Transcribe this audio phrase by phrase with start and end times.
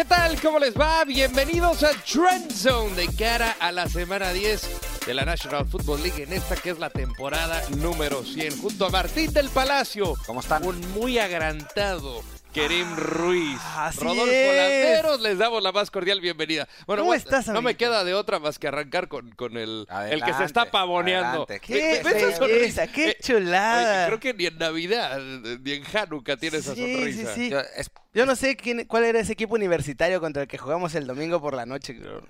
[0.00, 0.40] ¿Qué tal?
[0.40, 1.04] ¿Cómo les va?
[1.04, 6.22] Bienvenidos a Trend Zone de cara a la semana 10 de la National Football League
[6.22, 10.14] en esta que es la temporada número 100 junto a Martín del Palacio.
[10.24, 10.64] ¿Cómo están?
[10.64, 12.22] Un muy agrantado
[12.52, 13.60] Kerim Ruiz.
[13.76, 14.56] así Rodolfo es.
[14.56, 16.66] Landeros, les damos la más cordial bienvenida.
[16.86, 20.22] Bueno, ¿Cómo estás, no me queda de otra más que arrancar con, con el, el
[20.24, 21.44] que se está pavoneando.
[21.44, 21.60] adelante.
[21.60, 22.86] ¡Qué esa sonrisa.
[22.88, 24.06] ¡Qué Eh, chulada!
[24.08, 27.34] Creo que ni en Navidad ni en Hanukkah tiene esa sonrisa.
[27.34, 27.50] sí, sí.
[27.50, 30.94] Yo- es- Yo no sé quién, cuál era ese equipo universitario contra el que jugamos
[30.96, 31.94] el domingo por la noche.
[31.94, 32.20] no.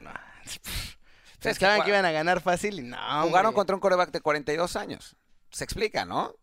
[1.41, 2.97] Pensaban que que iban a ganar fácil y no.
[3.23, 3.55] jugaron hombre.
[3.55, 5.16] contra un coreback de 42 años.
[5.50, 6.34] Se explica, ¿no?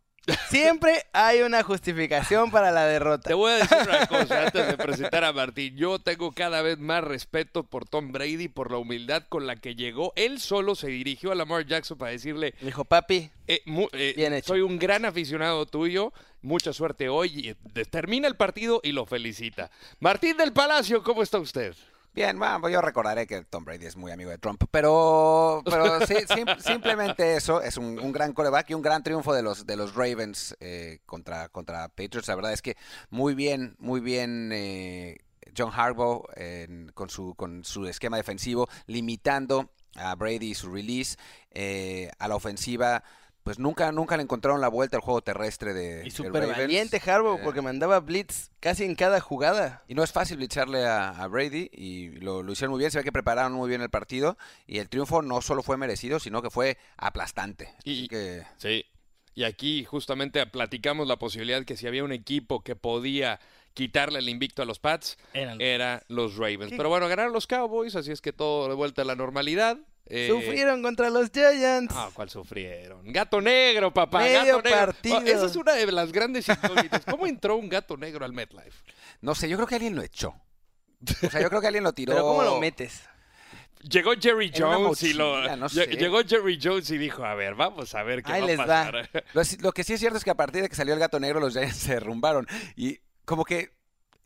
[0.49, 3.29] Siempre hay una justificación para la derrota.
[3.29, 5.75] Te voy a decir una cosa antes de presentar a Martín.
[5.77, 9.75] Yo tengo cada vez más respeto por Tom Brady, por la humildad con la que
[9.75, 10.13] llegó.
[10.15, 13.61] Él solo se dirigió a Lamar Jackson para decirle, Me dijo, papi, eh,
[13.93, 14.47] eh, Bien hecho.
[14.47, 17.31] soy un gran aficionado tuyo, mucha suerte hoy.
[17.33, 19.71] Y, eh, termina el partido y lo felicita.
[19.99, 21.73] Martín del Palacio, ¿cómo está usted?
[22.17, 26.15] Bien, bueno, yo recordaré que Tom Brady es muy amigo de Trump, pero, pero sí,
[26.27, 29.75] sim- simplemente eso, es un, un gran coreback y un gran triunfo de los, de
[29.75, 32.27] los Ravens eh, contra, contra Patriots.
[32.27, 32.75] La verdad es que
[33.11, 35.17] muy bien, muy bien eh,
[35.55, 41.17] John Harbaugh en- con, su, con su esquema defensivo, limitando a Brady y su release
[41.51, 43.03] eh, a la ofensiva.
[43.47, 47.39] Pues nunca, nunca le encontraron la vuelta al juego terrestre de y súper valiente Harbaugh
[47.39, 49.83] Eh, porque mandaba blitz casi en cada jugada.
[49.87, 52.91] y no es fácil echarle a, a Brady y lo, lo hicieron muy bien.
[52.91, 56.19] Se ve que prepararon muy bien el partido y el triunfo no solo fue merecido,
[56.19, 57.73] sino que fue aplastante.
[57.83, 58.85] Y- Así que Sí.
[59.33, 63.39] Y aquí justamente platicamos la posibilidad que si había un equipo que podía
[63.75, 66.71] quitarle el invicto a los Pats, Eran- era los Ravens.
[66.71, 66.75] ¿Qué?
[66.77, 69.77] Pero bueno, ganaron los Cowboys, así es que todo de vuelta a la normalidad.
[70.09, 71.93] Eh, Sufrieron contra los Giants.
[71.95, 73.11] Ah, ¿cuál sufrieron?
[73.11, 74.19] Gato negro, papá.
[74.19, 74.77] Medio gato negro.
[74.87, 75.17] partido.
[75.17, 77.03] Oh, esa es una de las grandes incógnitas.
[77.05, 78.83] ¿Cómo entró un gato negro al MetLife?
[79.21, 80.29] no sé, yo creo que alguien lo echó.
[81.23, 82.13] O sea, yo creo que alguien lo tiró.
[82.13, 83.01] Pero ¿cómo lo metes?
[83.81, 85.55] Llegó Jerry Jones y lo.
[85.55, 85.85] no sé.
[85.87, 88.65] Llegó Jerry Jones y dijo: A ver, vamos a ver qué Ahí va les a
[88.65, 88.85] va.
[88.85, 89.09] pasar.
[89.33, 91.19] Lo, lo que sí es cierto es que a partir de que salió el gato
[91.19, 92.47] negro, los Giants se derrumbaron.
[92.75, 93.76] Y como que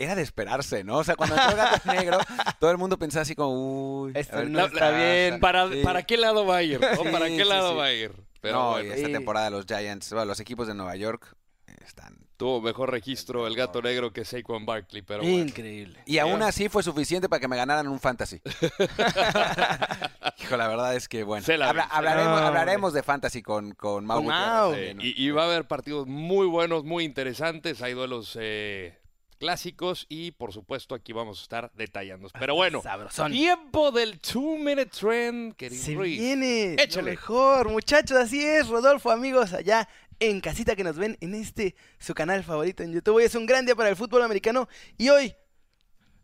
[0.04, 0.98] era de esperarse, ¿no?
[0.98, 2.18] O sea, cuando entró el gato negro,
[2.60, 4.14] todo el mundo pensaba así como, uy.
[4.16, 5.40] a Esto ver no está bien.
[5.40, 5.82] ¿Para, Sí.
[5.84, 6.80] ¿Para qué lado va a ir?
[6.80, 7.78] Sí, ¿Para qué sí, lado sí.
[7.78, 8.12] va a ir?
[8.42, 9.14] Pero no, bueno, y esta Sí.
[9.14, 11.36] temporada los Giants, bueno, los equipos de Nueva York
[11.86, 15.04] están tuvo mejor registro el gato negro que Saquon Barkley.
[15.04, 15.38] Pero bueno.
[15.38, 16.00] Increíble.
[16.08, 18.42] Y aún así fue suficiente para que me ganaran un fantasy.
[20.40, 21.46] Hijo, la verdad es que bueno.
[21.64, 24.18] Habla- hablaremos, de fantasy con, con Mau.
[24.18, 24.96] Con Gutiérrez.
[24.96, 25.06] Mau.
[25.06, 27.82] Y, y va a haber partidos muy buenos, muy interesantes.
[27.84, 28.98] Hay duelos eh,
[29.42, 32.30] clásicos y por supuesto aquí vamos a estar detallando.
[32.40, 33.32] Pero bueno, Sabrosón.
[33.32, 36.20] tiempo del two minute trend, querido Se Ruiz.
[36.20, 37.10] viene lo Échale.
[37.10, 42.14] mejor, muchachos, así es, Rodolfo, amigos, allá en casita que nos ven en este su
[42.14, 43.16] canal favorito en YouTube.
[43.16, 44.70] Hoy es un gran día para el fútbol americano
[45.00, 45.34] y hoy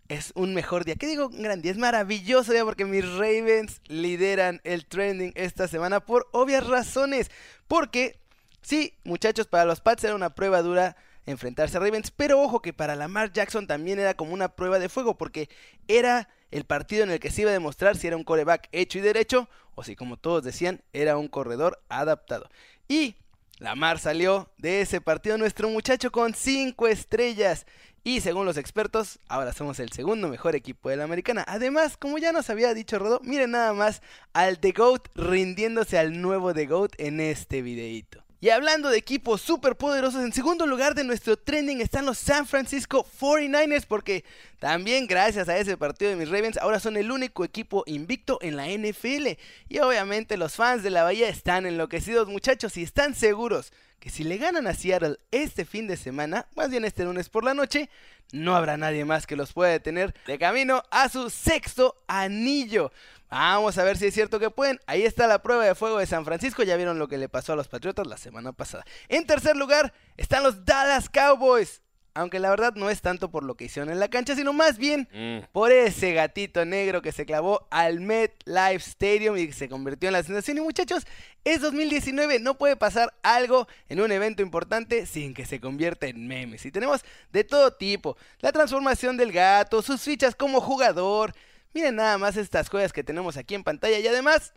[0.10, 0.94] es un mejor día.
[0.94, 1.72] ¿Qué digo un gran día?
[1.72, 7.32] Es maravilloso día porque mis Ravens lideran el trending esta semana por obvias razones.
[7.68, 8.20] Porque,
[8.62, 10.96] sí, muchachos, para los Pats era una prueba dura
[11.28, 14.90] enfrentarse a Ravens, pero ojo que para Lamar Jackson también era como una prueba de
[14.90, 15.50] fuego porque
[15.88, 18.98] era el partido en el que se iba a demostrar si era un coreback hecho
[18.98, 22.50] y derecho o si como todos decían era un corredor adaptado.
[22.88, 23.18] Y
[23.60, 27.66] Lamar salió de ese partido nuestro muchacho con 5 estrellas.
[28.04, 31.44] Y según los expertos, ahora somos el segundo mejor equipo de la americana.
[31.46, 34.02] Además, como ya nos había dicho Rodo, miren nada más
[34.32, 38.27] al The GOAT rindiéndose al nuevo The GOAT en este videíto.
[38.40, 42.46] Y hablando de equipos súper poderosos, en segundo lugar de nuestro trending están los San
[42.46, 44.24] Francisco 49ers, porque
[44.60, 48.56] también gracias a ese partido de mis Ravens, ahora son el único equipo invicto en
[48.56, 49.40] la NFL.
[49.70, 54.24] Y obviamente los fans de la Bahía están enloquecidos, muchachos, y están seguros que si
[54.24, 57.90] le ganan a Seattle este fin de semana, más bien este lunes por la noche,
[58.32, 62.92] no habrá nadie más que los pueda detener de camino a su sexto anillo.
[63.30, 64.80] Vamos a ver si es cierto que pueden.
[64.88, 66.64] Ahí está la prueba de fuego de San Francisco.
[66.64, 68.86] Ya vieron lo que le pasó a los Patriotas la semana pasada.
[69.10, 71.82] En tercer lugar están los Dallas Cowboys.
[72.18, 74.78] Aunque la verdad no es tanto por lo que hicieron en la cancha, sino más
[74.78, 75.46] bien Mm.
[75.52, 80.24] por ese gatito negro que se clavó al MetLife Stadium y se convirtió en la
[80.24, 80.58] sensación.
[80.58, 81.06] Y muchachos,
[81.44, 86.28] es 2019, no puede pasar algo en un evento importante sin que se convierta en
[86.28, 86.66] memes.
[86.66, 91.34] Y tenemos de todo tipo, la transformación del gato, sus fichas como jugador.
[91.74, 94.54] Miren nada más estas joyas que tenemos aquí en pantalla y además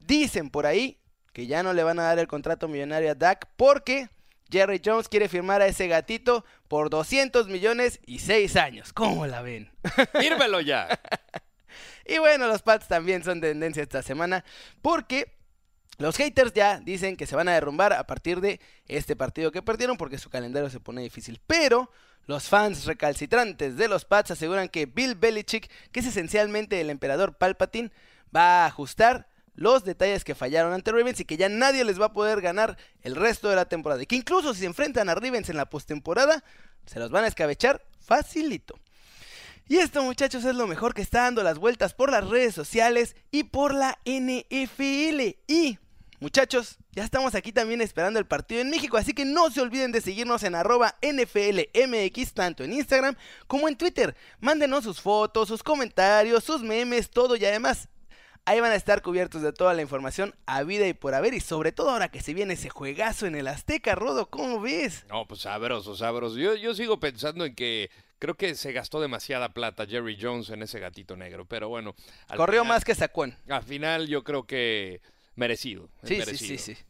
[0.00, 0.98] dicen por ahí
[1.32, 4.08] que ya no le van a dar el contrato millonario a Dak porque
[4.52, 8.92] Jerry Jones quiere firmar a ese gatito por 200 millones y 6 años.
[8.92, 9.72] ¿Cómo la ven?
[10.20, 11.00] Fírmelo ya.
[12.06, 14.44] Y bueno, los Pats también son tendencia esta semana
[14.82, 15.32] porque
[15.98, 19.62] Los haters ya dicen que se van a derrumbar a partir de este partido que
[19.62, 21.40] perdieron porque su calendario se pone difícil.
[21.46, 21.90] Pero
[22.26, 27.36] los fans recalcitrantes de los Pats aseguran que Bill Belichick, que es esencialmente el emperador
[27.36, 27.92] Palpatine,
[28.34, 32.06] va a ajustar los detalles que fallaron ante Ravens y que ya nadie les va
[32.06, 34.02] a poder ganar el resto de la temporada.
[34.02, 36.42] Y que incluso si se enfrentan a Ravens en la postemporada,
[36.86, 38.78] se los van a escabechar facilito.
[39.68, 43.16] Y esto muchachos es lo mejor que está dando las vueltas por las redes sociales
[43.30, 45.36] y por la NFL.
[45.46, 45.78] Y
[46.20, 49.92] muchachos, ya estamos aquí también esperando el partido en México, así que no se olviden
[49.92, 53.16] de seguirnos en arroba NFLMX, tanto en Instagram
[53.46, 54.16] como en Twitter.
[54.40, 57.88] Mándenos sus fotos, sus comentarios, sus memes, todo y además
[58.44, 61.32] Ahí van a estar cubiertos de toda la información a vida y por haber.
[61.32, 65.04] Y sobre todo ahora que se viene ese juegazo en el Azteca, Rodo, ¿cómo ves?
[65.08, 66.36] No, pues sabroso, sabroso.
[66.36, 70.62] Yo, yo sigo pensando en que creo que se gastó demasiada plata Jerry Jones en
[70.62, 71.44] ese gatito negro.
[71.44, 71.94] Pero bueno.
[72.36, 73.36] Corrió más que Sacón.
[73.48, 75.00] Al final yo creo que
[75.36, 75.88] merecido.
[76.02, 76.38] Sí, merecido.
[76.38, 76.82] sí, sí, sí.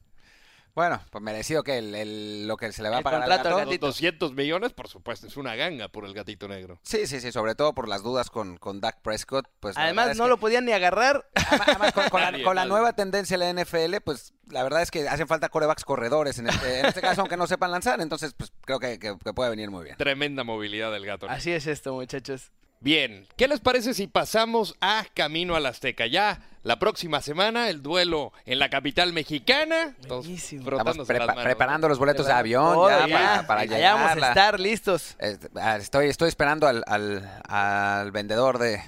[0.75, 3.55] Bueno, pues merecido que el, el- lo que se le va a pagar contrato al
[3.57, 3.67] gato.
[3.67, 3.87] gatito.
[3.89, 6.81] 200 millones, por supuesto, es una ganga por el gatito negro.
[6.83, 9.47] Sí, sí, sí, sobre todo por las dudas con, con Dak Prescott.
[9.61, 11.29] Pues Además, no que- lo podían ni agarrar.
[11.35, 14.81] Además, además, con, con la, con la nueva tendencia de la NFL, pues la verdad
[14.81, 18.01] es que hacen falta corebacks corredores en este, en este caso, aunque no sepan lanzar.
[18.01, 19.97] Entonces, pues creo que, que- que puede venir muy bien.
[19.99, 21.37] Tremenda movilidad del gato negro.
[21.37, 22.51] Así es esto, muchachos.
[22.83, 26.07] Bien, ¿qué les parece si pasamos a Camino al Azteca?
[26.07, 29.95] Ya la próxima semana el duelo en la capital mexicana.
[30.09, 30.69] Buenísimo.
[30.69, 33.15] Estamos prepa- manos, preparando los boletos de avión ya, ya.
[33.15, 33.95] para, para Allá llegar.
[33.95, 35.15] vamos a estar listos.
[35.21, 38.83] Eh, ah, Estoy, estoy esperando al, al, al vendedor de,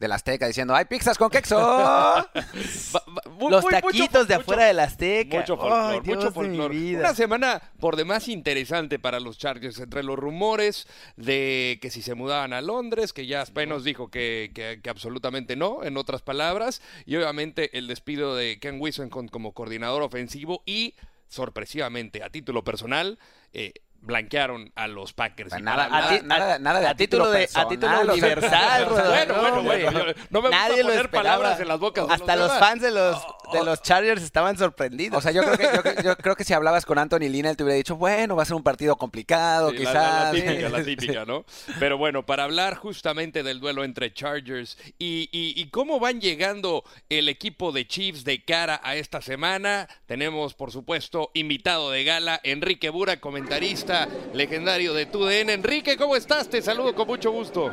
[0.00, 1.30] del Azteca diciendo, ¡hay pizzas con
[3.38, 5.38] muy- Los taquitos de mucho- afuera del Azteca.
[5.38, 6.70] Mucho Ay, folclor, Dios mucho de mi folclor.
[6.72, 6.98] vida.
[7.00, 12.14] Una semana por demás interesante para los Chargers, entre los rumores de que si se
[12.14, 16.22] mudaban a Londres, que ya Spain nos dijo que, que- que absolutamente no, en otras
[16.22, 20.94] palabras, y obviamente el despido de Ken Wilson con- como coordinador ofensivo y,
[21.28, 23.18] sorpresivamente, a título personal,
[23.52, 25.52] eh, blanquearon a los Packers.
[25.60, 28.12] Nada, A nada, ti- nada, nada de a título de a título personal, o sea,
[28.12, 31.10] universal, Bueno, bueno, bueno, yo- no me gusta Nadie lo poner esperaba.
[31.38, 35.18] palabras en las bocas Hasta los fans de los de los Chargers estaban sorprendidos.
[35.18, 37.56] O sea, yo creo, que, yo, yo creo que si hablabas con Anthony Lina, él
[37.56, 39.94] te hubiera dicho, bueno, va a ser un partido complicado, Sí, quizás.
[39.94, 41.44] La, la típica, la típica, ¿no?
[41.80, 46.84] Pero bueno, para hablar justamente del duelo entre Chargers y, y- y cómo van llegando
[47.08, 52.40] el equipo de Chiefs de cara a esta semana, tenemos, por supuesto, invitado de gala,
[52.44, 53.89] Enrique Bura, comentarista
[54.32, 55.50] legendario de TUDN.
[55.50, 56.48] Enrique, ¿cómo estás?
[56.48, 57.70] Te saludo con mucho gusto.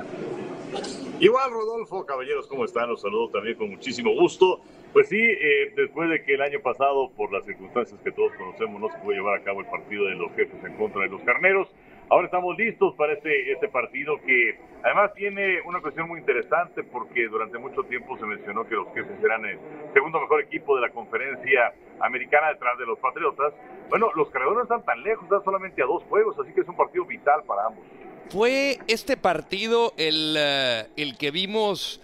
[1.20, 2.90] Igual, Rodolfo, caballeros, ¿cómo están?
[2.90, 4.62] Los saludo también con muchísimo gusto.
[4.94, 8.82] Pues sí, eh, después de que el año pasado, por las circunstancias que todos conocemos,
[8.82, 11.22] no se pudo llevar a cabo el partido de los jefes en contra de los
[11.22, 11.68] carneros,
[12.10, 17.28] ahora estamos listos para este, este partido que además tiene una cuestión muy interesante porque
[17.28, 19.60] durante mucho tiempo se mencionó que los jefes eran el
[19.94, 23.54] segundo mejor equipo de la conferencia americana detrás de los Patriotas.
[23.90, 26.68] Bueno, los carneros no están tan lejos, están solamente a dos juegos, así que es
[26.68, 27.84] un partido vital para ambos.
[28.30, 32.02] ¿Fue este partido el, eh, el que vimos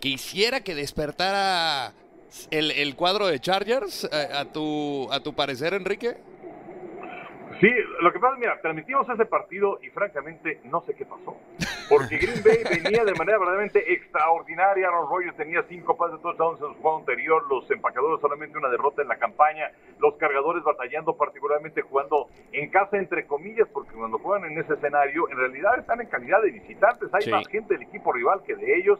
[0.00, 1.92] que hiciera que despertara
[2.50, 6.16] el, el cuadro de Chargers, eh, a, tu, a tu parecer, Enrique?
[7.60, 7.70] Sí,
[8.00, 11.36] lo que pasa, mira, transmitimos ese partido y francamente no sé qué pasó.
[11.88, 14.88] Porque Green Bay venía de manera verdaderamente extraordinaria.
[14.88, 17.44] Aaron Rodgers tenía cinco pases de touchdowns en su juego anterior.
[17.48, 19.70] Los empacadores solamente una derrota en la campaña.
[20.00, 25.28] Los cargadores batallando, particularmente jugando en casa, entre comillas, porque cuando juegan en ese escenario,
[25.30, 27.10] en realidad están en calidad de visitantes.
[27.12, 27.30] Hay Sí.
[27.30, 28.98] más gente del equipo rival que de ellos.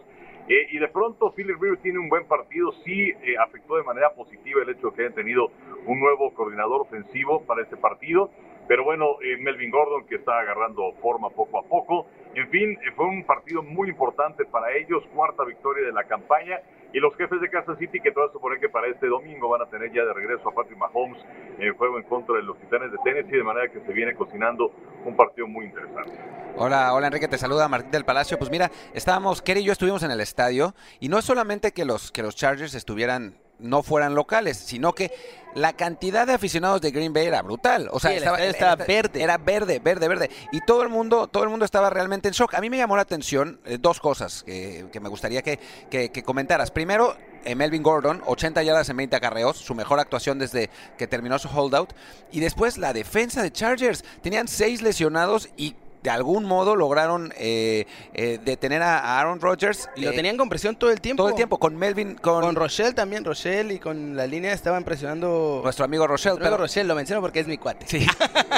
[0.49, 4.11] Eh, y de pronto Philip Rivers tiene un buen partido, sí eh, afectó de manera
[4.11, 5.51] positiva el hecho de que hayan tenido
[5.87, 8.31] un nuevo coordinador ofensivo para este partido,
[8.67, 13.07] pero bueno, eh, Melvin Gordon que está agarrando forma poco a poco, en fin, fue
[13.07, 16.61] un partido muy importante para ellos, cuarta victoria de la campaña,
[16.93, 19.67] y los jefes de Kansas City que todo supone que para este domingo van a
[19.67, 21.19] tener ya de regreso a Patrick Mahomes
[21.59, 24.15] en el juego en contra de los Titanes de Tennessee, de manera que se viene
[24.15, 24.73] cocinando
[25.05, 26.13] un partido muy interesante.
[26.57, 28.39] Hola, hola Enrique, te saluda Martín del Palacio.
[28.39, 31.85] Pues mira, estábamos, Kerry y yo estuvimos en el estadio y no es solamente que
[31.85, 35.11] los, que los Chargers estuvieran, no fueran locales, sino que
[35.55, 37.89] la cantidad de aficionados de Green Bay era brutal.
[37.93, 39.23] O sea, Sí, estadio estaba verde.
[39.23, 40.31] Era verde, verde, verde.
[40.51, 42.55] Y todo el mundo, todo el mundo estaba realmente en shock.
[42.55, 45.59] A mí me llamó la atención eh, dos cosas que, que me gustaría que,
[45.91, 46.71] que- que comentaras.
[46.71, 51.39] Primero, eh, Melvin Gordon, 80 yardas en 20 acarreos, su mejor actuación desde que terminó
[51.39, 51.93] su holdout.
[52.31, 54.05] Y después la defensa de Chargers.
[54.23, 59.89] Tenían seis lesionados y de algún modo lograron eh, eh, detener a Aaron Rodgers.
[59.97, 61.23] Y lo eh, tenían con presión todo el tiempo.
[61.23, 64.85] todo el tiempo con Melvin, con, Con Rochelle también, Rochelle y con la línea estaban
[64.85, 65.61] presionando.
[65.63, 66.37] nuestro amigo Rochelle.
[66.37, 67.87] Luego Pero, Rochelle, lo menciono porque es mi cuate.
[67.87, 68.07] sí,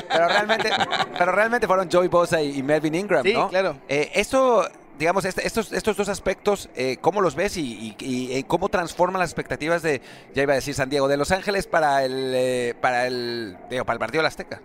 [0.09, 0.71] pero realmente,
[1.19, 3.49] pero realmente fueron Joey Bosa y, y Melvin Ingram, Sí, ¿no?
[3.49, 3.77] claro.
[3.89, 4.67] Eh, esto
[4.99, 9.31] digamos, este, estos, estos dos aspectos, eh, ¿cómo los ves y, y, cómo transforman las
[9.31, 10.01] expectativas de,
[10.35, 13.95] ya iba a decir San Diego, de Los Ángeles para el, para el, digo, para
[13.95, 14.61] el partido de la Azteca?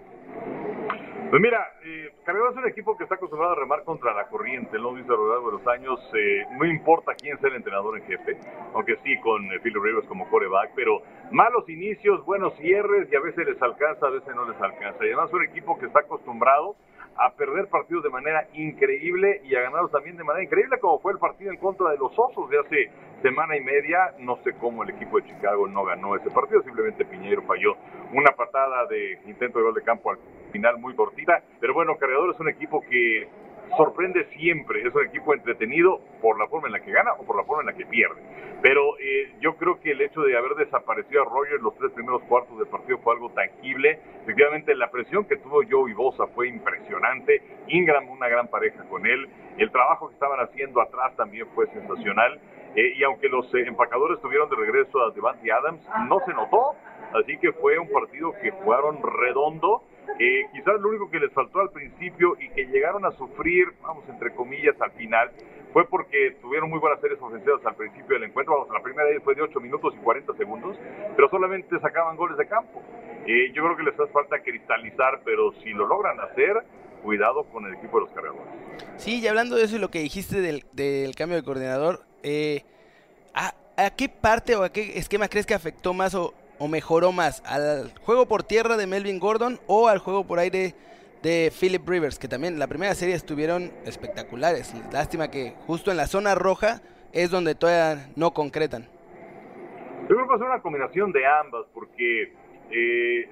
[1.29, 1.59] Pues mira,
[2.29, 5.17] Carreras es un equipo que está acostumbrado a remar contra la corriente, lo visto a
[5.17, 5.99] lo largo de los años.
[6.13, 8.37] Eh, no importa quién sea el entrenador en jefe,
[8.75, 13.19] aunque sí con eh, Philip Rivers como coreback, pero malos inicios, buenos cierres y a
[13.19, 15.03] veces les alcanza, a veces no les alcanza.
[15.03, 16.75] Y además es un equipo que está acostumbrado
[17.17, 21.13] a perder partidos de manera increíble y a ganarlos también de manera increíble, como fue
[21.13, 22.91] el partido en contra de los Osos de hace
[23.23, 24.13] semana y media.
[24.19, 27.75] No sé cómo el equipo de Chicago no ganó ese partido, simplemente Piñero falló
[28.13, 30.19] una patada de intento de gol de campo al
[30.49, 31.43] final muy cortita.
[31.59, 33.27] Pero bueno, Cargador es un equipo que
[33.77, 34.81] sorprende siempre.
[34.87, 37.61] Es un equipo entretenido por la forma en la que gana o por la forma
[37.61, 38.21] en la que pierde.
[38.61, 42.21] Pero eh, yo creo que el hecho de haber desaparecido a Rogers los tres primeros
[42.23, 43.99] cuartos del partido fue algo tangible.
[44.23, 47.41] Efectivamente, la presión que tuvo Joe y Bosa fue impresionante.
[47.67, 49.29] Ingram, una gran pareja con él.
[49.57, 52.39] El trabajo que estaban haciendo atrás también fue sensacional.
[52.75, 56.75] Eh, y aunque los eh, empacadores tuvieron de regreso a Devante Adams, no se notó.
[57.13, 59.83] Así que fue un partido que jugaron redondo
[60.17, 64.03] eh, quizás lo único que les faltó al principio y que llegaron a sufrir, vamos,
[64.09, 65.31] entre comillas, al final,
[65.71, 68.55] fue porque tuvieron muy buenas series ofensivas al principio del encuentro.
[68.55, 70.77] Vamos, la primera de fue de 8 minutos y 40 segundos,
[71.15, 72.81] pero solamente sacaban goles de campo.
[73.27, 76.63] Eh, yo creo que les hace falta cristalizar, pero si lo logran hacer,
[77.03, 78.47] cuidado con el equipo de los cargadores.
[78.97, 82.63] Sí, y hablando de eso y lo que dijiste del, del cambio de coordinador, eh,
[83.33, 87.11] ¿a, ¿a, qué parte o a qué esquema crees que afectó más o, o mejoró
[87.11, 87.41] más?
[87.45, 90.75] ¿Al juego por tierra de Melvin Gordon o al juego por aire
[91.23, 92.19] de Philip Rivers?
[92.19, 94.73] Que también la primera serie estuvieron espectaculares.
[94.91, 98.87] Lástima que justo en la zona roja es donde todavía no concretan.
[100.09, 102.33] Yo creo que va a ser una combinación de ambas, porque
[102.71, 103.29] eh,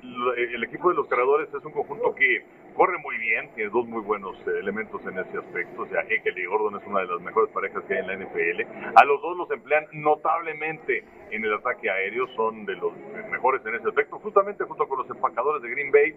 [0.53, 2.43] el equipo de los creadores es un conjunto que
[2.77, 5.81] corre muy bien, tiene dos muy buenos eh, elementos en ese aspecto.
[5.81, 8.15] O sea, Ekel y Gordon es una de las mejores parejas que hay en la
[8.15, 8.93] NFL.
[8.95, 12.93] A los dos los emplean notablemente en el ataque aéreo, son de los
[13.31, 16.15] mejores en ese aspecto, justamente junto con los empacadores de Green Bay.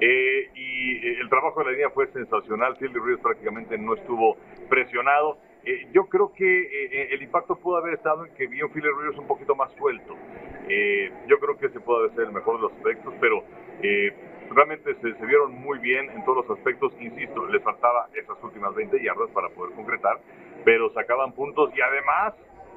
[0.00, 2.76] Eh, y eh, el trabajo de la línea fue sensacional.
[2.76, 4.36] Philly Rivers prácticamente no estuvo
[4.68, 5.38] presionado.
[5.92, 9.54] yo creo que el impacto pudo haber estado en que vio Philly Rivers un poquito
[9.54, 10.14] más suelto.
[11.28, 13.44] yo creo que ese puede ser el mejor de los aspectos, pero
[14.50, 16.92] realmente se, vieron muy bien en todos los aspectos.
[17.00, 20.18] Insisto, les faltaba esas últimas 20 yardas para poder concretar,
[20.64, 22.34] pero sacaban puntos y además,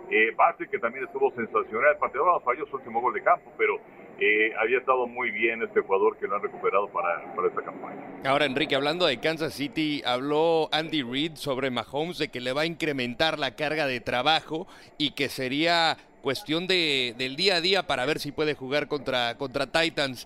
[0.09, 3.79] eh, Base, que también estuvo sensacional, el pateador falló su último gol de campo, pero
[4.19, 8.01] eh, había estado muy bien este jugador que lo han recuperado para, para esta campaña.
[8.25, 12.61] Ahora, Enrique, hablando de Kansas City, habló Andy Reid sobre Mahomes de que le va
[12.61, 14.67] a incrementar la carga de trabajo
[14.97, 19.37] y que sería cuestión de, del día a día para ver si puede jugar contra,
[19.37, 20.25] contra Titans.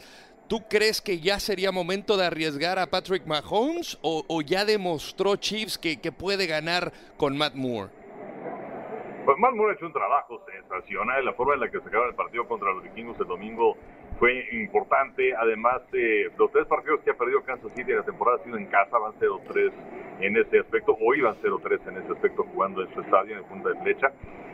[0.50, 5.78] ¿Tú crees que ya sería momento de arriesgar a Patrick Mahomes o, ya demostró Chiefs
[5.78, 7.92] que, puede ganar con Matt Moore?
[9.26, 11.24] Pues Matt Moore ha hecho un trabajo sensacional.
[11.24, 13.78] La forma en la que se acaba el partido contra los vikingos el domingo
[14.18, 15.36] fue importante.
[15.36, 18.58] Además, eh, los tres partidos que ha perdido Kansas City en la temporada han sido
[18.58, 19.72] en casa, van 0-3
[20.22, 20.98] en ese aspecto.
[21.00, 24.12] Hoy van 0-3 en ese aspecto jugando en su estadio en punta de flecha.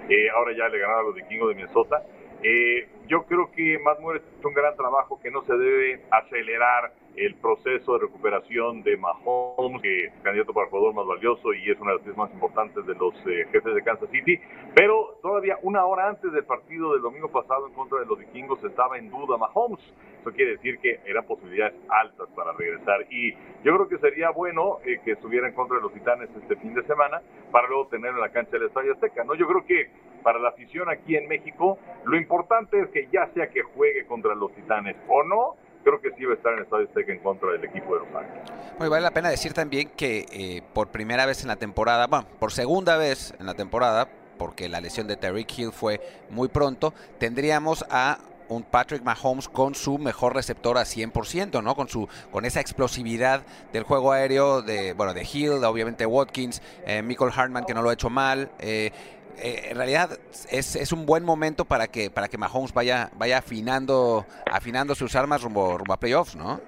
[0.10, 2.04] Eh, ahora ya le ganaron a los vikingos de Minnesota.
[2.44, 6.94] Eh, yo creo que Matt Moore es un gran trabajo que no se debe acelerar
[7.16, 11.80] el proceso de recuperación de Mahomes, que es candidato para jugador más valioso y es
[11.80, 14.40] una de las piezas más importantes de los eh, jefes de Kansas City.
[14.76, 18.62] Pero todavía una hora antes del partido del domingo pasado en contra de los vikingos
[18.64, 19.80] estaba en duda Mahomes.
[20.22, 23.06] Eso quiere decir que eran posibilidades altas para regresar.
[23.10, 23.32] Y
[23.64, 26.74] yo creo que sería bueno eh, que estuviera en contra de los titanes este fin
[26.74, 27.22] de semana
[27.52, 29.24] para luego tenerlo en la cancha del Estadio Azteca.
[29.24, 29.36] ¿no?
[29.36, 29.90] Yo creo que
[30.26, 34.34] para la afición aquí en México, lo importante es que ya sea que juegue contra
[34.36, 37.20] los Titanes o no, creo que sí va a estar en el Estadio Azteca en
[37.20, 38.42] contra del equipo de Los Ángeles.
[38.78, 42.26] Bueno, vale la pena decir también que eh, por primera vez en la temporada, bueno,
[42.40, 46.00] por segunda vez en la temporada, porque la lesión de Terry Hill fue
[46.30, 51.76] muy pronto, tendríamos a un Patrick Mahomes con su mejor receptor a 100%, ¿no?
[51.76, 53.42] Con su con esa explosividad
[53.74, 57.90] del juego aéreo de bueno, de Hill, obviamente Watkins, eh, Michael Hartman que no lo
[57.90, 58.92] ha hecho mal, eh,
[59.38, 63.40] eh, en realidad es, es, un buen momento para que para que Mahomes vaya vaya
[63.40, 66.60] afinando afinando sus armas rumbo, rumbo a playoffs, ¿no?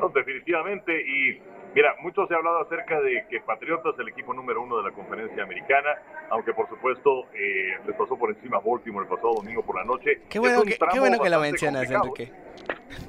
[0.00, 0.08] ¿no?
[0.10, 1.40] Definitivamente y
[1.74, 4.84] Mira, mucho se ha hablado acerca de que Patriotas es el equipo número uno de
[4.84, 5.90] la conferencia americana,
[6.30, 9.84] aunque por supuesto eh, les pasó por encima a Baltimore el pasado domingo por la
[9.84, 10.22] noche.
[10.28, 12.32] Qué bueno, que, qué bueno que lo mencionas, Enrique.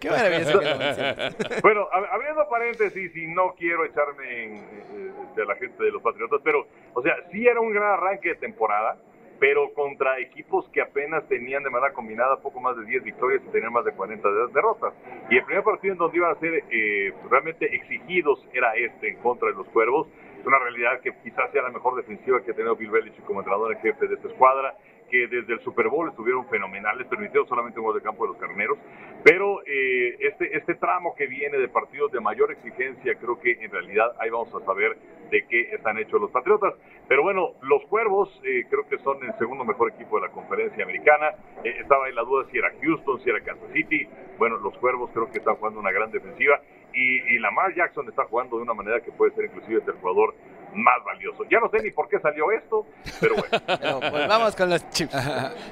[0.00, 1.36] qué bueno que lo mencionas.
[1.62, 6.40] Bueno, abriendo paréntesis y no quiero echarme en, eh, de la gente de los Patriotas,
[6.44, 8.96] pero, o sea, sí era un gran arranque de temporada
[9.42, 13.50] pero contra equipos que apenas tenían de manera combinada poco más de 10 victorias y
[13.50, 14.94] tenían más de 40 derrotas.
[15.30, 19.16] Y el primer partido en donde iban a ser eh, realmente exigidos era este en
[19.16, 20.06] contra de los Cuervos.
[20.38, 23.40] Es una realidad que quizás sea la mejor defensiva que ha tenido Bill Belichick como
[23.40, 24.76] entrenador en jefe de esta escuadra
[25.12, 28.40] que desde el Super Bowl estuvieron fenomenales, permitieron solamente un gol de campo de los
[28.40, 28.78] carneros,
[29.22, 33.70] pero eh, este, este tramo que viene de partidos de mayor exigencia, creo que en
[33.70, 34.96] realidad ahí vamos a saber
[35.30, 36.74] de qué están hechos los Patriotas.
[37.08, 40.82] Pero bueno, los Cuervos eh, creo que son el segundo mejor equipo de la conferencia
[40.82, 41.32] americana.
[41.62, 44.08] Eh, estaba ahí la duda si era Houston, si era Kansas City.
[44.38, 46.58] Bueno, los Cuervos creo que están jugando una gran defensiva
[46.94, 50.34] y, y Lamar Jackson está jugando de una manera que puede ser inclusive el jugador
[50.74, 51.44] más valioso.
[51.50, 52.86] Ya no sé ni por qué salió esto,
[53.20, 53.58] pero bueno.
[53.66, 55.14] Pero volvamos con los chips.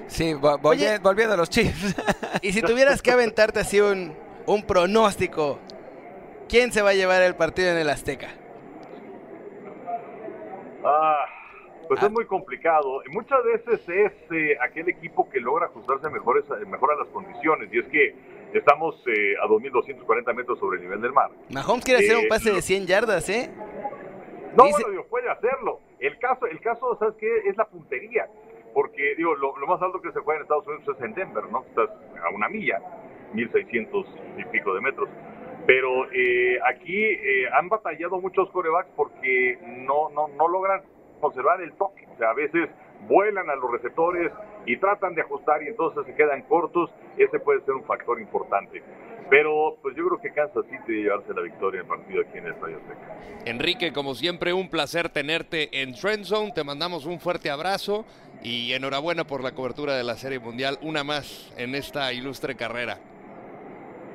[0.06, 0.98] Sí, Oye.
[0.98, 1.94] volviendo a los Chiefs.
[2.42, 4.14] Y si tuvieras que aventarte así un,
[4.46, 5.58] un pronóstico,
[6.48, 8.28] ¿quién se va a llevar el partido en el Azteca?
[10.84, 11.24] Ah,
[11.88, 13.02] pues es muy complicado.
[13.10, 17.68] Muchas veces es eh, aquel equipo que logra ajustarse mejores, mejor a las condiciones.
[17.72, 18.14] Y es que
[18.54, 21.30] estamos eh, a 2.240 metros sobre el nivel del mar.
[21.50, 23.50] Mahomes quiere hacer un Eh, pase de 100 yardas, ¿eh?
[24.56, 25.80] No, Dice- bueno, digo, puede hacerlo.
[25.98, 27.28] El caso, el caso, ¿sabes qué?
[27.48, 28.26] Es la puntería.
[28.74, 31.44] Porque, digo, lo, lo más alto que se juega en Estados Unidos es en Denver,
[31.50, 31.62] ¿no?
[31.62, 31.90] Estás
[32.24, 32.80] a una milla,
[33.34, 34.06] 1.600
[34.38, 35.08] y pico de metros.
[35.66, 40.82] Pero eh, aquí eh, han batallado muchos corebacks porque no, no, no logran
[41.20, 42.06] conservar el toque.
[42.14, 42.68] O sea, a veces
[43.08, 44.32] vuelan a los receptores
[44.66, 46.90] y tratan de ajustar y entonces se quedan cortos.
[47.16, 48.82] Ese puede ser un factor importante.
[49.30, 52.38] Pero pues yo creo que Kansas City debe llevarse la victoria en el partido aquí
[52.38, 53.16] en el Estadio Azteca.
[53.46, 56.52] Enrique, como siempre, un placer tenerte en Trend Zone.
[56.52, 58.04] Te mandamos un fuerte abrazo
[58.42, 62.98] y enhorabuena por la cobertura de la Serie Mundial, una más en esta ilustre carrera.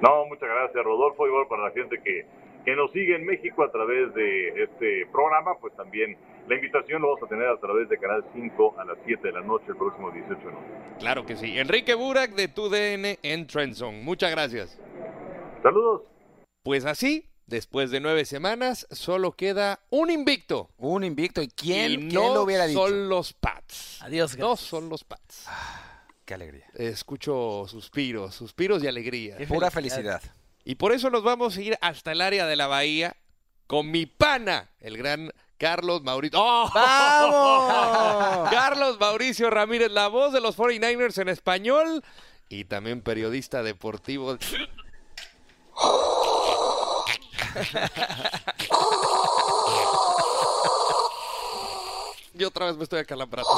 [0.02, 1.26] No, muchas gracias, Rodolfo.
[1.26, 2.26] Igual para la gente que,
[2.66, 7.10] que nos sigue en México a través de este programa, pues también la invitación lo
[7.10, 9.76] vamos a tener a través de Canal 5 a las 7 de la noche el
[9.78, 10.80] próximo 18 de noviembre.
[11.00, 11.58] Claro que sí.
[11.58, 14.02] Enrique Burak de TUDN en Trend Zone.
[14.04, 14.78] Muchas gracias.
[15.64, 16.04] Saludos.
[16.64, 20.70] Pues así, después de nueve semanas, solo queda un invicto.
[20.78, 21.42] Un invicto.
[21.42, 22.88] ¿Y quién, y quién no lo hubiera dicho?
[22.88, 24.02] son los Pats.
[24.04, 24.68] Adiós, No gracias.
[24.70, 25.48] son los Pats.
[26.26, 26.66] Qué alegría.
[26.74, 29.38] Escucho suspiros, suspiros de alegría.
[29.38, 30.20] Qué Pura felicidad.
[30.22, 30.36] felicidad.
[30.64, 33.16] Y por eso nos vamos a ir hasta el área de la bahía
[33.68, 36.40] con mi pana, el gran Carlos Mauricio.
[36.42, 36.70] ¡Oh!
[36.74, 38.50] ¡Vamos!
[38.52, 42.04] Carlos Mauricio Ramírez, la voz de los 49ers en español
[42.50, 44.38] y también periodista deportivo.
[52.34, 53.50] Yo otra vez me estoy acalambrando.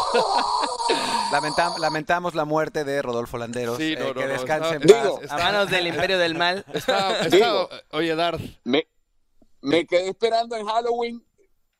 [1.31, 3.77] Lamentam- lamentamos la muerte de Rodolfo Landeros.
[3.77, 4.87] Sí, no, Eh, no, que no, descanse en paz.
[5.03, 6.63] Digo, A manos del imperio del mal.
[7.31, 7.69] Digo.
[7.91, 8.87] oye, Darth, Me,
[9.61, 11.25] me quedé esperando en Halloween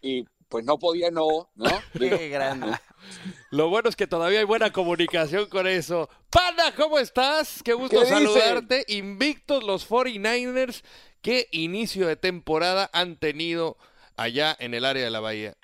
[0.02, 1.70] y pues no podía no, ¿no?
[1.98, 2.78] Qué grande.
[3.52, 6.10] Lo bueno es que todavía hay buena comunicación con eso.
[6.30, 7.62] Pana, ¿cómo estás?
[7.64, 8.18] Qué gusto ¿Qué dicen?
[8.18, 8.86] saludarte.
[8.88, 10.84] Invictos los 49ers.
[11.22, 13.78] ¿Qué inicio de temporada han tenido
[14.16, 15.56] allá en el área de la Bahía?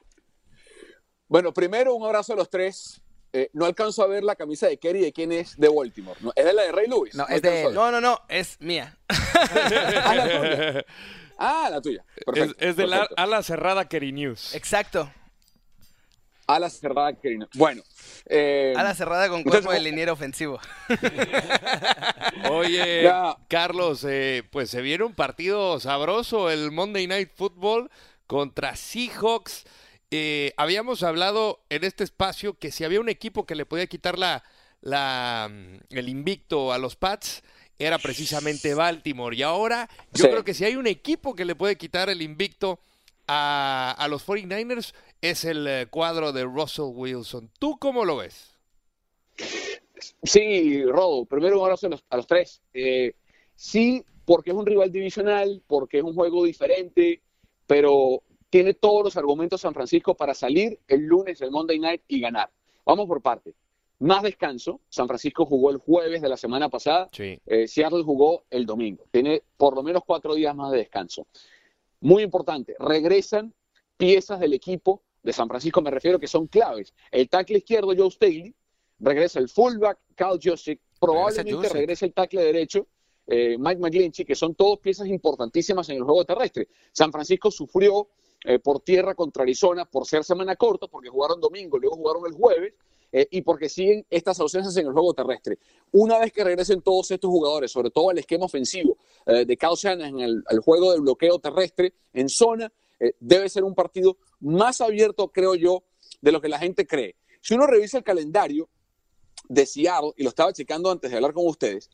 [1.28, 3.02] Bueno, primero un abrazo a los tres.
[3.36, 6.20] Eh, no alcanzo a ver la camisa de Kerry de quién es de Baltimore.
[6.22, 6.32] ¿no?
[6.36, 7.16] ¿Es de la de Ray Lewis?
[7.16, 7.72] No, es de.
[7.74, 8.96] No, no, no, es mía.
[11.38, 12.04] Ah, la tuya.
[12.60, 14.54] Es, de la ala cerrada Kerry News.
[14.56, 15.12] Exacto.
[16.48, 17.38] Ala cerrada Kerry.
[17.38, 17.48] no.
[17.56, 17.82] Bueno.
[18.26, 20.60] eh, A la cerrada con Entonces, cuerpo de liniero ofensivo.
[22.52, 23.38] Oye, Ya.
[23.48, 27.90] Carlos, eh, pues se viene un partido sabroso, el Monday Night Football
[28.28, 29.64] contra Seahawks.
[30.12, 34.20] Eh, habíamos hablado en este espacio que si había un equipo que le podía quitar
[34.20, 34.44] la,
[34.82, 37.42] la, mm, el invicto a los Pats,
[37.80, 39.36] era precisamente Baltimore.
[39.36, 40.30] Y ahora yo Sí.
[40.30, 42.80] creo que si hay un equipo que le puede quitar el invicto
[43.28, 47.50] a, a los 49ers, es el eh, cuadro de Russell Wilson.
[47.60, 48.56] ¿Tú cómo lo ves?
[50.24, 52.62] Sí, Rodo, primero un abrazo a los, a los tres.
[52.74, 53.16] Eh,
[53.56, 57.22] sí, porque es un rival divisional, porque es un juego diferente,
[57.68, 62.20] pero tiene todos los argumentos San Francisco para salir el lunes del Monday Night y
[62.20, 62.50] ganar.
[62.86, 63.54] Vamos por parte.
[64.00, 64.82] Más descanso.
[64.90, 67.10] San Francisco jugó el jueves de la semana pasada.
[67.12, 67.40] Sí.
[67.46, 69.06] Eh, Seattle jugó el domingo.
[69.12, 71.28] Tiene por lo menos cuatro días más de descanso.
[72.02, 73.54] Muy importante, regresan
[73.96, 76.94] piezas del equipo de San Francisco, me refiero que son claves.
[77.10, 78.54] El tackle izquierdo, Joe Staley,
[79.00, 81.74] regresa el fullback, Cal Josic, probablemente Juszczyk.
[81.74, 82.88] regrese el tackle derecho,
[83.28, 86.68] eh, Mike McGlinchey, que son todos piezas importantísimas en el juego terrestre.
[86.92, 88.10] San Francisco sufrió
[88.44, 92.34] eh, por tierra contra Arizona por ser semana corta, porque jugaron domingo, luego jugaron el
[92.34, 92.74] jueves,
[93.16, 95.60] eh, y porque siguen estas ausencias en el juego terrestre.
[95.92, 98.98] Una vez que regresen todos estos jugadores, sobre todo el esquema ofensivo
[99.28, 103.76] eh, de Kyle Shanahan, el, juego del bloqueo terrestre en zona, eh, debe ser un
[103.76, 105.84] partido más abierto, creo yo,
[106.22, 107.16] de lo que la gente cree.
[107.40, 108.68] Si uno revisa el calendario
[109.48, 111.92] de Seattle, y lo estaba checando antes de hablar con ustedes,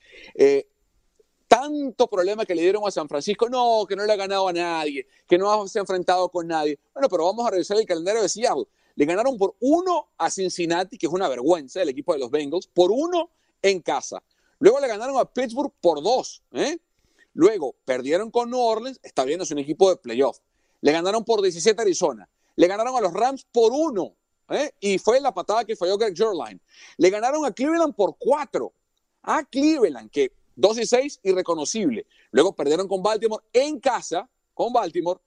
[1.50, 4.54] tanto problema que le dieron a San Francisco, no, que no le ha ganado a
[4.54, 6.80] nadie, que no se ha enfrentado con nadie.
[6.94, 8.66] Bueno, pero vamos a revisar el calendario de Seattle.
[9.00, 12.68] Le ganaron por uno a Cincinnati, que es una vergüenza el equipo de los Bengals,
[12.68, 13.30] por uno
[13.62, 14.22] en casa.
[14.60, 16.44] Luego le ganaron a Pittsburgh por dos.
[16.52, 16.78] ¿eh?
[17.34, 20.40] Luego perdieron con New Orleans, está bien, es un equipo de playoff.
[20.82, 22.28] Le ganaron por 17 a Arizona.
[22.58, 24.18] Le ganaron a los Rams por uno.
[24.50, 24.74] ¿eh?
[24.82, 26.60] Y fue la patada que falló Greg Jorline.
[26.98, 28.74] Le ganaron a Cleveland por cuatro.
[29.22, 32.06] A Cleveland, que 2 y 6, irreconocible.
[32.32, 35.22] Luego perdieron con Baltimore en casa, con Baltimore.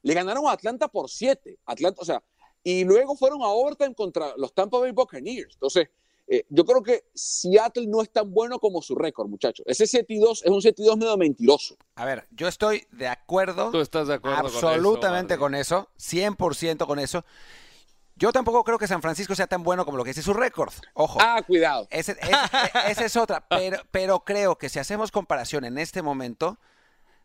[0.00, 1.58] Le ganaron a Atlanta por 7.
[1.66, 2.22] Atlanta, o sea,
[2.64, 5.54] y luego fueron a overtime contra los Tampa Bay Buccaneers.
[5.54, 5.88] Entonces,
[6.30, 9.64] eh, yo creo que Seattle no es tan bueno como su récord, muchachos.
[9.66, 11.76] Ese 7 y 2 es un 7 y 2 medio mentiroso.
[11.94, 13.70] A ver, yo estoy de acuerdo.
[13.70, 17.24] Tú estás de acuerdo absolutamente con eso, con eso, 100% con eso.
[18.16, 20.72] Yo tampoco creo que San Francisco sea tan bueno como lo que dice su récord.
[20.94, 21.18] Ojo.
[21.22, 21.86] Ah, cuidado.
[21.88, 23.46] Ese- es- e- esa es otra.
[23.48, 26.58] Pero, pero creo que si hacemos comparación en este momento,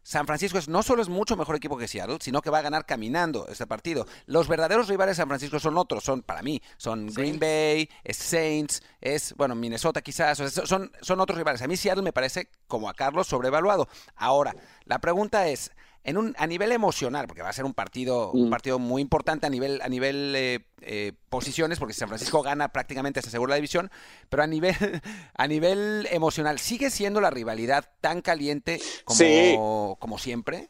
[0.03, 2.61] San Francisco es, no solo es mucho mejor equipo que Seattle, sino que va a
[2.61, 4.05] ganar caminando este partido.
[4.25, 8.17] Los verdaderos rivales de San Francisco son otros, son para mí, son Green Bay, es
[8.17, 11.61] Saints, es, bueno, Minnesota quizás, o sea, son, son otros rivales.
[11.61, 13.87] A mí Seattle me parece, como a Carlos, sobrevaluado.
[14.15, 15.71] Ahora, la pregunta es,
[16.05, 18.49] en un, a nivel emocional, porque va a ser un partido, un Mm.
[18.49, 23.21] partido muy importante a nivel, a nivel eh, eh, posiciones, porque San Francisco gana prácticamente
[23.21, 23.89] se asegura la división,
[24.29, 24.75] pero a nivel,
[25.35, 29.55] a nivel emocional, ¿sigue siendo la rivalidad tan caliente como, Sí.
[29.99, 30.69] como siempre?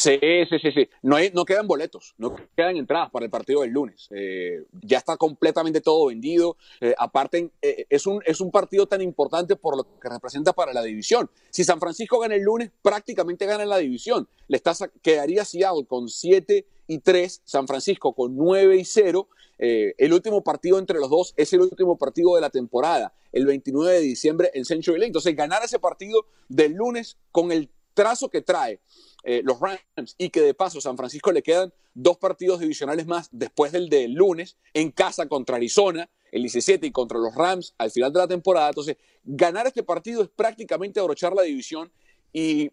[0.00, 0.88] Sí, sí, sí, sí.
[1.02, 4.08] No, hay, no quedan boletos, no quedan entradas para el partido del lunes.
[4.12, 6.56] Eh, ya está completamente todo vendido.
[6.80, 10.72] Eh, aparte, eh, es, un, es un partido tan importante por lo que representa para
[10.72, 11.28] la división.
[11.50, 14.26] Si San Francisco gana el lunes, prácticamente gana la división.
[14.48, 19.28] Le está, quedaría Seattle con 7 y 3, San Francisco con 9 y 0.
[19.58, 23.44] Eh, el último partido entre los dos es el último partido de la temporada, el
[23.44, 25.08] 29 de diciembre en Century Lane.
[25.08, 27.68] Entonces, ganar ese partido del lunes con el
[28.00, 28.80] trazo que trae
[29.24, 33.28] eh, los Rams y que de paso San Francisco le quedan dos partidos divisionales más
[33.30, 37.90] después del del lunes en casa contra Arizona el 17 y contra los Rams al
[37.90, 38.68] final de la temporada.
[38.68, 41.92] Entonces, ganar este partido es prácticamente abrochar la división
[42.32, 42.70] y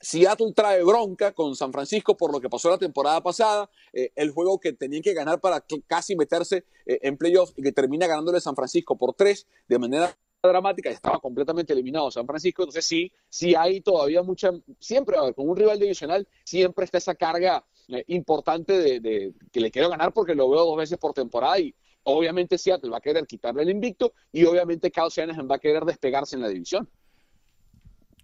[0.00, 4.32] Seattle trae bronca con San Francisco por lo que pasó la temporada pasada, eh, el
[4.32, 8.40] juego que tenían que ganar para casi meterse eh, en playoffs y que termina ganándole
[8.40, 12.62] San Francisco por tres de manera dramática estaba completamente eliminado San Francisco.
[12.62, 16.98] Entonces sí, sí hay todavía mucha, siempre, a ver, con un rival divisional siempre está
[16.98, 20.98] esa carga eh, importante de, de que le quiero ganar porque lo veo dos veces
[20.98, 21.74] por temporada y
[22.04, 25.84] obviamente Seattle va a querer quitarle el invicto y obviamente Kyle Shanahan va a querer
[25.84, 26.88] despegarse en la división.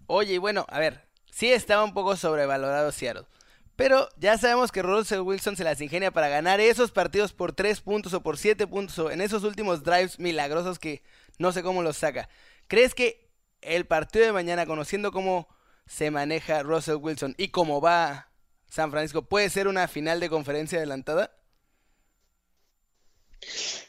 [0.07, 3.27] Oye, y bueno, a ver, sí estaba un poco sobrevalorado Seattle.
[3.75, 7.83] Pero ya sabemos que Russell Wilson se las ingenia para ganar esos partidos por 3
[7.83, 11.03] puntos o por 7 puntos o en esos últimos drives milagrosos que
[11.39, 12.29] no sé cómo los saca.
[12.69, 15.49] ¿Crees que el partido de mañana, conociendo cómo
[15.87, 18.31] se maneja Russell Wilson y cómo va
[18.69, 21.37] San Francisco, puede ser una final de conferencia adelantada?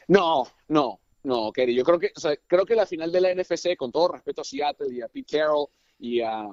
[0.06, 1.74] No, no, no, Kerry.
[1.74, 4.42] Yo creo que, o sea, creo que la final de la NFC, con todo respeto
[4.42, 6.48] a Seattle y a Pete Carroll y a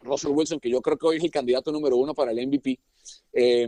[0.00, 2.78] Russell Wilson, que yo creo que hoy es el candidato número uno para el MVP,
[3.32, 3.66] eh,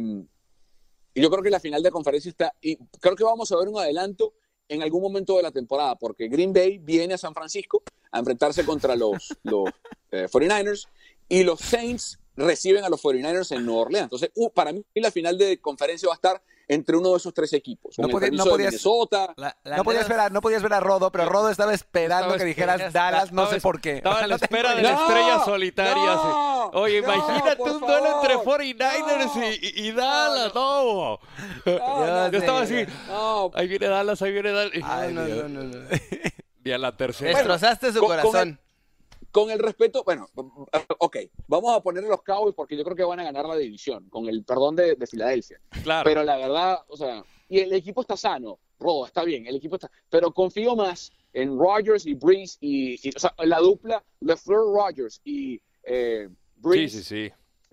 [1.15, 3.69] y yo creo que la final de conferencia está, y creo que vamos a ver
[3.69, 4.35] un adelanto
[4.69, 8.65] en algún momento de la temporada, porque Green Bay viene a San Francisco a enfrentarse
[8.65, 9.71] contra los, los
[10.11, 10.87] eh, 49ers
[11.29, 14.05] y los Saints reciben a los 49ers en Nueva Orleans.
[14.05, 17.33] Entonces, uh, para mí la final de conferencia va a estar entre uno de esos
[17.33, 17.99] tres equipos.
[17.99, 19.33] No el podía- no podías- Minnesota.
[19.37, 22.27] La- la No podías, ver a, no podías ver a Rodo, pero Rodo estaba esperando
[22.27, 23.97] Estaba que dijeras Dallas, no sé estaba- por qué.
[23.97, 25.01] Estaba a la No tengo espera de la ¡No!
[25.01, 26.15] estrella solitaria.
[26.15, 26.67] ¡No!
[26.75, 28.61] Oye, ¡No, imagínate un duelo entre favor!
[28.61, 31.19] 49ers y, y- y Dallas, no.
[31.65, 32.85] no, Yo estaba así.
[33.09, 34.73] No, Ahí viene Dallas, ahí viene Dallas.
[34.85, 35.49] Ay, no, Dios.
[35.49, 35.87] no, no, no.
[36.65, 37.31] Y a la tercera.
[37.31, 38.61] Destrozaste su con- con corazón.
[39.31, 40.29] Con el respeto, bueno,
[40.99, 44.09] ok, vamos a poner los Cowboys porque yo creo que van a ganar la división,
[44.09, 45.61] con el perdón de, de Filadelfia.
[45.83, 46.05] claro.
[46.05, 49.77] Pero la verdad, o sea, y el equipo está sano, Rodo, está bien, el equipo
[49.77, 54.73] está, pero confío más en Rodgers y Breeze y, y, o sea, la dupla LeFleur
[54.75, 57.33] Rodgers y eh, sí, Breeze sí, sí.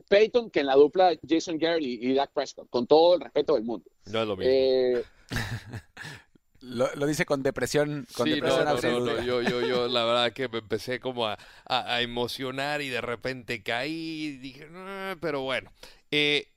[0.10, 3.56] Peyton que en la dupla Jason Garrett y, y Dak Prescott, con todo el respeto
[3.56, 3.90] del mundo.
[4.06, 4.52] No es lo mismo.
[4.54, 5.04] Eh,
[6.68, 9.14] Lo, lo dice con depresión, con Sí, no, depresión no, absoluta.
[9.14, 12.90] no, yo, yo, yo, la verdad que me empecé como a, a- a emocionar y
[12.90, 15.72] de repente caí y dije, "No", pero bueno.
[16.12, 16.48] Eh,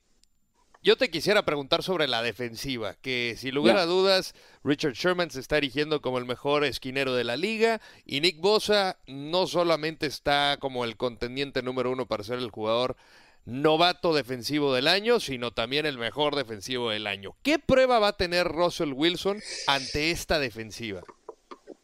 [0.81, 5.41] yo te quisiera preguntar sobre la defensiva, que sin lugar a dudas, Richard Sherman se
[5.41, 10.55] está erigiendo como el mejor esquinero de la liga y Nick Bosa no solamente está
[10.61, 12.95] como el contendiente número uno para ser el jugador
[13.49, 17.35] novato defensivo del año, sino también el mejor defensivo del año.
[17.43, 21.01] ¿Qué prueba va a tener Russell Wilson ante esta defensiva?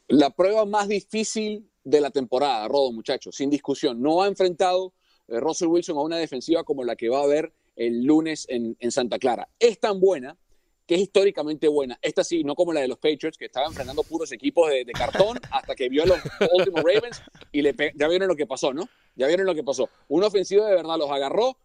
[0.08, 4.02] la prueba más difícil de la temporada, Rodo, muchachos, sin discusión.
[4.02, 4.94] No ha enfrentado
[5.28, 8.76] eh, Russell Wilson a una defensiva como la que va a haber el lunes en,
[8.80, 9.50] en Santa Clara.
[9.60, 10.38] Es tan buena
[10.86, 11.98] que es históricamente buena.
[12.02, 14.94] Esta sí, no como la de los Patriots, que estaban enfrentando puros equipos de, de
[14.94, 16.20] cartón hasta que vio a los
[16.54, 17.22] últimos Ravens
[17.52, 18.88] y le ya vieron lo que pasó, ¿no?
[19.16, 19.90] Ya vieron lo que pasó.
[20.08, 21.58] Una ofensiva de verdad los agarró,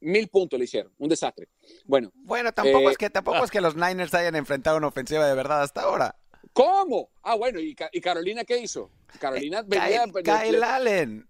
[0.00, 1.48] mil puntos le hicieron, un desastre.
[1.84, 5.26] Bueno, Bueno, tampoco Eh, es que tampoco es que los Niners hayan enfrentado una ofensiva
[5.26, 6.16] de verdad hasta ahora.
[6.52, 7.10] ¿cómo?
[7.22, 8.90] Ah, bueno, ¿y, y Carolina qué hizo?
[9.20, 10.04] Carolina venía...
[10.04, 11.28] Kyle, Kyle Allen.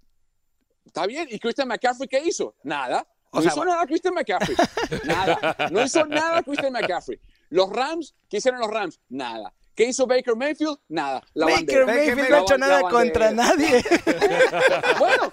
[0.84, 2.54] Está bien, ¿y Christian McCaffrey qué hizo?
[2.62, 3.06] Nada.
[3.32, 4.56] No sea, hizo nada Christian McCaffrey.
[5.04, 5.56] Nada.
[5.70, 7.20] No hizo nada Christian McCaffrey.
[7.50, 8.98] Los Rams, ¿qué hicieron los Rams?
[9.08, 9.52] Nada.
[9.74, 10.78] ¿Qué hizo Baker Mayfield?
[10.88, 11.22] Nada.
[11.34, 11.86] La Baker bandera.
[11.86, 13.84] Mayfield no ha hecho nada contra nadie.
[14.98, 15.28] Bueno,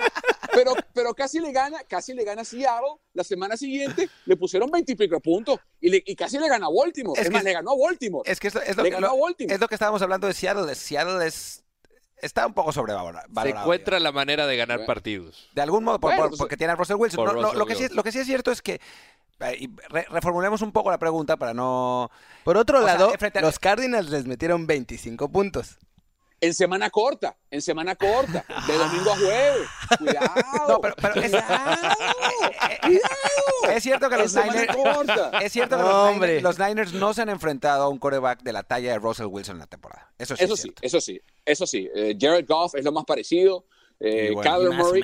[0.54, 2.98] pero, pero casi le gana, casi le gana Seattle.
[3.14, 6.68] La semana siguiente le pusieron 20 y pico puntos y, le- y casi le gana
[6.68, 7.20] a Baltimore.
[7.20, 8.30] Es Es, que- más, le ganó a Baltimore.
[8.30, 9.54] Es que es, es lo, Le que, ganó lo- a Baltimore.
[9.56, 10.76] es lo que estábamos hablando de Seattle.
[10.76, 11.64] Seattle es,
[12.24, 13.28] está un poco sobrevalorado.
[13.44, 14.88] Se encuentra la manera de ganar Bueno.
[14.88, 15.50] partidos.
[15.54, 17.26] De algún modo, por- Bueno, por- pues, porque tiene a Russell Wilson.
[17.26, 17.96] No, lo- Russell lo, que sí, Wilson.
[17.98, 18.80] lo que sí es cierto es que.
[19.40, 22.10] eh, y re- reformulemos un poco la pregunta para no.
[22.44, 25.78] Por otro O lado, a- los Cardinals les metieron 25 puntos.
[26.44, 29.70] En semana corta, en semana corta, de domingo a jueves.
[29.98, 30.68] Cuidado.
[30.68, 31.78] No, pero, pero es, Cuidado.
[33.74, 34.76] es cierto que los Niners.
[34.76, 35.40] corta.
[35.42, 36.14] Es cierto que los.
[36.14, 39.28] Niners, los Niners no se han enfrentado a un coreback de la talla de Russell
[39.28, 40.12] Wilson en la temporada.
[40.18, 40.44] Eso sí.
[40.44, 41.90] Eso es sí, eso sí, eso sí.
[41.96, 43.66] Eh, Jared Goff es lo más parecido.
[44.02, 45.02] Eh, bueno, Kyler Murray.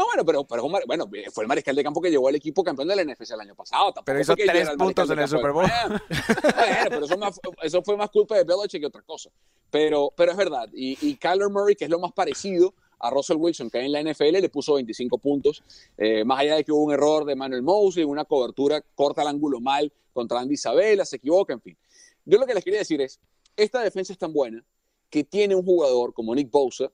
[0.00, 2.64] No, bueno, pero, un bueno, eh, fue el mariscal de campo que llevó al equipo
[2.64, 3.92] campeón de la NFC el año pasado.
[4.02, 5.60] Pero hizo tres puntos en el Super campo.
[5.60, 9.28] Bueno, bueno, pero eso, más- eso fue más culpa de Belichick que otra cosa.
[9.70, 10.70] Pero, pero es verdad.
[10.72, 14.02] Y, y Kyler Murray, que es lo más parecido a Russell Wilson, que en la
[14.02, 15.62] NFL le puso 25 puntos.
[15.98, 19.28] Eh, más allá de que hubo un error de Manuel Mosley, una cobertura corta al
[19.28, 21.76] ángulo mal contra Andy Isabella, se equivoca, en fin.
[22.24, 23.20] Yo lo que les quería decir es,
[23.54, 24.64] esta defensa es tan buena
[25.10, 26.90] que tiene un jugador como Nick Bosa,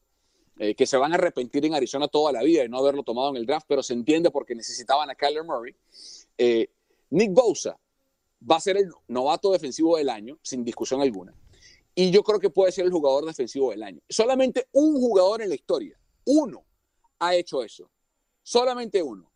[0.58, 3.30] eh, que se van a arrepentir en Arizona toda la vida de no haberlo tomado
[3.30, 5.74] en el draft, pero se entiende porque necesitaban a Kyler Murray.
[6.38, 6.68] Eh,
[7.10, 7.78] Nick Bosa
[8.50, 11.34] va a ser el novato defensivo del año, sin discusión alguna.
[11.94, 14.00] Y yo creo que puede ser el jugador defensivo del año.
[14.08, 16.64] Solamente un jugador en la historia, uno,
[17.18, 17.90] ha hecho eso.
[18.42, 19.30] Solamente uno.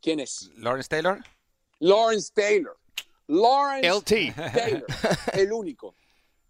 [0.00, 0.50] ¿Quién es?
[0.56, 1.18] Lawrence Taylor.
[1.78, 2.76] Lawrence Taylor.
[3.26, 4.34] Lawrence LT.
[4.52, 4.84] Taylor,
[5.32, 5.94] el único,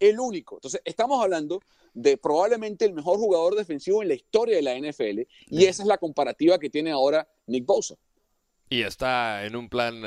[0.05, 0.55] el único.
[0.55, 1.61] Entonces, estamos hablando
[1.93, 5.87] de probablemente el mejor jugador defensivo en la historia de la NFL y esa es
[5.87, 7.95] la comparativa que tiene ahora Nick Bosa.
[8.69, 10.01] Y está en un plan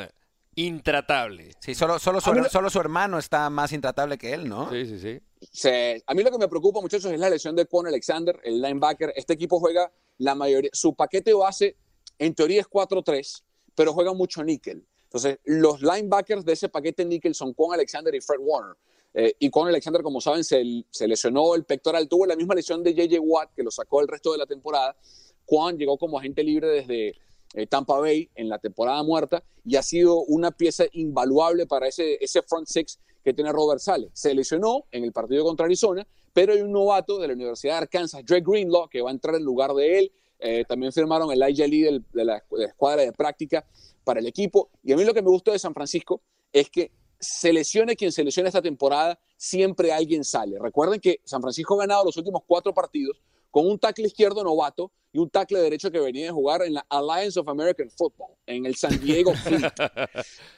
[0.62, 1.52] intratable.
[1.60, 4.70] Sí, solo, solo, su, lo- solo su hermano está más intratable que él, ¿no?
[4.70, 5.20] Sí, sí, sí.
[5.52, 8.60] Se- a mí lo que me preocupa, muchachos, es la lesión de Quan Alexander, el
[8.60, 9.12] linebacker.
[9.14, 11.76] Este equipo juega la mayoría, su paquete base
[12.18, 13.42] en teoría es 4-3,
[13.76, 14.84] pero juega mucho níquel.
[15.04, 18.74] Entonces, los linebackers de ese paquete níquel son Quan Alexander y Fred Warner.
[19.14, 22.82] Eh, y Quan Alexander, como saben, se, se lesionó el pectoral, tuvo la misma lesión
[22.82, 24.96] de JJ Watt, que lo sacó el resto de la temporada.
[25.44, 27.14] Quan llegó como agente libre desde
[27.54, 32.22] eh, Tampa Bay en la temporada muerta y ha sido una pieza invaluable para ese,
[32.22, 34.10] ese front six que tiene Robert Sale.
[34.12, 37.78] Se lesionó en el partido contra Arizona, pero hay un novato de la Universidad de
[37.78, 40.12] Arkansas, Dre Greenlaw, que va a entrar en lugar de él.
[40.38, 43.64] Eh, también firmaron el IJL del- de, la, de la escuadra de práctica
[44.04, 44.68] para el equipo.
[44.84, 46.20] Y a mí lo que me gusta de San Francisco
[46.52, 50.58] es que se lesione quien se esta temporada, siempre alguien sale.
[50.58, 54.92] Recuerden que San Francisco ha ganado los últimos cuatro partidos con un tackle izquierdo novato
[55.10, 58.66] y un tackle derecho que venía de jugar en la Alliance of American Football, en
[58.66, 59.72] el San Diego Fleet.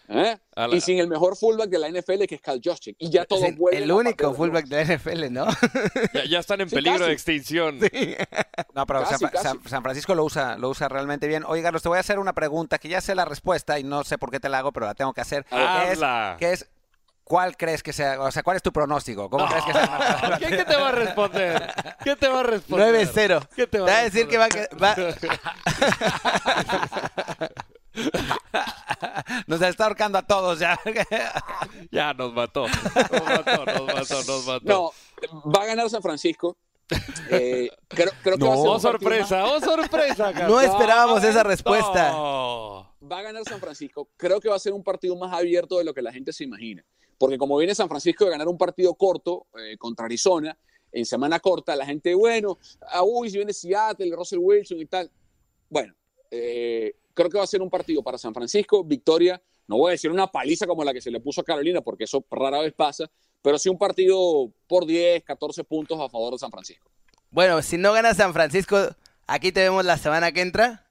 [0.09, 0.37] ¿Eh?
[0.73, 2.97] Y sin el mejor fullback de la NFL, que es Cal Juszczyk.
[2.99, 5.47] Y ya todo vuelve el único fullback de la NFL, ¿no?
[6.15, 7.09] Ya, ya están en Sí, peligro casi.
[7.09, 7.79] de extinción.
[8.75, 9.45] No, pero Casi, San, casi.
[9.45, 11.45] San- San Francisco lo usa, lo usa realmente bien.
[11.47, 14.05] Oye, Carlos, te voy a hacer una pregunta que ya sé la respuesta y no
[14.05, 15.45] sé por qué te la hago, pero la tengo que hacer.
[15.51, 15.57] Es,
[16.03, 16.37] Habla.
[16.39, 16.69] que es,
[17.31, 18.21] ¿cuál crees que sea?
[18.21, 19.31] O sea, ¿cuál es tu pronóstico?
[19.31, 20.37] ¿Cómo crees que sea?
[20.41, 21.73] ¿Qué, qué te va a responder?
[22.03, 23.07] ¿Qué te va a responder?
[23.07, 23.49] 9-0.
[23.55, 24.49] ¿Qué te va va a decir que va a...
[24.49, 24.97] que- va-
[29.47, 30.77] Nos está ahorcando a todos ya.
[31.93, 32.67] Ya nos mató.
[32.67, 34.65] Nos mató, nos mató, nos mató.
[34.65, 34.91] No,
[35.53, 36.57] va a ganar San Francisco.
[37.31, 40.51] Eh, creo, creo que va a ser Oh, partido sorpresa, oh, sorpresa, Carlos.
[40.51, 42.11] No esperábamos esa respuesta.
[42.11, 42.93] No.
[43.11, 44.09] va a ganar San Francisco.
[44.17, 46.43] Creo que va a ser un partido más abierto de lo que la gente se
[46.45, 46.85] imagina.
[47.21, 50.57] Porque como viene San Francisco de ganar un partido corto eh, contra Arizona,
[50.91, 52.57] en semana corta, la gente, bueno,
[52.89, 55.11] ah, uy, si viene Seattle, Russell Wilson y tal.
[55.69, 55.95] Bueno,
[56.31, 59.93] eh, creo que va a ser un partido para San Francisco, victoria, no voy a
[59.93, 62.73] decir una paliza como la que se le puso a Carolina, porque eso rara vez
[62.73, 63.05] pasa,
[63.43, 66.91] pero sí un partido por 10, 14 puntos a favor de San Francisco.
[67.31, 68.79] Bueno, si no gana San Francisco,
[69.27, 70.87] aquí te vemos la semana que entra.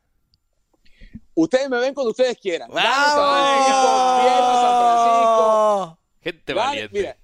[1.34, 2.70] Ustedes me ven cuando ustedes quieran.
[2.70, 5.99] Gane San Francisco, pierda San Francisco.
[6.22, 6.98] Gente Gane- valiente.
[6.98, 7.18] mira,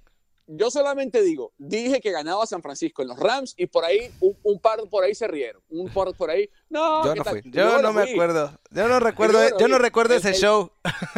[0.48, 4.36] yo solamente digo, dije que ganaba San Francisco en los Rams y por ahí, un,
[4.44, 5.62] un par por ahí se rieron.
[5.68, 6.48] Un par por ahí.
[6.68, 7.42] No, Yo ¿qué no fui.
[7.44, 8.12] Yo no me fui.
[8.12, 8.58] acuerdo.
[8.70, 10.70] Yo no recuerdo, Yo no yo no recuerdo El- ese el- show.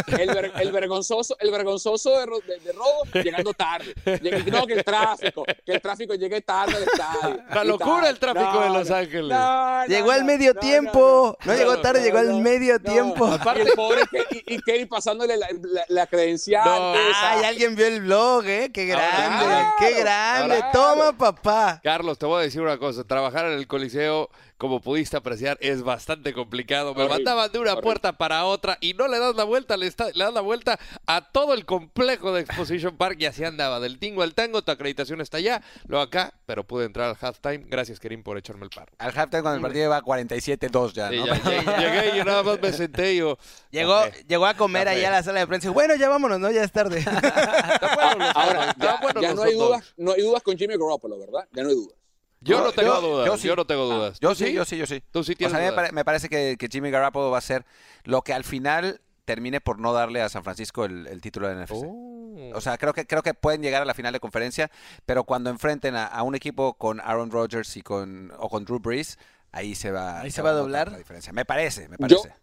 [0.07, 3.95] El, ver- el vergonzoso, el vergonzoso de, de, de Rodo llegando tarde.
[4.05, 7.43] Lleg- No, que el tráfico, que el tráfico llegue tarde al estadio.
[7.55, 8.11] La locura tal.
[8.11, 9.29] el tráfico No, de Los Ángeles.
[9.37, 11.37] no, no, Llegó al medio no, tiempo.
[11.45, 11.59] No, no.
[11.59, 12.81] llegó tarde, no, llegó al no, medio no.
[12.93, 13.29] tiempo.
[13.57, 14.03] Y el pobre
[14.47, 16.95] y, y Kerry pasándole la, la- la credencial.
[17.17, 18.71] Ay, alguien vio el blog, ¿eh?
[18.73, 20.57] Qué grande, Claro, qué grande.
[20.59, 20.71] claro.
[20.73, 21.81] Toma, papá.
[21.83, 23.03] Carlos, te voy a decir una cosa.
[23.05, 24.29] Trabajar en el Coliseo,
[24.59, 26.93] como pudiste apreciar, es bastante complicado.
[26.95, 27.83] Me Horrible, mandaban de una horrible.
[27.85, 30.79] puerta para otra y no le das la vuelta, le, está- le das la vuelta
[31.07, 33.79] a todo el complejo de Exposition Park y así andaba.
[33.81, 37.65] Del tingo al tango, tu acreditación está allá, luego acá, pero pude entrar al halftime.
[37.69, 38.93] Gracias, Kerim, por echarme el paro.
[38.99, 41.27] Al halftime cuando el partido iba 47-2 ya, Sí, ¿no?
[41.27, 41.35] ya,
[41.79, 43.39] llegué, y yo nada más me senté y yo...
[43.71, 45.69] Llegó, llegó a comer ahí a la sala de prensa.
[45.69, 46.51] y, Bueno, ya vámonos, ¿no?
[46.51, 47.05] Ya es tarde.
[48.35, 48.75] Ahora,
[49.21, 51.47] ya, no hay dudas, no hay dudas con Jimmy Garoppolo, ¿verdad?
[51.53, 51.95] Ya no hay dudas.
[52.41, 53.49] Yo no Yo- tengo yo- dudas, yo yo, sí.
[53.57, 54.19] no tengo dudas.
[54.21, 55.03] Yo ¿Tú sí, yo sí, yo sí.
[55.11, 55.85] Tú sí O tienes sea, a mí me, dudas.
[55.85, 57.65] pare- me parece que, que Jimmy Garoppolo va a ser
[58.05, 61.55] lo que al final termine por no darle a San Francisco el, el título de
[61.55, 61.73] NFC.
[61.85, 62.51] Oh.
[62.55, 64.71] O sea, creo que, creo que pueden llegar a la final de conferencia,
[65.05, 68.79] pero cuando enfrenten a, a un equipo con Aaron Rodgers y con, o con Drew
[68.79, 69.19] Brees,
[69.53, 70.93] ahí se va, Ahí se va a doblar.
[70.93, 71.33] la diferencia.
[71.33, 72.35] Me parece, me Yo- parece.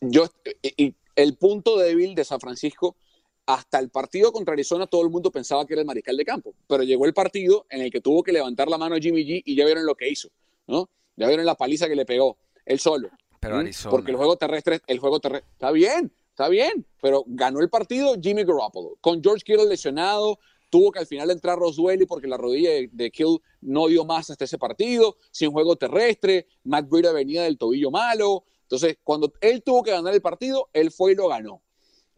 [0.00, 0.26] Yo,
[0.62, 2.96] y- y el punto débil de San Francisco,
[3.48, 6.54] hasta el partido contra Arizona, todo el mundo pensaba que era el mariscal de campo.
[6.66, 9.42] Pero llegó el partido en el que tuvo que levantar la mano a Jimmy G
[9.42, 10.28] y ya vieron lo que hizo,
[10.66, 10.90] ¿no?
[11.16, 13.08] Ya vieron la paliza que le pegó, él solo.
[13.40, 13.60] Pero ¿Mm?
[13.60, 13.90] Arizona.
[13.90, 18.16] Porque el juego terrestre, el juego terrestre, está bien, está bien, pero ganó el partido
[18.20, 18.98] Jimmy Garoppolo.
[19.00, 23.10] Con George Kittle lesionado, tuvo que al final entrar Roswell porque la rodilla de, de
[23.10, 27.90] Kittle no dio más hasta ese partido, sin juego terrestre, Matt Breida venía del tobillo
[27.90, 28.44] malo.
[28.64, 31.62] Entonces, cuando él tuvo que ganar el partido, él fue y lo ganó.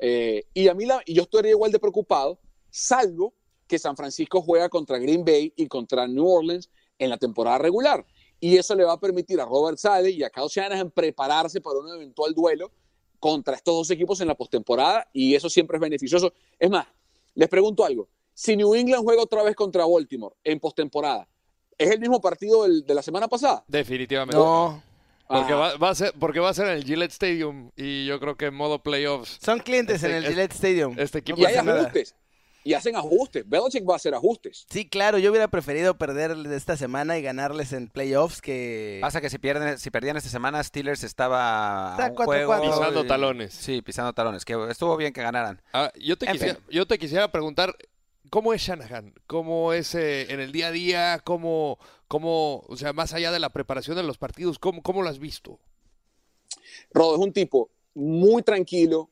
[0.00, 2.38] Eh, y a mí, la, y yo estaría igual de preocupado,
[2.70, 3.34] salvo
[3.66, 8.04] que San Francisco juega contra Green Bay y contra New Orleans en la temporada regular.
[8.40, 11.78] Y eso le va a permitir a Robert Sale y a Kyle Shanahan prepararse para
[11.78, 12.72] un eventual duelo
[13.18, 16.32] contra estos dos equipos en la postemporada y eso siempre es beneficioso.
[16.58, 16.86] Es más,
[17.34, 18.08] les pregunto algo.
[18.32, 21.28] Si New England juega otra vez contra Baltimore en postemporada,
[21.76, 23.62] ¿es el mismo partido del- de la semana pasada?
[23.68, 24.38] Definitivamente.
[24.38, 24.82] No.
[25.30, 28.04] Porque, Ah, va, va a ser, porque va a ser en el Gillette Stadium y
[28.06, 30.94] yo creo que en modo playoffs Son clientes en Este- el este- Gillette Stadium.
[30.98, 32.14] este equipo y hay ajustes.
[32.62, 33.48] Y hacen ajustes.
[33.48, 34.66] Belichick va a hacer ajustes.
[34.68, 38.98] Sí, claro, yo hubiera preferido perder esta semana y ganarles en playoffs que...
[39.00, 42.24] Pasa que si pierden, si perdían esta semana, Steelers estaba Está a un 4-4.
[42.46, 43.54] juego Pisando y- talones.
[43.54, 44.44] Sí, pisando talones.
[44.44, 45.62] Que estuvo bien que ganaran.
[45.72, 47.74] Ah, yo, te En quisiera, yo te quisiera preguntar,
[48.28, 49.14] ¿cómo es Shanahan?
[49.26, 51.20] ¿Cómo es eh, en el día a día?
[51.24, 51.78] ¿Cómo,
[52.10, 55.20] cómo, o sea, más allá de la preparación de los partidos, cómo, cómo lo has
[55.20, 55.60] visto?
[56.92, 59.10] Rodo es un tipo muy tranquilo.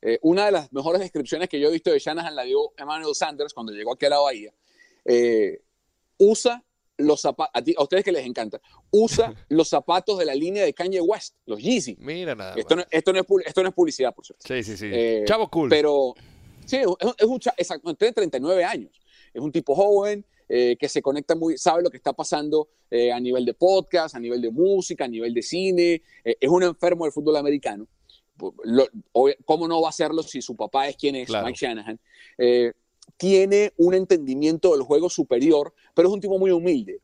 [0.00, 3.14] Eh, una de las mejores descripciones que yo he visto de Shanahan la dio Emmanuel
[3.14, 4.54] Sanders cuando llegó aquí a la Bahía.
[5.04, 5.60] Eh,
[6.16, 6.64] usa
[6.96, 8.58] los zapatos, a, a ustedes que les encanta,
[8.90, 11.96] usa los zapatos de la línea de Kanye West, los Yeezy.
[12.00, 14.46] Mira nada Esto no, esto, no es, esto no es publicidad, por cierto.
[14.48, 14.88] Sí, sí, sí.
[14.90, 15.68] Eh, Chavo cool.
[15.68, 16.14] Pero
[16.64, 18.98] sí, es, un- es un cha- exacto, tiene 39 años.
[19.34, 23.12] Es un tipo joven eh, que se conecta muy, sabe lo que está pasando eh,
[23.12, 26.02] a nivel de podcast, a nivel de música, a nivel de cine.
[26.24, 27.86] Eh, es un enfermo del fútbol americano.
[28.64, 31.46] Lo- obvia- ¿Cómo no va a hacerlo si su papá es quien es, Claro.
[31.46, 32.00] Mike Shanahan?
[33.16, 37.00] Tiene un entendimiento del juego superior, pero es un tipo muy humilde.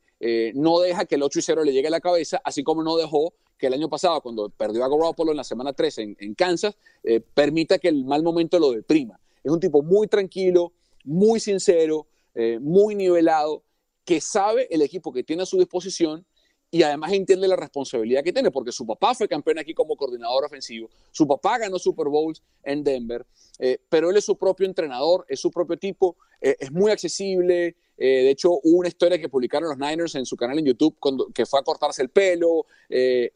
[0.55, 2.97] No deja que el 8 y 0 le llegue a la cabeza, así como no
[2.97, 6.35] dejó que el año pasado, cuando perdió a Garoppolo en la semana 3 en, en
[6.35, 9.19] Kansas, eh, permita que el mal momento lo deprima.
[9.45, 10.73] Es un tipo muy tranquilo,
[11.05, 12.07] muy sincero,
[12.39, 13.65] eh, muy nivelado,
[14.05, 16.27] que sabe el equipo que tiene a su disposición
[16.71, 20.45] y además entiende la responsabilidad que tiene, porque su papá fue campeón aquí como coordinador
[20.45, 23.25] ofensivo, su papá ganó Super Bowls en Denver,
[23.59, 27.75] eh, pero él es su propio entrenador, es su propio tipo, eh, es muy accesible.
[27.97, 31.29] de hecho, hubo una historia que publicaron los Niners en su canal en YouTube cuando,
[31.33, 32.67] que fue a cortarse el pelo,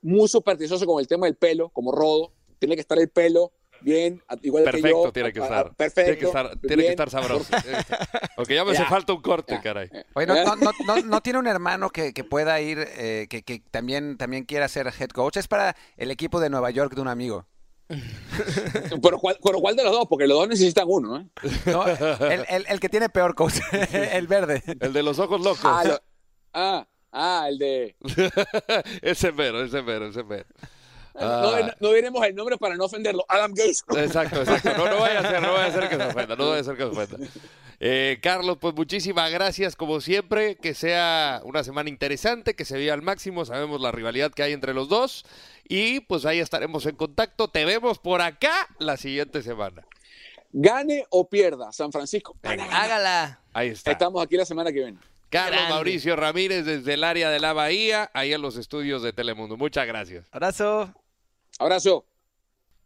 [0.03, 4.23] muy supersticioso con el tema del pelo, como Rodo, tiene que estar el pelo bien,
[4.43, 5.75] igual que Perfecto, yo, tiene que estar.
[5.75, 7.45] perfecto, Tiene que estar, tiene que estar sabroso.
[7.63, 9.61] Que Aunque ya me hace falta un corte, Ya.
[9.61, 9.91] caray.
[10.15, 13.43] Oye, ¿no, no, no, no- no tiene un hermano que, que pueda ir, eh, que,
[13.43, 15.37] que también, también quiera ser head coach?
[15.37, 17.47] Es para el equipo de Nueva York de un amigo.
[19.03, 20.07] Pero ¿cuál, pero ¿cuál de los dos?
[20.09, 21.27] Porque los dos necesitan uno, ¿eh?
[21.67, 23.55] No, el, el- el que tiene peor coach,
[23.93, 24.63] el verde.
[24.81, 25.61] El de los ojos locos.
[25.65, 26.01] Ah, lo-
[26.55, 27.97] ah, ah, el de...
[29.03, 30.47] ese mero, ese mero, ese mero.
[31.21, 31.77] No, Ah.
[31.81, 33.25] no diremos el nombre para no ofenderlo.
[33.29, 33.85] Adam Gates.
[33.97, 34.71] Exacto, exacto.
[34.77, 36.65] No, no vaya a ser, no vaya a ser que se ofenda, no vaya a
[36.65, 37.29] ser que se ofenda.
[37.83, 42.93] Eh, Carlos, pues muchísimas gracias como siempre, que sea una semana interesante, que se vea
[42.93, 45.25] al máximo, sabemos la rivalidad que hay entre los dos
[45.67, 49.83] y pues ahí estaremos en contacto, te vemos por acá la siguiente semana.
[50.53, 52.37] Gane o pierda, San Francisco.
[52.43, 52.65] Venga.
[52.65, 53.41] Hágala.
[53.55, 53.93] Ahí está.
[53.93, 54.99] Estamos aquí la semana que viene.
[55.31, 55.75] Carlos Grande.
[55.75, 59.57] Mauricio Ramírez desde el área de la Bahía, ahí en los estudios de Telemundo.
[59.57, 60.27] Muchas gracias.
[60.33, 60.93] Abrazo.
[61.61, 62.07] Abrazo.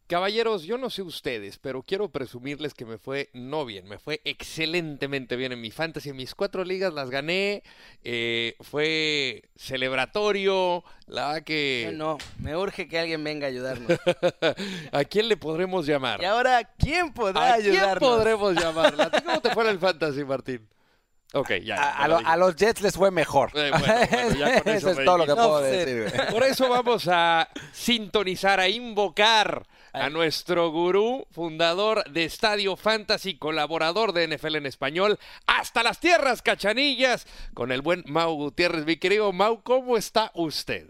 [0.09, 4.20] Caballeros, yo no sé ustedes, pero quiero presumirles que me fue no bien, me fue
[4.25, 6.11] excelentemente bien en mi fantasy.
[6.11, 7.62] En mis cuatro ligas las gané,
[8.03, 11.93] eh, fue celebratorio, la verdad que...
[11.95, 13.97] No, me urge que alguien venga a ayudarnos.
[14.93, 16.20] ¿A quién le podremos llamar?
[16.20, 18.11] y ahora, ¿quién podrá ¿A quién ayudarnos?
[18.11, 19.05] podremos llamarla?
[19.05, 20.68] ¿A ti ¿Cómo te fue en el fantasy, Martín?
[21.35, 21.74] Ok, ya.
[21.74, 22.30] A, ya a lo lo- dije.
[22.30, 23.51] a los Jets les fue mejor.
[23.55, 26.12] Eh, bueno, bueno, ya con eso eso es todo lo que puedo decir.
[26.16, 26.30] güey.
[26.32, 34.12] Por eso vamos a sintonizar, a invocar a nuestro gurú, fundador de Estadio Fantasy, colaborador
[34.12, 38.87] de NFL en español, hasta las tierras cachanillas, con el buen Mau Gutiérrez.
[38.87, 40.87] Mi querido Mau, ¿cómo está usted?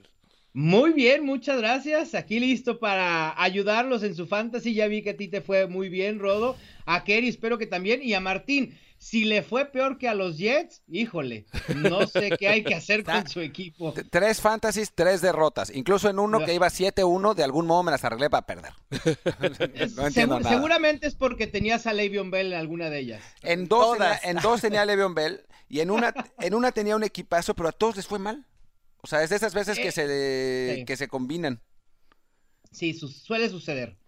[0.54, 2.14] Muy bien, muchas gracias.
[2.14, 4.72] Aquí listo para ayudarlos en su fantasy.
[4.72, 6.56] Ya vi que a ti te fue muy bien, Rodo.
[6.86, 8.00] A Kerry espero que también.
[8.02, 11.44] Y a Martín, si le fue peor que a los Jets, híjole,
[11.76, 13.92] no sé qué hay que hacer con su equipo.
[14.10, 15.68] Tres fantasies, tres derrotas.
[15.74, 16.46] Incluso en uno No.
[16.46, 18.72] que iba 7-1, de algún modo me las arreglé para perder.
[19.96, 20.48] no entiendo Segu- nada.
[20.48, 23.22] Seguramente es porque tenías a Le'Veon Bell en alguna de ellas.
[23.42, 24.20] En dos, Todas.
[24.22, 27.54] tenía, en dos tenía a Le'Veon Bell y en una, en una tenía un equipazo,
[27.54, 28.46] pero a todos les fue mal.
[29.02, 30.84] O sea, es de esas veces que Eh, se, sí.
[30.86, 31.60] que se combinan.
[32.72, 33.98] Sí, su- suele suceder.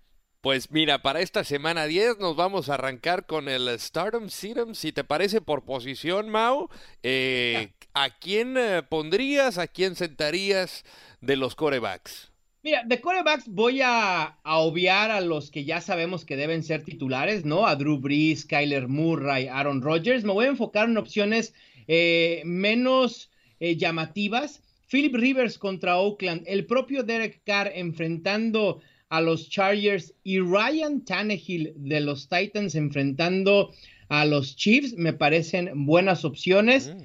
[0.47, 4.75] Pues mira, para esta semana 10 nos vamos a arrancar con el Stardom Serum.
[4.75, 6.69] Si te parece por posición, Mau,
[7.03, 10.85] eh, ¿a quién eh, pondrías, a quién sentarías
[11.21, 12.31] de los corebacks?
[12.63, 16.85] Mira, de corebacks voy a, a obviar a los que ya sabemos que deben ser
[16.85, 17.67] titulares, ¿no?
[17.67, 20.23] A Drew Brees, Kyler Murray, Aaron Rodgers.
[20.23, 21.55] Me voy a enfocar en opciones
[21.89, 24.63] eh, menos eh, llamativas.
[24.89, 31.73] Philip Rivers contra Oakland, el propio Derek Carr enfrentando a los Chargers y Ryan Tannehill
[31.77, 33.73] de los Titans enfrentando
[34.09, 36.95] a los Chiefs me parecen buenas opciones.
[36.95, 37.05] Mm.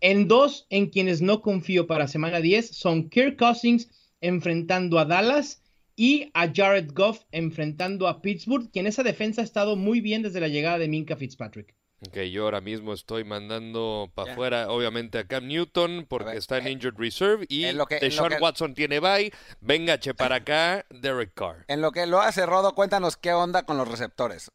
[0.00, 3.90] En dos, en quienes no confío para semana 10, son Kirk Cousins
[4.20, 5.62] enfrentando a Dallas
[5.96, 10.40] y a Jared Goff enfrentando a Pittsburgh, quien esa defensa ha estado muy bien desde
[10.40, 11.75] la llegada de Minka Fitzpatrick.
[12.06, 16.58] Ok, yo ahora mismo estoy mandando para afuera, obviamente, a Cam Newton porque ver, está
[16.58, 19.32] en eh, Injured Reserve y lo que- lo Deshaun que- Watson tiene bye.
[19.60, 21.64] Venga, che, para acá, Derek Carr.
[21.68, 24.50] En lo que lo hace Rodo, cuéntanos qué onda con los receptores.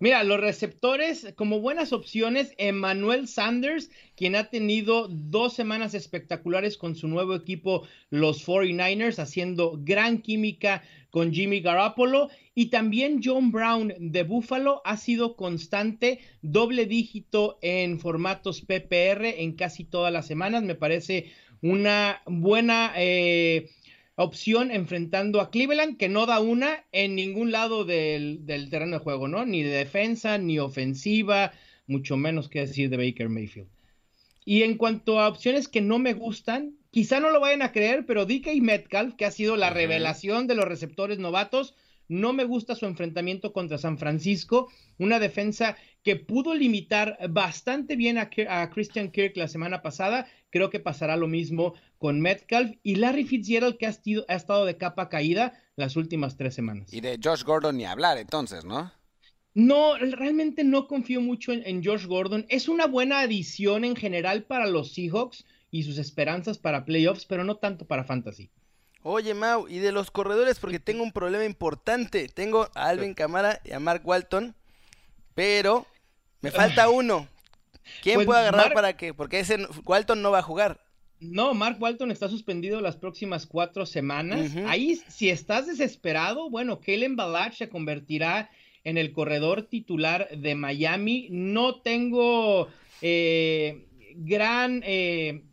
[0.00, 6.96] Mira, los receptores como buenas opciones, Emmanuel Sanders, quien ha tenido dos semanas espectaculares con
[6.96, 12.30] su nuevo equipo, los 49ers, haciendo gran química con Jimmy Garoppolo.
[12.54, 19.52] Y también John Brown de Buffalo ha sido constante, doble dígito en formatos PPR en
[19.52, 20.62] casi todas las semanas.
[20.62, 22.92] Me parece una buena...
[22.96, 23.70] eh,
[24.14, 29.04] opción enfrentando a Cleveland, que no da una en ningún lado del, del terreno de
[29.04, 29.44] juego, ¿no?
[29.44, 31.52] Ni de defensa, ni ofensiva,
[31.86, 33.68] mucho menos que decir de Baker Mayfield.
[34.44, 38.04] Y en cuanto a opciones que no me gustan, quizá no lo vayan a creer,
[38.06, 41.74] pero DK Metcalf, que ha sido la revelación de los receptores novatos,
[42.08, 48.18] no me gusta su enfrentamiento contra San Francisco, una defensa que pudo limitar bastante bien
[48.18, 50.26] a Christian Kirk la semana pasada.
[50.50, 54.64] Creo que pasará lo mismo con Metcalf y Larry Fitzgerald, que ha, estido- ha estado
[54.64, 56.92] de capa caída las últimas tres semanas.
[56.92, 58.90] Y de Josh Gordon ni hablar, entonces, ¿no?
[59.54, 62.44] No, realmente no confío mucho en, en Josh Gordon.
[62.48, 67.44] Es una buena adición en general para los Seahawks y sus esperanzas para playoffs, pero
[67.44, 68.50] no tanto para fantasy.
[69.04, 72.28] Oye, Mau, y de los corredores, porque tengo un problema importante.
[72.28, 74.56] Tengo a Alvin Camara y a Mark Walton,
[75.34, 75.86] pero
[76.40, 77.28] me falta uno.
[78.02, 79.14] ¿Quién Pues, puedo agarrar Mark- para que?
[79.14, 80.80] Porque ese Walton no va a jugar.
[81.22, 84.54] No, Mark Walton está suspendido las próximas cuatro semanas.
[84.66, 88.50] Ahí, si estás desesperado, bueno, Kellen Balach se convertirá
[88.84, 91.28] en el corredor titular de Miami.
[91.30, 92.68] No tengo
[93.00, 95.44] eh, gran eh,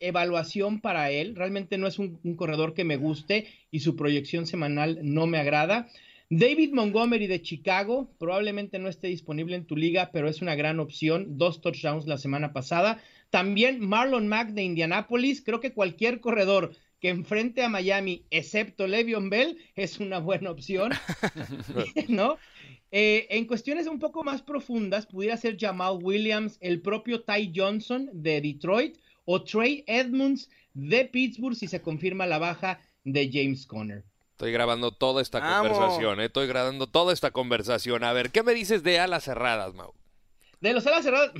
[0.00, 1.34] evaluación para él.
[1.34, 5.38] Realmente no es un, un corredor que me guste y su proyección semanal no me
[5.38, 5.88] agrada.
[6.28, 10.80] David Montgomery de Chicago probablemente no esté disponible en tu liga, pero es una gran
[10.80, 11.38] opción.
[11.38, 13.00] Dos touchdowns la semana pasada.
[13.30, 15.42] También Marlon Mack de Indianapolis.
[15.42, 20.92] Creo que cualquier corredor que enfrente a Miami, excepto Le'Veon Bell, es una buena opción,
[22.08, 22.38] ¿no?
[22.90, 28.08] Eh, en cuestiones un poco más profundas, pudiera ser Jamal Williams, el propio Ty Johnson
[28.12, 34.04] de Detroit o Trey Edmonds de Pittsburgh si se confirma la baja de James Conner.
[34.32, 35.72] Estoy grabando toda esta Vamos.
[35.72, 38.04] conversación, eh, estoy grabando toda esta conversación.
[38.04, 39.94] A ver, ¿qué me dices de alas cerradas, Mau?
[40.60, 41.32] De los alas cerradas,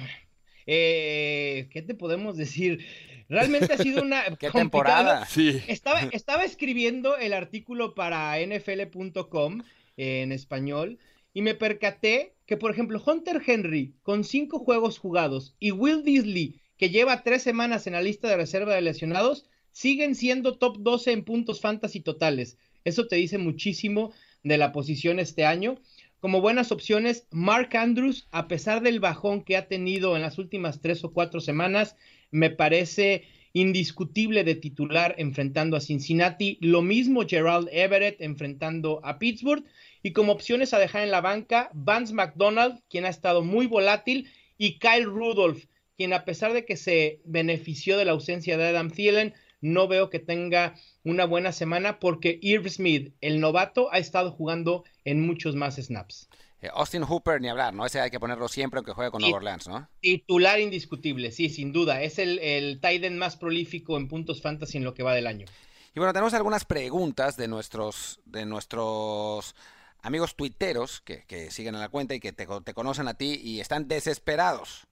[0.66, 2.84] eh, ¿qué te podemos decir?
[3.28, 5.26] Realmente ha sido una ¡Qué complicada- temporada!
[5.26, 5.60] Sí.
[5.68, 9.62] Estaba, estaba escribiendo el artículo para nfl.com
[9.96, 10.98] en español
[11.32, 16.60] y me percaté que, por ejemplo, Hunter Henry, con cinco juegos jugados, y Will Disley,
[16.78, 21.12] que lleva tres semanas en la lista de reserva de lesionados, siguen siendo top 12
[21.12, 22.56] en puntos fantasy totales.
[22.84, 24.12] Eso te dice muchísimo
[24.44, 25.76] de la posición este año.
[26.20, 30.80] Como buenas opciones, Mark Andrews, a pesar del bajón que ha tenido en las últimas
[30.80, 31.94] tres o cuatro semanas,
[32.30, 36.58] me parece indiscutible de titular enfrentando a Cincinnati.
[36.60, 39.64] Lo mismo Gerald Everett enfrentando a Pittsburgh.
[40.02, 44.28] Y como opciones a dejar en la banca, Vance McDonald, quien ha estado muy volátil,
[44.58, 45.64] y Kyle Rudolph,
[45.96, 49.34] quien a pesar de que se benefició de la ausencia de Adam Thielen,
[49.66, 54.84] no veo que tenga una buena semana porque Irv Smith, el novato, ha estado jugando
[55.04, 56.28] en muchos más snaps.
[56.62, 57.84] Eh, Austin Hooper, ni hablar, ¿no?
[57.84, 59.88] Ese hay que ponerlo siempre aunque juegue con Nueva Orleans, ¿no?
[60.00, 62.02] Titular indiscutible, sí, sin duda.
[62.02, 65.26] Es el, el tight end más prolífico en puntos fantasy en lo que va del
[65.26, 65.46] año.
[65.94, 69.54] Y bueno, tenemos algunas preguntas de nuestros, de nuestros
[70.00, 73.40] amigos tuiteros que, que siguen en la cuenta y que te, te conocen a ti
[73.42, 74.86] y están desesperados.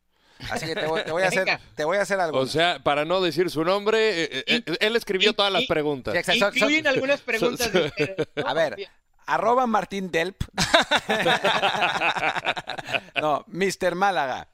[0.50, 2.38] Así que te voy, te voy a hacer, te voy a hacer algo.
[2.38, 6.14] O sea, para no decir su nombre, eh, eh, él escribió todas las preguntas.
[6.24, 7.72] Sí, Incluyen algunas preguntas.
[7.72, 8.48] de ustedes, ¿no?
[8.48, 8.88] A ver,
[9.26, 10.42] arroba Martín Delp.
[13.20, 13.94] no, Mr.
[13.94, 14.48] Málaga.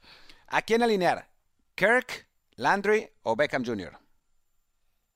[0.49, 1.29] ¿A quién alinear?
[1.75, 2.27] ¿Kirk,
[2.57, 3.97] Landry o Beckham Jr.?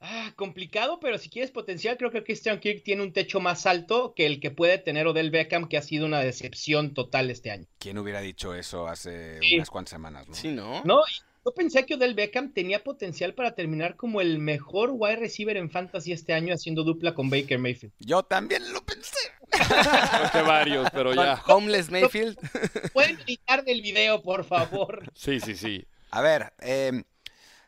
[0.01, 4.13] Ah, complicado, pero si quieres potencial, creo que Christian Kirk tiene un techo más alto
[4.15, 7.67] que el que puede tener Odell Beckham, que ha sido una decepción total este año.
[7.79, 9.55] ¿Quién hubiera dicho eso hace Sí.
[9.57, 10.29] unas cuantas semanas?
[10.29, 10.35] ¿no?
[10.35, 10.83] Sí, ¿no?
[10.85, 15.17] No, y yo pensé que Odell Beckham tenía potencial para terminar como el mejor wide
[15.17, 17.95] receiver en fantasy este año haciendo dupla con Baker Mayfield.
[18.01, 19.17] Yo también lo pensé.
[19.51, 21.43] Creo que varios, pero ya.
[21.47, 22.37] Homeless Mayfield.
[22.93, 25.11] Pueden editar del video, por favor.
[25.15, 25.87] Sí, sí, sí.
[26.11, 27.05] A ver, eh,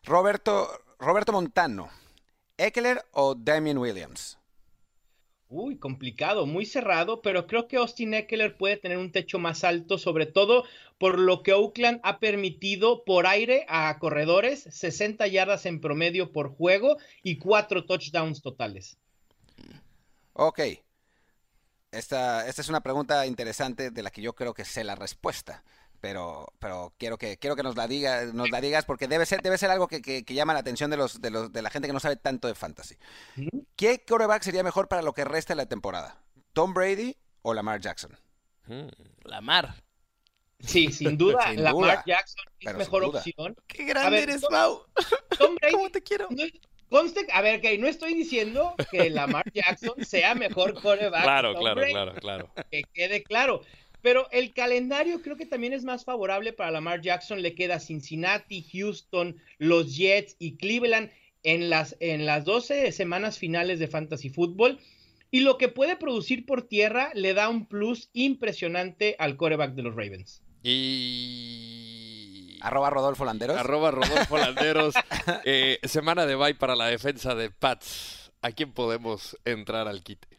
[0.04, 0.68] Roberto,
[0.98, 1.88] Roberto Montano.
[2.59, 4.38] ¿Eckler o Damien Williams?
[5.48, 9.96] Uy, complicado, muy cerrado, pero creo que Austin Eckler puede tener un techo más alto,
[9.96, 10.64] sobre todo
[10.98, 16.48] por lo que Oakland ha permitido por aire a corredores, 60 yardas en promedio por
[16.48, 18.98] juego y cuatro touchdowns totales.
[20.32, 20.61] Ok.
[21.92, 25.62] Esta, esta es una pregunta interesante de la que yo creo que sé la respuesta.
[26.01, 29.42] Pero, pero quiero que quiero que nos la diga, nos la digas porque debe ser,
[29.42, 31.70] debe ser algo que, que- que llama la atención de los, de los de la
[31.70, 32.97] gente que no sabe tanto de fantasy.
[33.76, 36.20] ¿Qué quarterback sería mejor para lo que resta de la temporada?
[36.53, 38.16] ¿Tom Brady o Lamar Jackson?
[38.66, 38.88] Mm.
[39.24, 39.82] La mar.
[40.61, 43.18] Sí, sin duda, Sin Lamar duda, Jackson es pero sin mejor duda.
[43.20, 43.57] opción.
[43.66, 44.82] Qué grande ver, eres, Tom- Mau.
[45.38, 46.28] Tom Brady, ¿Cómo te quiero?
[46.30, 46.42] no,
[46.88, 51.20] conste, a ver, que no estoy diciendo que Lamar Jackson sea mejor quarterback.
[51.20, 51.92] que Claro, Tom claro, Brady.
[51.92, 52.51] claro, claro.
[52.70, 53.61] que quede claro.
[54.03, 57.42] Pero el calendario creo que también es más favorable para Lamar Jackson.
[57.42, 61.11] Le queda Cincinnati, Houston, los Jets y Cleveland
[61.42, 64.78] en las, en las 12 semanas finales de Fantasy Football.
[65.30, 69.82] Y lo que puede producir por tierra le da un plus impresionante al coreback de
[69.82, 70.42] los Ravens.
[70.62, 72.59] Y...
[72.61, 73.57] Arroba Rodolfo Landeros.
[73.59, 74.94] Arroba Rodolfo Landeros.
[75.44, 78.32] Eh, semana de bye para la defensa de Pats.
[78.42, 80.36] ¿A quién podemos entrar al quite?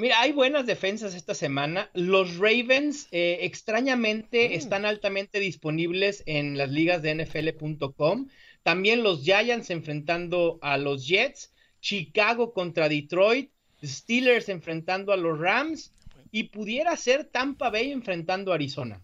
[0.00, 1.90] Mira, hay buenas defensas esta semana.
[1.94, 4.52] Los Ravens, eh, extrañamente, Mm.
[4.52, 8.28] están altamente disponibles en las ligas de NFL.com.
[8.62, 13.50] También los Giants enfrentando a los Jets, Chicago contra Detroit,
[13.84, 15.92] Steelers enfrentando a los Rams
[16.30, 19.00] y pudiera ser Tampa Bay enfrentando a Arizona.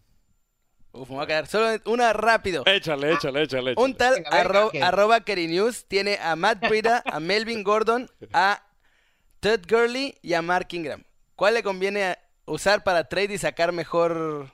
[0.93, 1.47] Uf, me voy a quedar.
[1.47, 2.63] Solo una rápido.
[2.67, 3.73] Échale, échale, échale.
[3.73, 3.75] échale.
[3.77, 8.09] Un tal Venga, venga, arro- arroba Kerry News tiene a Matt Breida, a Melvin Gordon,
[8.33, 8.63] a
[9.41, 11.03] Ted Gurley y a Mark Ingram.
[11.35, 12.17] ¿Cuál le conviene
[12.47, 14.51] usar para trade y sacar mejor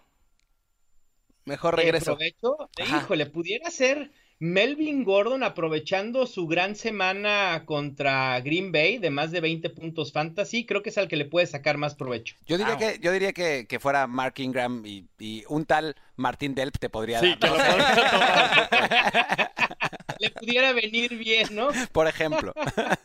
[1.45, 2.16] mejor regreso?
[2.16, 2.57] provecho.
[2.78, 9.41] Híjole, pudiera ser Melvin Gordon aprovechando su gran semana contra Green Bay de más de
[9.41, 10.66] 20 puntos fantasy.
[10.66, 12.35] Creo que es al que le puede sacar más provecho.
[12.47, 12.78] Yo diría Ah.
[12.78, 16.91] que, yo diría que, que fuera Mark Ingram y, y un tal Martín Delp te
[16.91, 17.39] podría Sí, dar.
[17.39, 17.57] que ¿no?
[17.57, 17.62] lo
[20.18, 21.68] Le pudiera venir bien, ¿no?
[21.93, 22.53] Por ejemplo.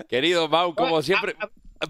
[0.09, 1.35] Querido Mau, como siempre.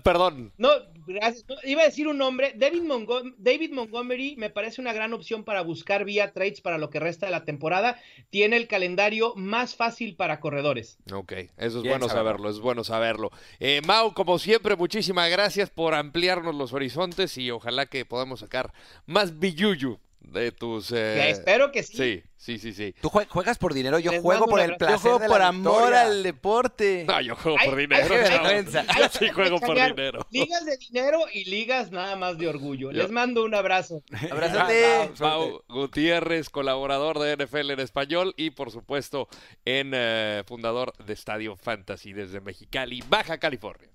[0.03, 0.51] Perdón.
[0.57, 0.69] No,
[1.05, 1.45] gracias.
[1.47, 2.53] No, iba a decir un nombre.
[2.55, 6.89] David, Mongo- David Montgomery me parece una gran opción para buscar vía trades para lo
[6.89, 7.99] que resta de la temporada.
[8.29, 10.97] Tiene el calendario más fácil para corredores.
[11.13, 12.09] Ok, eso es Bien bueno saberlo.
[12.29, 13.31] saberlo, es bueno saberlo.
[13.59, 18.73] Eh, Mau, como siempre, muchísimas gracias por ampliarnos los horizontes y ojalá que podamos sacar
[19.05, 20.91] más billuyu de tus...
[20.91, 21.95] eh, Ya espero que sí.
[21.97, 22.93] Sí, sí, sí, sí.
[23.01, 25.39] Tú jue- juegas por dinero, yo Les juego por el placer Yo juego de por
[25.39, 26.01] la amor victoria.
[26.01, 27.05] al deporte.
[27.07, 28.09] No, yo juego por dinero.
[28.09, 28.85] vergüenza.
[28.97, 30.27] Yo sí juego por dinero.
[30.31, 32.91] Ligas de dinero y ligas nada más de orgullo.
[32.91, 34.03] Yo- Les mando un abrazo.
[34.29, 35.11] Abrázate.
[35.19, 39.27] Mau Gutiérrez, colaborador de NFL en español y por supuesto
[39.65, 43.89] en eh, fundador de Estadio Fantasy desde Mexicali, Baja California.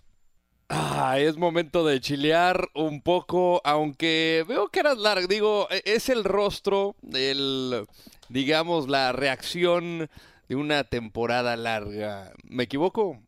[0.75, 5.27] Ah, es momento de chilear un poco, aunque veo que eras largo.
[5.27, 7.87] Digo, e- es el rostro, el,
[8.31, 10.09] digamos, la reacción
[10.49, 12.33] de una temporada larga.
[12.45, 13.19] ¿Me equivoco?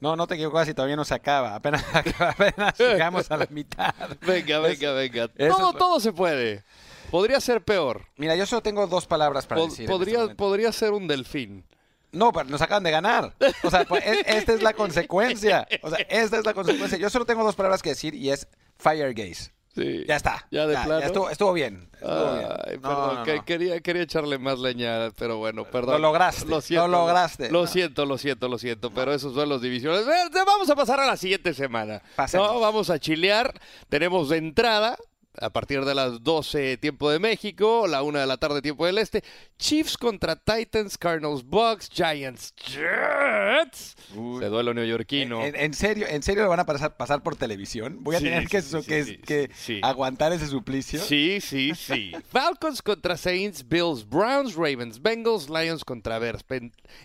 [0.00, 1.54] No, no te equivocas si todavía no se acaba.
[1.54, 1.84] Apenas,
[2.18, 3.94] apenas llegamos a la mitad.
[4.26, 5.30] Venga, venga, venga.
[5.36, 6.64] eso Todo, es- todo se puede.
[7.10, 8.06] Podría ser peor.
[8.16, 9.84] Mira, yo solo tengo dos palabras para Pod- decir.
[9.84, 11.64] este podría, podría ser un delfín.
[12.12, 13.34] No, pero nos acaban de ganar.
[13.62, 15.66] O sea, pues, e- esta es la consecuencia.
[15.82, 16.98] O sea, esta es la consecuencia.
[16.98, 18.48] Yo solo tengo dos palabras que decir y es
[18.78, 19.52] fire gaze.
[19.72, 20.04] Sí.
[20.08, 20.48] Ya está.
[20.50, 20.98] Ya de plano.
[20.98, 21.88] estuvo, estuvo bien.
[21.92, 22.48] Estuvo bien.
[22.66, 23.44] Ay, No, perdón, no, que- no.
[23.44, 25.92] Quería, quería echarle más leña, pero bueno, perdón.
[25.92, 26.88] Lo lograste, Lo siento.
[26.88, 27.50] lo lograste.
[27.52, 30.04] Lo siento, lo siento, lo siento, pero esos son los divisiones.
[30.44, 32.02] Vamos a pasar a la siguiente semana.
[32.16, 32.52] Pasemos.
[32.52, 33.54] No, vamos a chilear.
[33.88, 34.96] Tenemos de entrada,
[35.38, 38.98] a partir de las 12 tiempo de México, la 1 de la tarde tiempo del
[38.98, 39.22] Este,
[39.58, 43.94] Chiefs contra Titans, Cardinals, Bucks, Giants, Jets.
[44.14, 44.40] Uy.
[44.40, 45.44] Se duelo neoyorquino.
[45.44, 47.98] ¿En, en serio, ¿En serio lo van a pasar, pasar por televisión?
[48.02, 49.80] ¿Voy a Sí, tener que, sí, que, sí, que sí.
[49.82, 51.00] aguantar ese suplicio?
[51.00, 52.12] Sí, sí, sí.
[52.32, 56.44] Falcons contra Saints, Bills, Browns, Ravens, Bengals, Lions contra Bears.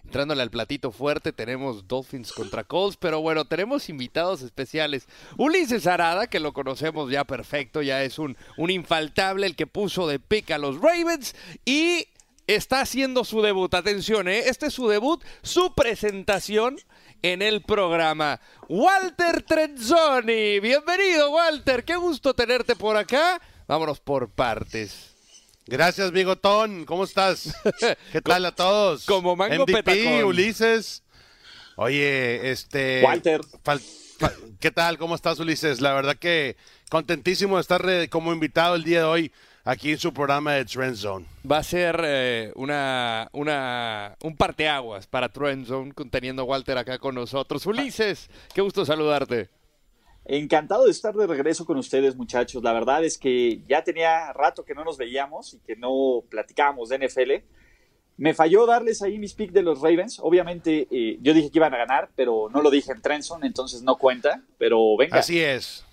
[0.04, 5.08] Entrándole al platito fuerte, tenemos Dolphins contra Colts, pero bueno, tenemos invitados especiales.
[5.38, 10.08] Ulises Arada, que lo conocemos ya perfecto, ya es un, un infaltable, el que puso
[10.08, 11.36] de pick a los Ravens
[11.66, 12.08] y
[12.48, 13.74] está haciendo su debut.
[13.74, 14.44] Atención, ¿eh?
[14.48, 16.78] este es su debut, su presentación
[17.22, 18.40] en el programa.
[18.70, 23.42] Walter Trenzoni, bienvenido Walter, qué gusto tenerte por acá.
[23.68, 25.16] Vámonos por partes.
[25.68, 26.86] Gracias, Bigotón.
[26.86, 27.56] ¿Cómo estás?
[28.12, 29.06] ¿Qué tal a todos?
[29.06, 30.24] como mango MVP, petacón.
[30.26, 31.04] Ulises.
[31.76, 33.02] Oye, este...
[33.04, 33.42] Walter.
[34.60, 34.98] ¿Qué tal?
[34.98, 35.82] ¿Cómo estás, Ulises?
[35.82, 36.56] La verdad que
[36.90, 39.32] contentísimo de estar eh, como invitado el día de hoy
[39.64, 41.26] aquí en su programa de Trend Zone.
[41.50, 47.00] Va a ser eh, una, una, un parteaguas para Trend Zone, teniendo a Walter acá
[47.00, 47.66] con nosotros.
[47.66, 49.50] Ulises, qué gusto saludarte.
[50.28, 52.64] Encantado de estar de regreso con ustedes, muchachos.
[52.64, 56.90] La verdad es que ya tenía rato que no nos veíamos y que no platicábamos
[56.90, 57.32] de NFL.
[58.18, 60.20] Me falló darles ahí mis pick de los Ravens.
[60.20, 63.84] Obviamente, eh, yo dije que iban a ganar, pero no lo dije en Trenson, entonces
[63.84, 64.42] no cuenta.
[64.58, 65.86] Pero venga, Así es.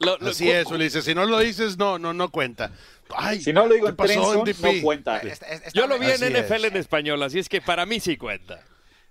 [0.00, 1.04] Lo- lo- Así es, Ulises.
[1.04, 2.72] Si no lo dices, no, no, no cuenta.
[3.14, 4.76] Ay, si no lo digo ¿qué en pasó, MVP?
[4.76, 5.18] no cuenta.
[5.18, 6.72] Est- est- Yo lo vi Así en NFL es.
[6.72, 8.62] en español, así es que para mí sí cuenta.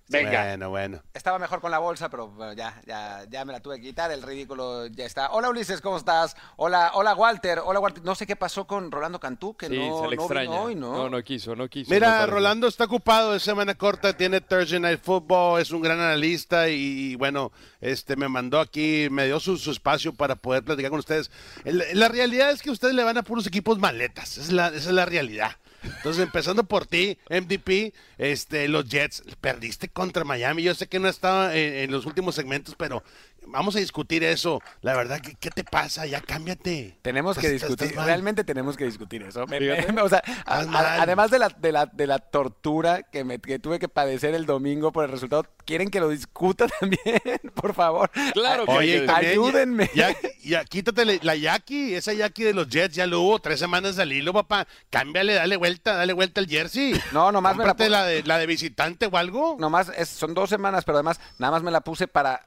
[0.10, 0.44] Venga.
[0.44, 1.04] Bueno, bueno.
[1.14, 4.12] Estaba mejor con la bolsa, pero bueno, ya, ya, ya me la tuve que quitar.
[4.12, 5.30] El ridículo ya está.
[5.32, 6.36] Hola Ulises, ¿cómo estás?
[6.56, 7.62] Hola, hola Walter.
[7.64, 8.04] Hola Walter.
[8.04, 10.50] No sé qué pasó con Rolando Cantú, que Sí, no, se le no extraña.
[10.50, 10.94] vino hoy, ¿no?
[10.94, 11.92] no, no quiso, no quiso.
[11.94, 12.26] Mira.
[12.26, 17.14] Rolando está ocupado de semana corta, tiene Thursday Night Football, es un gran analista y,
[17.16, 21.30] bueno, este me mandó aquí, me dio su, su espacio para poder platicar con ustedes.
[21.66, 24.78] El- la realidad es que ustedes le van a puros equipos maletas, es la, esa
[24.78, 25.52] es la realidad.
[25.84, 30.64] Entonces, empezando por ti, MVP, este, los Jets, perdiste contra Miami.
[30.64, 33.04] Yo sé que no estaba en, en los últimos segmentos, pero
[33.52, 34.62] vamos a discutir eso.
[34.82, 36.06] La verdad, ¿qué, qué te pasa?
[36.06, 36.98] Ya cámbiate.
[37.02, 39.46] Tenemos que Estás- discutir, estás realmente tenemos que discutir eso.
[39.48, 39.92] Me- Fíjate.
[39.94, 40.86] me- o sea, a- Estás mal.
[40.86, 44.36] a- además de la, de, la, de la tortura que, me, que tuve que padecer
[44.36, 47.22] el domingo por el resultado, ¿quieren que lo discuta también?
[47.54, 48.10] por favor.
[48.34, 49.90] Claro que Oye, también, ayúdenme.
[49.96, 53.98] Ya, ya, quítate la- Jackie, esa Jackie de los Jets, ya lo hubo tres semanas
[54.00, 54.68] al hilo, papá.
[54.90, 56.94] Cámbiale, dale vuelta, dale vuelta al jersey.
[57.12, 59.58] No, nomás me la Cómprate la de, la de visitante o algo.
[59.60, 62.42] Nomás es- son dos semanas, pero además nada más me la puse para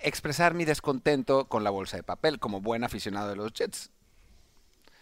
[0.00, 3.90] expresar mi descontento con la bolsa de papel como buen aficionado de los Jets.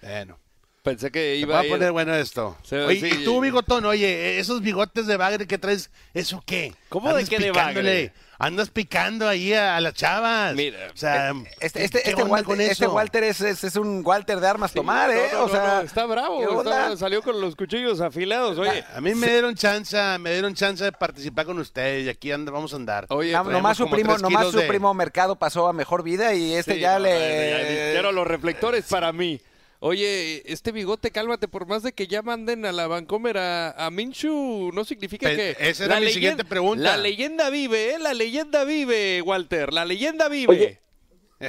[0.02, 0.38] Bueno,
[0.84, 1.70] Pensé que iba va a a ir...
[1.72, 2.58] poner bueno esto.
[2.62, 3.20] Sí, Oye, sí.
[3.20, 6.74] y tú, bigotón, oye, esos bigotes de bagre que traes, ¿eso qué?
[6.90, 8.12] ¿Cómo de qué de bagre?
[8.38, 10.54] Andas picando ahí a, a las chavas.
[10.54, 12.86] Mira, o sea, Este, ¿qué- este, qué este onda Walter, con este?
[12.86, 15.28] Walter es, es, es un Walter de armas Sí, tomar, no, ¿eh?
[15.32, 18.84] no, o sea, no, está bravo, salió con los cuchillos afilados, oye.
[18.94, 22.52] A mí me dieron chance, me dieron chance de participar con ustedes y aquí anda,
[22.52, 23.06] vamos a andar.
[23.08, 26.74] Oye, nomás su primo, nomás su de- primo mercado pasó a mejor vida y este
[26.74, 27.18] Sí, ya no, ya- ya
[27.58, 27.92] le.
[27.92, 29.40] Quiero los reflectores para mí.
[29.86, 33.90] Oye, este bigote, cálmate, por más de que ya manden a la Vancomer a, a
[33.90, 35.56] Minshew, no significa Pe- que...
[35.68, 36.82] esa era mi siguiente pregunta.
[36.82, 37.98] La leyenda vive, ¿eh?
[37.98, 40.50] La leyenda vive, Walter, la leyenda vive.
[40.50, 40.80] Oye,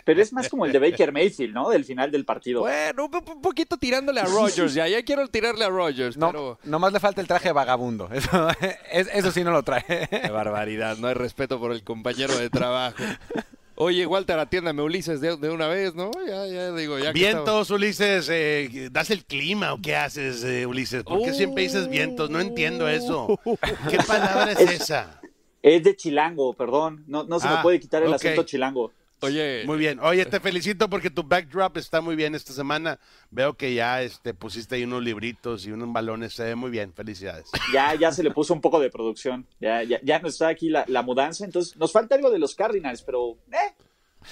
[0.03, 1.69] pero es más como el de Baker Mayfield, ¿no?
[1.69, 2.59] Del final del partido.
[2.59, 6.27] Bueno, un, po- un poquito tirándole a Rogers, ya, ya quiero tirarle a Rogers, No,
[6.31, 6.59] pero...
[6.65, 8.09] nomás le falta el traje de vagabundo.
[8.11, 8.49] Eso,
[8.91, 9.86] es- eso sí no lo trae.
[10.09, 12.97] Qué barbaridad, no hay respeto por el compañero de trabajo.
[13.78, 16.09] Oye, Walter, atiéndame, Ulises, de, de una vez, ¿no?
[16.26, 20.65] Ya, ya digo, ya que Vientos, Ulises, eh, ¿das el clima o qué haces, eh,
[20.65, 21.03] Ulises?
[21.03, 22.30] ¿Por qué siempre dices vientos?
[22.30, 23.38] No entiendo eso.
[23.89, 25.19] ¿Qué palabra es esa?
[25.61, 27.03] Es de chilango, perdón.
[27.07, 28.91] No, no se Ah, me puede quitar el acento chilango.
[29.22, 29.99] Oye, Muy bien.
[30.01, 32.99] Oye, te felicito porque tu backdrop está muy bien esta semana.
[33.32, 36.34] Veo que ya este, pusiste ahí unos libritos y unos balones.
[36.34, 36.93] Se ve muy bien.
[36.93, 37.47] Felicidades.
[37.74, 39.47] Ya, ya se le puso un poco de producción.
[39.59, 41.43] Ya, ya, ya no está aquí la, la mudanza.
[41.45, 43.74] Entonces, nos falta algo de los Cardinals, pero eh,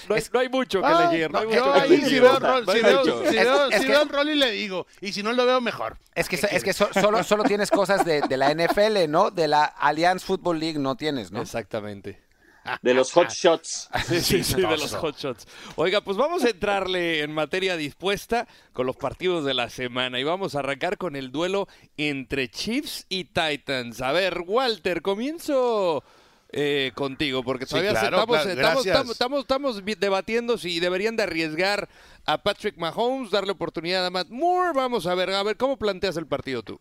[0.07, 1.31] No hay, Es- no hay mucho que Ah, elegir.
[1.31, 5.23] No hay no, mucho yo que si veo, el rol y le digo, y si
[5.23, 5.97] no lo veo mejor.
[6.15, 9.31] Es que, es que so- solo, solo tienes cosas de, de la NFL, ¿no?
[9.31, 11.41] De la Allianz Football League no tienes, ¿no?
[11.41, 12.21] Exactamente.
[12.81, 13.89] De los hot shots.
[14.07, 15.47] Sí, sí, sí, de los hot shots.
[15.75, 20.23] Oiga, pues vamos a entrarle en materia dispuesta con los partidos de la semana y
[20.23, 24.01] vamos a arrancar con el duelo entre Chiefs y Titans.
[24.01, 26.03] A ver, Walter, comienzo
[26.53, 28.85] eh, contigo porque todavía claro, estamos, claro, estamos, gracias.
[28.85, 31.89] estamos, estamos, estamos vi- debatiendo si deberían de arriesgar
[32.25, 34.71] a Patrick Mahomes, darle oportunidad a Matt Moore.
[34.73, 36.79] Vamos a ver, a ver, ¿cómo planteas el partido tú?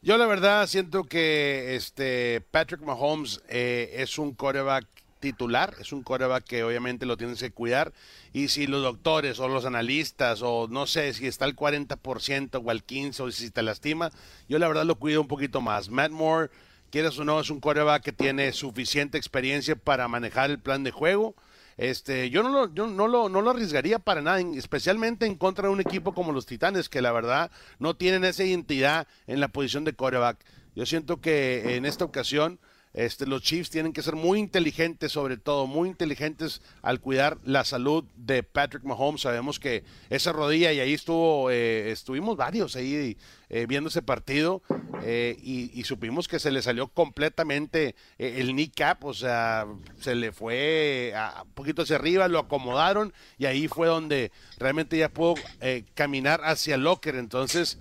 [0.00, 4.86] Yo la verdad siento que este Patrick Mahomes eh, es un coreback
[5.22, 7.94] titular, es un coreback que obviamente lo tienes que cuidar
[8.34, 12.70] y si los doctores o los analistas o no sé si está al 40% o
[12.70, 14.10] al 15% o si te lastima,
[14.48, 15.88] yo la verdad lo cuido un poquito más.
[15.88, 16.50] Matt Moore,
[16.90, 20.90] quieras o no, es un coreback que tiene suficiente experiencia para manejar el plan de
[20.90, 21.34] juego.
[21.78, 25.36] Este, yo no lo, yo no lo, no lo arriesgaría para nada, en- especialmente en
[25.36, 29.40] contra de un equipo como los Titanes, que la verdad no tienen esa identidad en
[29.40, 30.38] la posición de quarterback.
[30.74, 32.58] Yo siento que en esta ocasión
[32.94, 37.64] este, los Chiefs tienen que ser muy inteligentes, sobre todo, muy inteligentes al cuidar la
[37.64, 39.22] salud de Patrick Mahomes.
[39.22, 43.16] Sabemos que esa rodilla, y ahí estuvo, eh, estuvimos varios ahí
[43.48, 44.62] eh, viendo ese partido,
[45.04, 49.66] eh, y, supimos que se le salió completamente eh, el kneecap, o sea,
[50.00, 54.96] se le fue a- un poquito hacia arriba, lo acomodaron, y ahí fue donde realmente
[54.96, 57.16] ya pudo eh, caminar hacia el locker.
[57.16, 57.78] Entonces,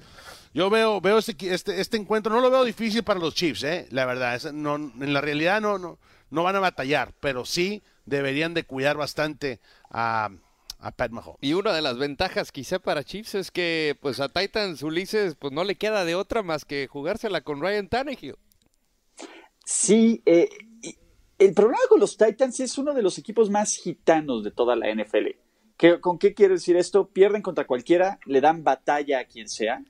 [0.53, 3.87] yo veo, veo este, este, este encuentro, no lo veo difícil para los Chiefs, ¿eh?
[3.91, 4.35] la verdad.
[4.35, 5.97] es- no, en la realidad no, no,
[6.29, 10.29] no van a batallar, pero sí deberían de cuidar bastante a,
[10.79, 11.37] a Pat Mahomes.
[11.41, 15.53] Y una de las ventajas quizá para Chiefs es que pues a Titans Ulises pues
[15.53, 18.35] no le queda de otra más que jugársela con Ryan Tannehill.
[19.65, 20.49] Sí, eh,
[21.37, 24.89] el problema con los Titans es uno de los equipos más gitanos de toda la
[24.93, 25.35] NFL.
[25.77, 27.07] ¿Qué- ¿Con qué quiero decir esto?
[27.07, 29.83] Pierden contra cualquiera, le dan batalla a quien sea.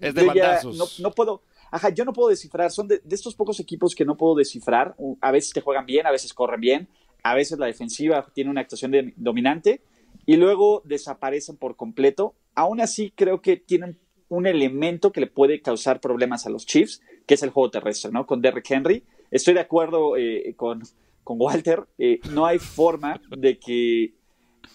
[0.00, 0.76] Es de bandazos.
[0.76, 4.04] no, no puedo, ajá, yo no puedo descifrar, son de, de estos pocos equipos que
[4.04, 4.94] no puedo descifrar.
[5.20, 6.88] A veces te juegan bien, a veces corren bien,
[7.22, 9.80] a veces la defensiva tiene una actuación de- dominante
[10.26, 12.34] y luego desaparecen por completo.
[12.54, 17.00] Aún así, creo que tienen un elemento que le puede causar problemas a los Chiefs,
[17.26, 18.26] que es el juego terrestre, ¿no?
[18.26, 19.04] Con Derrick Henry.
[19.30, 20.82] Estoy de acuerdo eh, con,
[21.24, 24.12] con Walter, eh, no hay forma de que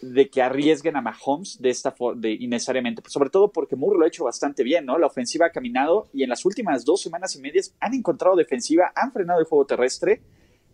[0.01, 4.07] de que arriesguen a Mahomes de esta forma, innecesariamente, sobre todo porque Moore lo ha
[4.07, 4.97] hecho bastante bien, ¿no?
[4.97, 8.91] La ofensiva ha caminado y en las últimas dos semanas y medias han encontrado defensiva,
[8.95, 10.21] han frenado el juego terrestre.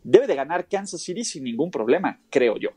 [0.03, 2.69] Debe de ganar Kansas City sin ningún problema, creo yo.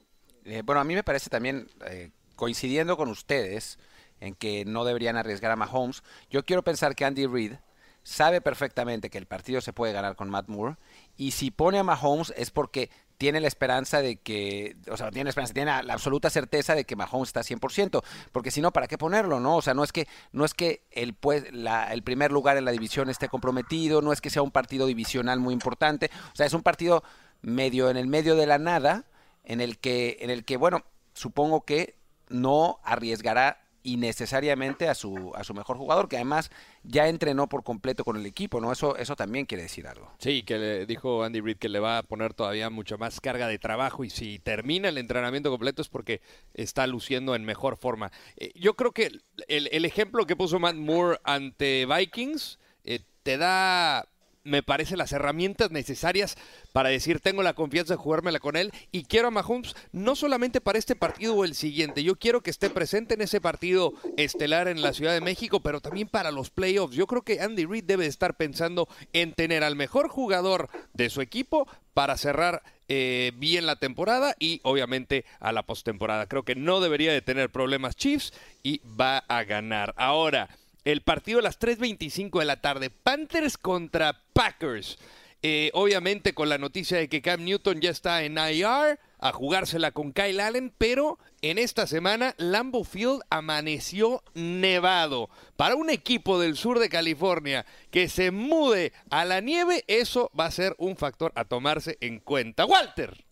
[0.45, 3.79] Eh, bueno, a mí me parece también, eh, coincidiendo con ustedes,
[4.21, 7.55] en que no deberían arriesgar a Mahomes, yo quiero pensar que Andy Reid
[8.03, 10.77] sabe perfectamente que el partido se puede ganar con Matt Moore,
[11.17, 12.91] y si pone a Mahomes es porque
[13.23, 16.85] tiene la esperanza de que, o sea, tiene la esperanza, tiene la, absoluta certeza de
[16.85, 18.03] que Mahomes está 100%,
[18.33, 19.59] porque si no, ¿para qué ponerlo, no?
[19.59, 22.73] O sea, no es que, no es que el, pues, el primer lugar en la
[22.73, 26.53] división esté comprometido, no es que sea un partido divisional muy importante, o sea, es
[26.53, 27.05] un partido
[27.43, 29.05] medio en el medio de la nada,
[29.45, 35.45] en el que, en el que, bueno, supongo que no arriesgará innecesariamente a su, a
[35.45, 36.51] su mejor jugador, que además
[36.83, 38.73] ya entrenó por completo con el equipo, ¿no?
[38.73, 40.11] Eso, eso también quiere decir algo.
[40.19, 43.49] Sí, que le dijo Andy Reid que le va a poner todavía mucha más carga
[43.49, 46.21] de trabajo y si termina el entrenamiento completo es porque
[46.55, 48.13] está luciendo en mejor forma.
[48.37, 49.11] Eh, yo creo que
[49.49, 54.09] el, el ejemplo que puso Matt Moore ante Vikings eh, te da,
[54.45, 56.37] me parece, las herramientas necesarias
[56.73, 60.61] para decir tengo la confianza de jugármela con él y quiero a Mahomes no solamente
[60.61, 64.69] para este partido o el siguiente, yo quiero que esté presente en ese partido estelar
[64.69, 66.97] en la Ciudad de México, pero también para los playoffs.
[66.97, 71.21] Yo creo que Andy Reid debe estar pensando en tener al mejor jugador de su
[71.21, 76.27] equipo para cerrar eh, bien la temporada y obviamente a la postemporada.
[76.27, 78.33] Creo que no debería de tener problemas Chiefs
[78.63, 79.95] y va a ganar.
[79.97, 80.49] Ahora,
[80.85, 84.99] el partido a las 3.25 de la tarde, Panthers contra Packers.
[85.45, 89.91] Eh, obviamente con la noticia de que Cam Newton ya está en IR a jugársela
[89.91, 95.31] con Kyle Allen, pero en esta semana Lambeau Field amaneció nevado.
[95.57, 100.47] Para un equipo del sur de California que se mude a la nieve, eso va
[100.47, 102.65] a ser un factor a tomarse en cuenta.
[102.65, 103.25] Walter.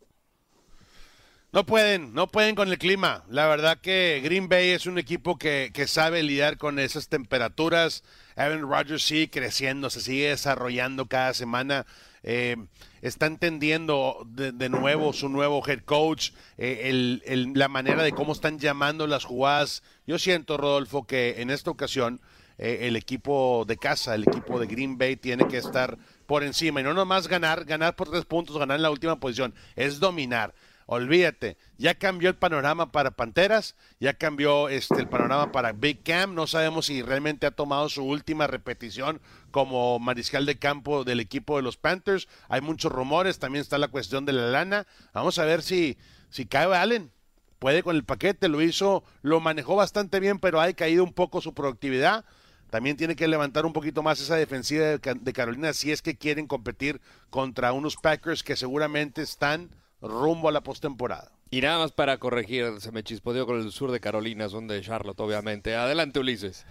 [1.53, 3.25] No pueden, no pueden con el clima.
[3.29, 8.03] La verdad que Green Bay es un equipo que, que sabe lidiar con esas temperaturas.
[8.41, 11.87] Aaron Rodgers sigue creciendo, se sigue desarrollando cada semana.
[12.23, 12.57] Eh,
[13.03, 18.33] está entendiendo de, de nuevo su nuevo head coach, eh, el- la manera de cómo
[18.33, 19.83] están llamando las jugadas.
[20.07, 22.21] Yo siento, Rodolfo, que en esta ocasión
[22.59, 26.81] eh, el equipo de casa, el equipo de Green Bay, tiene que estar por encima
[26.81, 30.53] y no nomás ganar, ganar por tres puntos, ganar en la última posición, es dominar.
[30.93, 36.35] Olvídate, ya cambió el panorama para Panteras, ya cambió este el panorama para Big Cam,
[36.35, 39.21] no sabemos si realmente ha tomado su última repetición
[39.53, 43.87] como mariscal de campo del equipo de los Panthers, hay muchos rumores, también está la
[43.87, 45.97] cuestión de la lana, vamos a ver si,
[46.29, 47.13] si cae Allen,
[47.61, 51.41] puede con el paquete, lo hizo, lo manejó bastante bien, pero ha caído un poco
[51.41, 52.25] su productividad,
[52.69, 56.49] también tiene que levantar un poquito más esa defensiva de Carolina si es que quieren
[56.49, 59.71] competir contra unos Packers que seguramente están
[60.01, 61.33] rumbo a la postemporada.
[61.51, 64.81] Y nada más para corregir, se me chispoteó con el sur de Carolina, son de
[64.81, 65.75] Charlotte, obviamente.
[65.75, 66.65] Adelante, Ulises.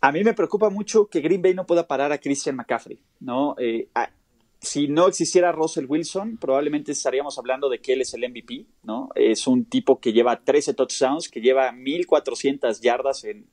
[0.00, 3.54] A mí me preocupa mucho que Green Bay no pueda parar a Christian McCaffrey, ¿no?
[3.58, 3.88] Eh,
[4.60, 9.10] si no existiera Russell Wilson, probablemente estaríamos hablando de que él es el MVP, ¿no?
[9.16, 13.46] Es un tipo que lleva 13 touchdowns, que lleva 1400 yardas en,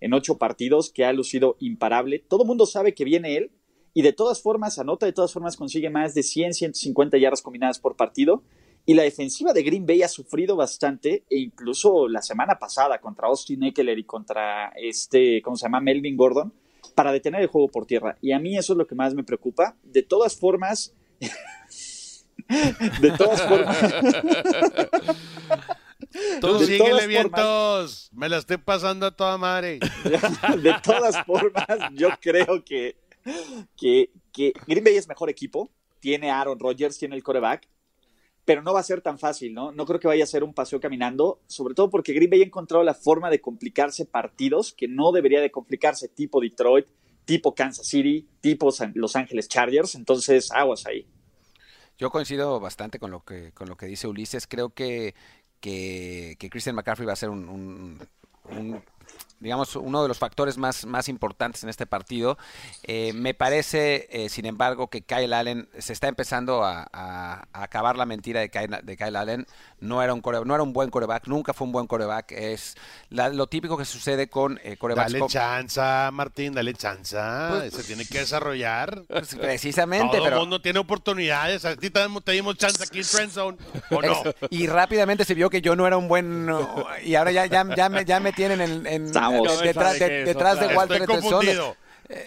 [0.00, 2.18] en 8 partidos, que ha lucido imparable.
[2.18, 3.50] Todo el mundo sabe que viene él,
[3.96, 7.78] y de todas formas anota, de todas formas consigue más de 100, 150 yardas combinadas
[7.78, 8.42] por partido.
[8.84, 13.28] Y la defensiva de Green Bay ha sufrido bastante, e incluso la semana pasada contra
[13.28, 15.80] Austin Eckler y contra este, ¿cómo se llama?
[15.80, 16.52] Melvin Gordon,
[16.94, 18.18] para detener el juego por tierra.
[18.20, 19.76] Y a mí eso es lo que más me preocupa.
[19.82, 20.94] De todas formas,
[23.00, 23.78] de todas formas.
[26.42, 29.80] Tú síguele vientos, me la estoy pasando a toda madre.
[30.62, 33.05] de todas formas, yo creo que
[33.76, 34.10] que,
[34.66, 35.70] Green Bay es mejor equipo,
[36.00, 37.68] tiene Aaron Rodgers, tiene el coreback,
[38.44, 39.72] pero no va a ser tan fácil, ¿no?
[39.72, 42.46] No creo que vaya a ser un paseo caminando, sobre todo porque Green Bay ha
[42.46, 46.86] encontrado la forma de complicarse partidos que no debería de complicarse, tipo Detroit,
[47.24, 51.06] tipo Kansas City, tipo Los Ángeles Chargers, entonces aguas ahí.
[51.98, 55.14] Yo coincido bastante con lo que, con lo que dice Ulises, creo que,
[55.60, 57.98] que, Christian McCaffrey va a ser un
[59.40, 62.38] digamos, uno de los factores más, más importantes en este partido.
[62.82, 66.86] Eh, me parece, eh, sin embargo, que Kyle Allen se está empezando a,
[67.52, 69.46] acabar la mentira de Kyle, de Kyle Allen.
[69.78, 72.32] No era, un no era un buen coreback, nunca fue un buen coreback.
[72.32, 72.76] Es
[73.10, 75.12] lo típico que sucede con eh, corebacks.
[75.12, 77.48] Dale chanza, Martín, dale chanza.
[77.50, 79.02] Pues, se tiene que desarrollar.
[79.06, 80.16] Pues, precisamente.
[80.16, 81.64] Todo el mundo tiene oportunidades.
[81.64, 83.58] A ti te, dimos chance aquí en Friendzone,
[83.90, 84.22] ¿o no?
[84.50, 86.48] y rápidamente se vio que yo no era un buen...
[87.04, 89.98] Y ahora ya, ya, ya, me, ya me tienen en detrás,
[90.60, 91.76] de, Walter Estoy confundido.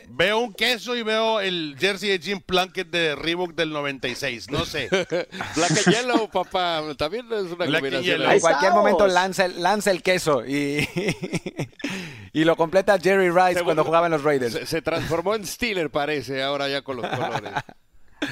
[0.10, 4.66] Veo un queso y veo el jersey de Jim Plunkett de Reebok del 96, no
[4.66, 4.90] sé.
[5.56, 8.22] Black and Yellow, papá, también es una combinación.
[8.30, 10.88] En cualquier momento lanza, lanza el queso y,
[12.34, 14.68] y lo completa Jerry Rice cuando jugaba en los Raiders.
[14.68, 17.54] Se, transformó en Steeler, parece, ahora ya con los colores.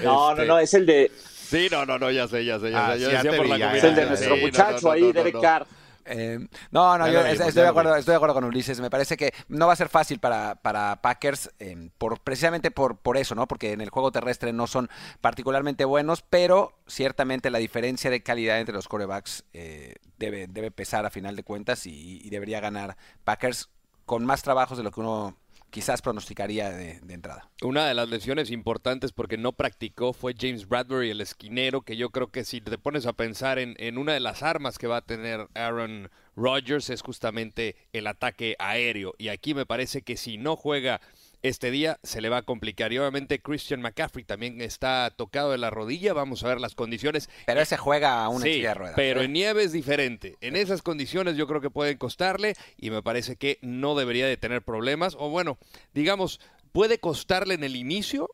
[0.03, 1.11] No, no, no, es el de...
[1.49, 3.29] Sí, no, no, no, ya sé, ya sé, ya sé.
[3.29, 5.65] Ah, por la es el de nuestro muchacho ahí, Derek Carr.
[6.07, 6.39] Eh,
[6.71, 8.79] no, no, yo estoy, de acuerdo, estoy de acuerdo con Ulises.
[8.79, 12.97] Me parece que no va a ser fácil para, para Packers, eh, por, precisamente por,
[12.97, 13.47] por eso, ¿no?
[13.47, 14.89] Porque en el juego terrestre no son
[15.21, 21.05] particularmente buenos, pero ciertamente la diferencia de calidad entre los corebacks eh, debe, debe pesar
[21.05, 23.69] a final de cuentas y debería ganar Packers
[24.05, 25.35] con más trabajos de lo que uno
[25.77, 27.51] quizás pronosticaría de, entrada.
[27.61, 32.09] Una de las lesiones importantes porque no practicó fue James Bradbury, el esquinero, que yo
[32.09, 34.97] creo que si te pones a pensar en, en una de las armas que va
[34.97, 39.13] a tener Aaron Rodgers es justamente el ataque aéreo.
[39.19, 40.99] Y aquí me parece que si no juega
[41.41, 42.93] este día se le va a complicar.
[42.93, 46.13] Y obviamente Christian McCaffrey también está tocado de la rodilla.
[46.13, 47.29] Vamos a ver las condiciones.
[47.45, 48.95] Pero ese juega a una sí, de ruedas.
[48.95, 49.25] Pero ¿eh?
[49.25, 50.35] en nieve es diferente.
[50.41, 54.37] En esas condiciones yo creo que pueden costarle y me parece que no debería de
[54.37, 55.15] tener problemas.
[55.19, 55.57] O bueno,
[55.93, 56.39] digamos,
[56.71, 58.29] puede costarle en el inicio,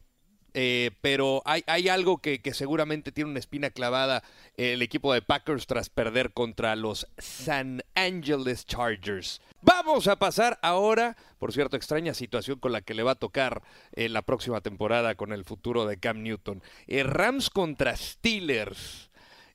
[0.54, 4.24] eh, pero hay, algo que, seguramente tiene una espina clavada
[4.58, 9.42] el equipo de Packers tras perder contra los San Angeles Chargers.
[9.62, 13.62] Vamos a pasar ahora, por cierto, extraña situación con la que le va a tocar
[13.94, 16.62] en la próxima temporada con el futuro de Cam Newton.
[16.88, 19.10] Eh, Rams contra Steelers.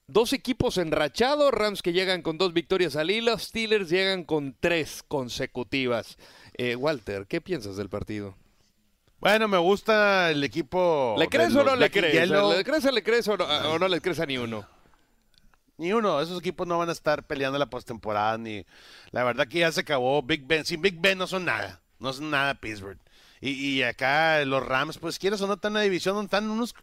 [0.06, 5.04] Dos equipos enrachados, Rams que llegan con dos victorias al hilo, Steelers llegan con tres
[5.06, 6.16] consecutivas.
[6.56, 8.34] Eh, Walter, ¿qué piensas del partido?
[9.20, 11.16] Bueno, me gusta el equipo.
[11.18, 12.28] ¿Le crees o no le crees?
[12.28, 14.64] ¿Le crees o le crees o no, le crees a ni uno?
[15.76, 16.20] Ni uno.
[16.20, 18.38] Esos equipos no van a estar peleando la postemporada.
[18.38, 18.64] Ni...
[19.10, 20.22] La verdad que ya se acabó.
[20.22, 20.64] Big Ben.
[20.64, 21.80] Sin Big Ben no son nada.
[21.98, 22.98] No son nada Pittsburgh.
[23.40, 26.74] Y, acá los Rams, pues quieres o no, están en una división donde están unos,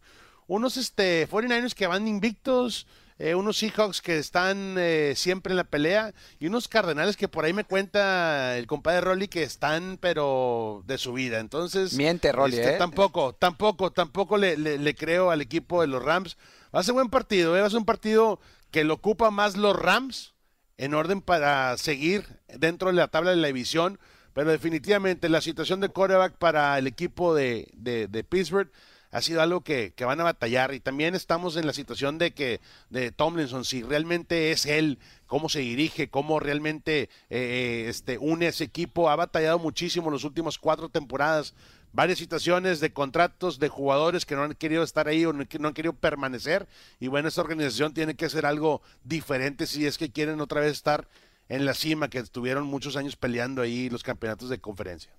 [0.48, 2.88] unos este, 49ers que van invictos.
[3.18, 7.46] Eh, unos Seahawks que están eh, siempre en la pelea y unos Cardenales que por
[7.46, 11.40] ahí me cuenta el compadre Rolly que están pero de su vida.
[11.40, 12.78] Entonces, miente Rolly, este, ¿eh?
[12.78, 16.36] Tampoco, tampoco, tampoco le, le, creo al equipo de los Rams.
[16.76, 19.78] Va a ser buen partido, va a ser un partido que lo ocupa más los
[19.78, 20.34] Rams
[20.78, 23.98] en orden para seguir dentro de la tabla de la división,
[24.34, 28.70] pero definitivamente la situación de quarterback para el equipo de, de, de Pittsburgh
[29.12, 32.32] ha sido algo que, que van a batallar y también estamos en la situación de
[32.32, 38.48] que de Tomlinson, si realmente es él, cómo se dirige, cómo realmente eh, este, une
[38.48, 41.54] ese equipo, ha batallado muchísimo en las últimas cuatro temporadas
[41.96, 45.68] varias situaciones de contratos de jugadores que no han querido estar ahí o no, no
[45.70, 46.68] han querido permanecer.
[47.00, 50.74] Y bueno, esta organización tiene que hacer algo diferente si es que quieren otra vez
[50.74, 51.08] estar
[51.48, 55.12] en la cima, que estuvieron muchos años peleando ahí los campeonatos de conferencia.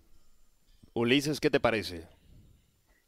[0.93, 2.07] Ulises, ¿qué te parece?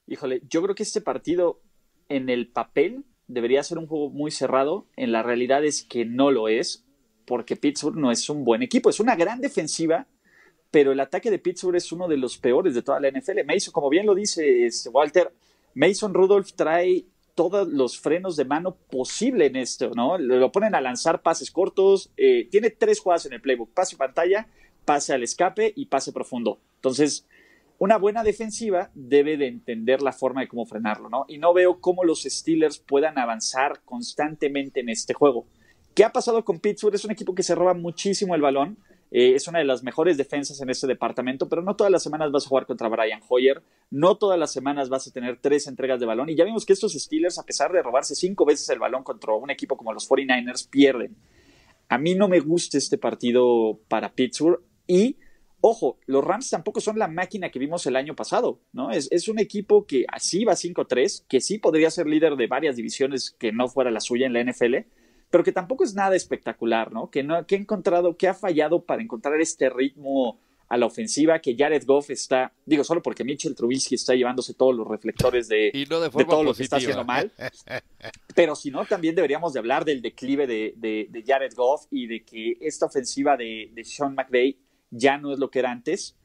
[0.08, 1.60] Híjole, yo creo que este partido
[2.08, 4.86] en el papel debería ser un juego muy cerrado.
[4.96, 6.84] En la realidad es que no lo es,
[7.26, 8.88] porque Pittsburgh no es un buen equipo.
[8.88, 10.06] Es una gran defensiva,
[10.70, 13.44] pero el ataque de Pittsburgh es uno de los peores de toda la NFL.
[13.46, 15.32] Mason, como bien lo dice este, Walter,
[15.74, 17.04] Mason Rudolph trae
[17.34, 20.18] todos los frenos de mano posible en esto, ¿no?
[20.18, 24.48] Lo ponen a lanzar pases cortos, eh, tiene tres jugadas en el playbook, pase pantalla,
[24.84, 26.58] pase al escape y pase profundo.
[26.76, 27.28] Entonces,
[27.78, 31.24] una buena defensiva debe de entender la forma de cómo frenarlo, ¿no?
[31.28, 35.46] Y no veo cómo los Steelers puedan avanzar constantemente en este juego.
[35.94, 36.94] ¿Qué ha pasado con Pittsburgh?
[36.94, 38.78] Es un equipo que se roba muchísimo el balón,
[39.10, 42.30] eh, es una de las mejores defensas en este departamento, pero no todas las semanas
[42.30, 45.98] vas a jugar contra Brian Hoyer, no todas las semanas vas a tener tres entregas
[45.98, 46.28] de balón.
[46.28, 49.32] Y ya vimos que estos Steelers, a pesar de robarse cinco veces el balón contra
[49.32, 51.16] un equipo como los 49ers, pierden.
[51.88, 55.16] A mí no me gusta este partido para Pittsburgh y,
[55.60, 58.90] ojo, los Rams tampoco son la máquina que vimos el año pasado, ¿no?
[58.90, 62.76] Es, es un equipo que así va 5-3, que sí podría ser líder de varias
[62.76, 64.76] divisiones que no fuera la suya en la NFL,
[65.30, 67.10] pero que tampoco es nada espectacular, ¿no?
[67.10, 70.40] Que, no, que ha encontrado, que ha fallado para encontrar este ritmo
[70.70, 74.74] a la ofensiva, que Jared Goff está, digo, solo porque Mitchell Trubisky está llevándose todos
[74.76, 77.32] los reflectores de, Y no de de todo lo que está haciendo mal.
[78.34, 82.06] Pero si no, también deberíamos de hablar del declive de, de- de Jared Goff y
[82.06, 84.58] de que esta ofensiva de, de Sean McVay
[84.90, 86.16] ya no es lo que era antes,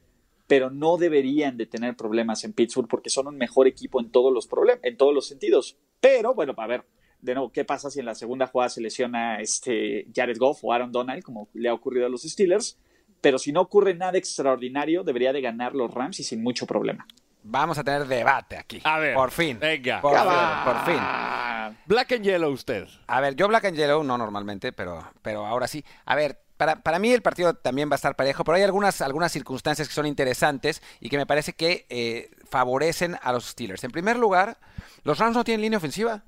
[0.46, 4.32] pero no deberían de tener problemas en Pittsburgh porque son un mejor equipo en todos
[4.32, 5.78] los problemas, en todos los sentidos.
[6.00, 6.84] Pero bueno, a ver,
[7.20, 10.72] de nuevo, ¿qué pasa si en la segunda jugada se lesiona este Jared Goff o
[10.72, 12.78] Aaron Donald, como le ha ocurrido a los Steelers?
[13.22, 17.06] Pero si no ocurre nada extraordinario, debería de ganar los Rams y sin mucho problema.
[17.42, 18.80] Vamos a tener debate aquí.
[18.84, 19.58] A ver, Por fin.
[19.58, 20.00] venga.
[20.02, 21.00] Por, por fin.
[21.86, 22.86] Black and Yellow usted.
[23.06, 25.82] A ver, yo Black and Yellow no normalmente, pero, pero ahora sí.
[26.04, 29.00] A ver, para, para mí el partido también va a estar parejo, pero hay algunas,
[29.00, 33.82] algunas circunstancias que son interesantes y que me parece que eh, favorecen a los Steelers.
[33.84, 34.58] En primer lugar,
[35.02, 36.24] los Rams no tienen línea ofensiva.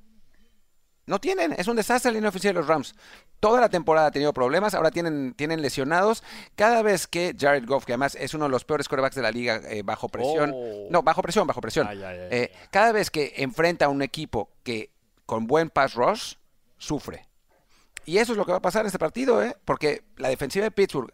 [1.07, 2.97] No tienen, es un desastre la línea ofensiva de los Rams.
[3.39, 6.25] Toda la temporada ha tenido problemas, ahora tienen, tienen lesionados.
[6.57, 9.31] Cada vez que Jared Goff, que además es uno de los peores quarterbacks de la
[9.31, 10.89] liga eh, bajo presión, Oh.
[10.91, 11.87] no, bajo presión, bajo presión.
[11.87, 14.91] Ay, ay, ay, Eh, cada vez que enfrenta a un equipo que
[15.27, 16.35] con buen pass rush,
[16.79, 17.26] sufre.
[18.07, 19.57] Y eso es lo que va a pasar en este partido, ¿eh?
[19.65, 21.13] Porque la defensiva de Pittsburgh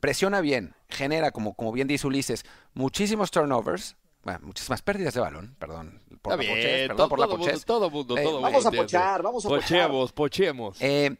[0.00, 5.54] presiona bien, genera, como, como bien dice Ulises, muchísimos turnovers, bueno, muchísimas pérdidas de balón,
[5.58, 6.00] perdón.
[6.22, 7.64] Por Está la pochez, bien, perdón todo, por la todo mundo, pochez.
[7.64, 9.62] todo mundo, Eh, todo mundo vamos a pochar, vamos a pochar.
[9.62, 10.76] Pocheemos, pochemos.
[10.80, 11.16] Eh,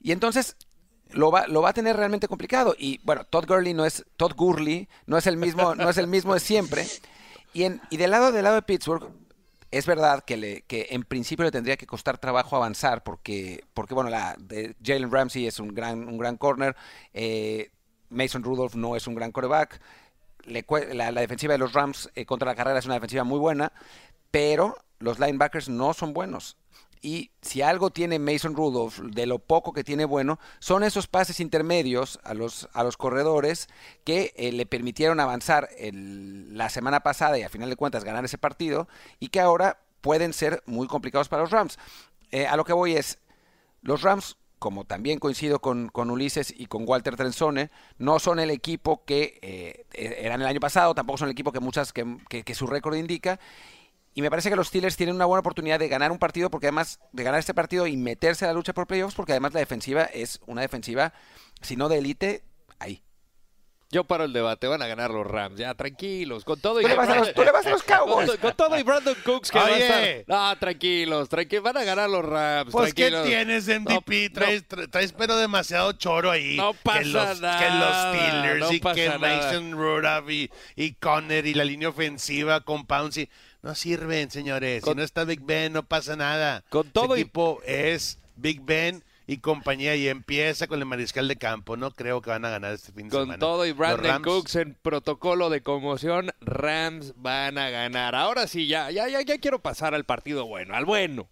[0.00, 0.56] y entonces
[1.10, 2.74] lo va, lo va a tener realmente complicado.
[2.78, 6.06] Y bueno, Todd Gurley no es Todd Gurley, no es el mismo, no es el
[6.08, 6.86] mismo de siempre.
[7.54, 9.08] Y, en, y del lado del lado de Pittsburgh,
[9.70, 13.94] es verdad que, le, que en principio le tendría que costar trabajo avanzar porque, porque
[13.94, 16.76] bueno, la de Jalen Ramsey es un gran, un gran corner,
[17.12, 17.70] eh,
[18.08, 19.80] Mason Rudolph no es un gran coreback,
[20.44, 20.64] le
[20.94, 23.72] la, la defensiva de los Rams eh, contra la carrera es una defensiva muy buena,
[24.30, 26.56] pero los linebackers no son buenos.
[27.02, 31.40] Y si algo tiene Mason Rudolph, de lo poco que tiene bueno, son esos pases
[31.40, 33.68] intermedios a los, a los corredores
[34.04, 38.24] que eh, le permitieron avanzar el- la semana pasada y a final de cuentas ganar
[38.24, 38.88] ese partido
[39.20, 41.78] y que ahora pueden ser muy complicados para los Rams.
[42.30, 43.18] Eh, a lo que voy es,
[43.82, 48.50] los Rams, como también coincido con, con Ulises y con Walter Trenzone, no son el
[48.50, 52.16] equipo que eh, eh, eran el año pasado, tampoco son el equipo que muchas que-
[52.28, 53.38] que su récord indica.
[54.16, 56.66] Y me parece que los Steelers tienen una buena oportunidad de ganar un partido, porque
[56.68, 59.60] además de ganar este partido y meterse a la lucha por playoffs, porque además la
[59.60, 61.12] defensiva es una defensiva,
[61.60, 62.42] si no de élite,
[62.78, 63.02] ahí.
[63.90, 66.88] Yo paro el debate, van a ganar los Rams, ya tranquilos, con todo y Tú
[66.88, 68.28] le vas a los, tú le vas a los Cowboys.
[68.30, 70.18] con, con todo y Brandon Cooks que va a Oye.
[70.20, 70.24] estar.
[70.52, 72.72] No, tranquilos, tranquilos, van a ganar los Rams.
[72.72, 73.26] Pues, ¿qué tranquilos.
[73.28, 74.28] tienes de MVP?
[74.30, 76.56] No, traes, tra- traes pero demasiado choro ahí.
[76.56, 79.18] No pasa que los, nada, Que los Steelers no y que.
[79.20, 83.28] Mason Rudolph y, y Conner y la línea ofensiva con Pouncey.
[83.66, 84.84] No sirven, señores.
[84.84, 86.62] Con- si no está Big Ben, no pasa nada.
[86.68, 91.26] Con todo Ese y- equipo es Big Ben y compañía y empieza con el mariscal
[91.26, 91.76] de campo.
[91.76, 93.40] No creo que van a ganar este fin de Con semana.
[93.40, 98.14] todo y Brandon Rams- Cooks en protocolo de conmoción, Rams van a ganar.
[98.14, 101.28] Ahora sí, ya, ya, ya, ya quiero pasar al partido bueno, al bueno.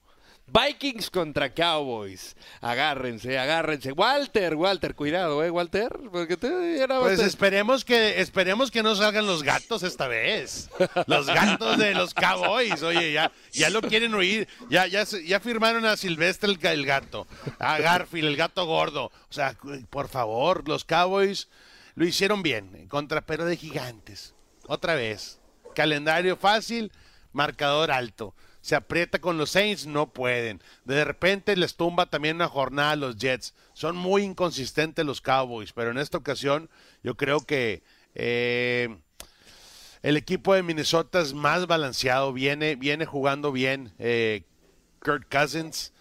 [0.47, 2.37] Vikings contra Cowboys.
[2.61, 3.93] Agárrense, agárrense.
[3.93, 5.91] Walter, Walter, cuidado, ¿eh, Walter?
[6.13, 10.69] Porque te, Pues esperemos que esperemos que no salgan los gatos esta vez.
[11.07, 12.83] Los gatos de los Cowboys.
[12.83, 14.47] Oye, ya, ya lo quieren oír.
[14.69, 17.27] Ya, ya, ya firmaron a Silvestre el, el gato.
[17.59, 19.07] A Garfield, el gato gordo.
[19.07, 19.57] O sea,
[19.89, 21.49] por favor, los Cowboys
[21.95, 22.87] lo hicieron bien.
[22.89, 24.35] Contra pero de gigantes.
[24.67, 25.41] Otra vez.
[25.75, 26.93] Calendario fácil,
[27.33, 28.35] marcador alto.
[28.65, 30.63] Se aprieta con los Saints, no pueden.
[30.87, 33.53] De repente les tumba también una jornada a los Jets.
[33.75, 36.71] Son muy inconsistentes los Cowboys, pero en esta ocasión
[37.03, 37.83] yo creo que
[38.15, 38.97] eh,
[40.01, 43.93] el equipo de Minnesota es más balanceado, viene, viene jugando bien.
[43.99, 44.45] Eh,
[44.99, 45.93] Kurt Cousins,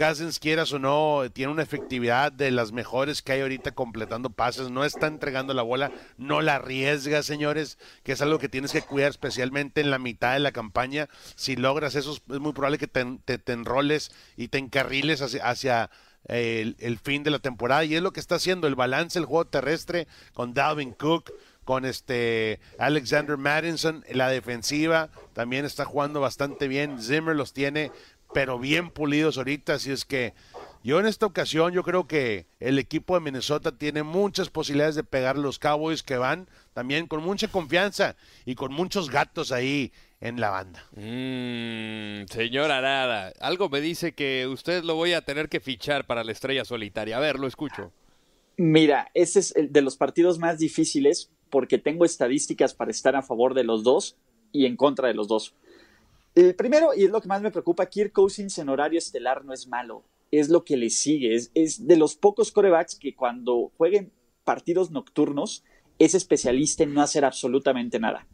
[0.00, 4.70] Cousins, quieras o no, tiene una efectividad de las mejores que hay ahorita completando pases,
[4.70, 8.80] no está entregando la bola, no la arriesga, señores, que es algo que tienes que
[8.80, 11.10] cuidar especialmente en la mitad de la campaña.
[11.34, 15.44] Si logras eso, es muy probable que te, te- te enroles y te encarriles hacia,
[15.44, 15.90] hacia,
[16.28, 17.84] eh, el, el fin de la temporada.
[17.84, 21.30] Y es lo que está haciendo el balance, el juego terrestre con Dalvin Cook,
[21.64, 27.00] con este Alexander Madison, la defensiva también está jugando bastante bien.
[27.00, 27.92] Zimmer los tiene,
[28.34, 29.74] pero bien pulidos ahorita.
[29.74, 30.34] Así es que
[30.82, 35.04] yo en esta ocasión, yo creo que el equipo de Minnesota tiene muchas posibilidades de
[35.04, 38.16] pegar a los Cowboys que van también con mucha confianza
[38.46, 40.84] y con muchos gatos ahí en la banda.
[40.96, 46.24] Mm, señor Arada, algo me dice que usted lo voy a tener que fichar para
[46.24, 47.16] la estrella solitaria.
[47.16, 47.92] A ver, lo escucho.
[48.56, 53.22] Mira, este es el de los partidos más difíciles porque tengo estadísticas para estar a
[53.22, 54.16] favor de los dos
[54.52, 55.54] y en contra de los dos.
[56.34, 59.52] El primero, y es lo que más me preocupa, Kirk Cousins en horario estelar no
[59.52, 61.34] es malo, es lo que le sigue.
[61.34, 64.12] Es, es de los pocos corebacks que cuando jueguen
[64.44, 65.64] partidos nocturnos
[65.98, 68.26] es especialista en no hacer absolutamente nada.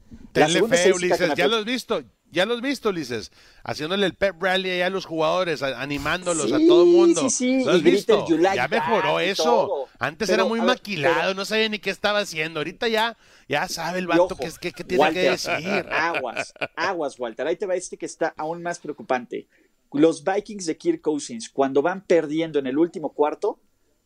[0.44, 3.30] Tenle fe, que Ulises, ya lo has visto, ya lo has visto, Ulises,
[3.64, 7.20] haciéndole el pep rally allá a los jugadores, a- animándolos a todo el mundo.
[7.22, 8.26] sí, sí, ¿Lo has visto?
[8.28, 9.42] "You like ya mejoró that" y eso.
[9.44, 9.88] todo.
[9.98, 12.60] Antes Pero, era muy ver, maquilado, pero- no sabía ni qué estaba haciendo.
[12.60, 13.16] Ahorita ya,
[13.48, 15.86] ya sabe el vato qué, qué tiene Walter, que decir.
[15.90, 17.46] Aguas, aguas, Walter.
[17.46, 19.46] Ahí te va este que está aún más preocupante.
[19.92, 23.60] Los Vikings de Kirk Cousins, cuando van perdiendo en el último cuarto,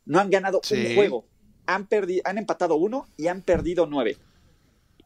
[0.05, 0.75] no han ganado Sí.
[0.75, 1.27] un juego.
[1.67, 1.89] Han,
[2.25, 4.17] han empatado uno y han perdido nueve.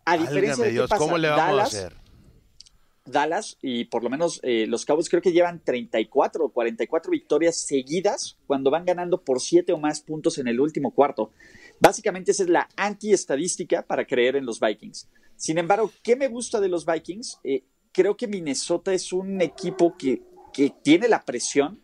[0.04, 1.96] A diferencia de Dios, pasa, ¿cómo le vamos Dallas, a hacer?
[3.06, 7.56] Dallas y por lo menos eh, los Cowboys creo que llevan 34 o 44 victorias
[7.56, 11.30] seguidas cuando van ganando por 7 o más puntos en el último cuarto.
[11.80, 15.08] Básicamente esa es la anti-estadística para creer en los Vikings.
[15.36, 17.40] Sin embargo, ¿qué me gusta de los Vikings?
[17.44, 21.82] Eh, creo que Minnesota es un equipo que, que tiene la presión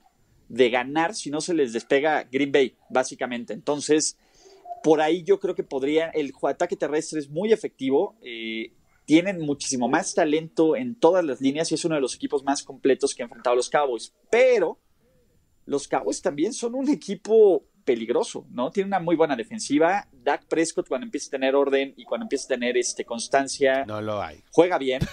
[0.48, 3.52] de ganar si no se les despega Green Bay, básicamente.
[3.52, 4.16] Entonces,
[4.82, 8.72] por ahí yo creo que podría, el ataque terrestre es muy efectivo, eh,
[9.04, 12.62] tienen muchísimo más talento en todas las líneas y es uno de los equipos más
[12.62, 14.78] completos que han enfrentado los Cowboys, pero
[15.66, 18.70] los Cowboys también son un equipo peligroso, ¿no?
[18.70, 22.44] Tiene una muy buena defensiva, Dak Prescott cuando empieza a tener orden y cuando empieza
[22.46, 24.42] a tener este, constancia, No lo hay.
[24.52, 25.00] juega bien.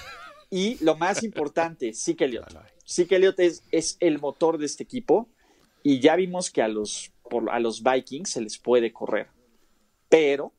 [0.49, 2.47] Y lo más importante, Zeke Elliott.
[2.53, 2.71] No lo hay.
[2.87, 5.27] Zeke Elliott es, es el motor de este equipo
[5.83, 9.27] y ya vimos que a los, por- a los Vikings se les puede correr.
[10.09, 10.53] Pero,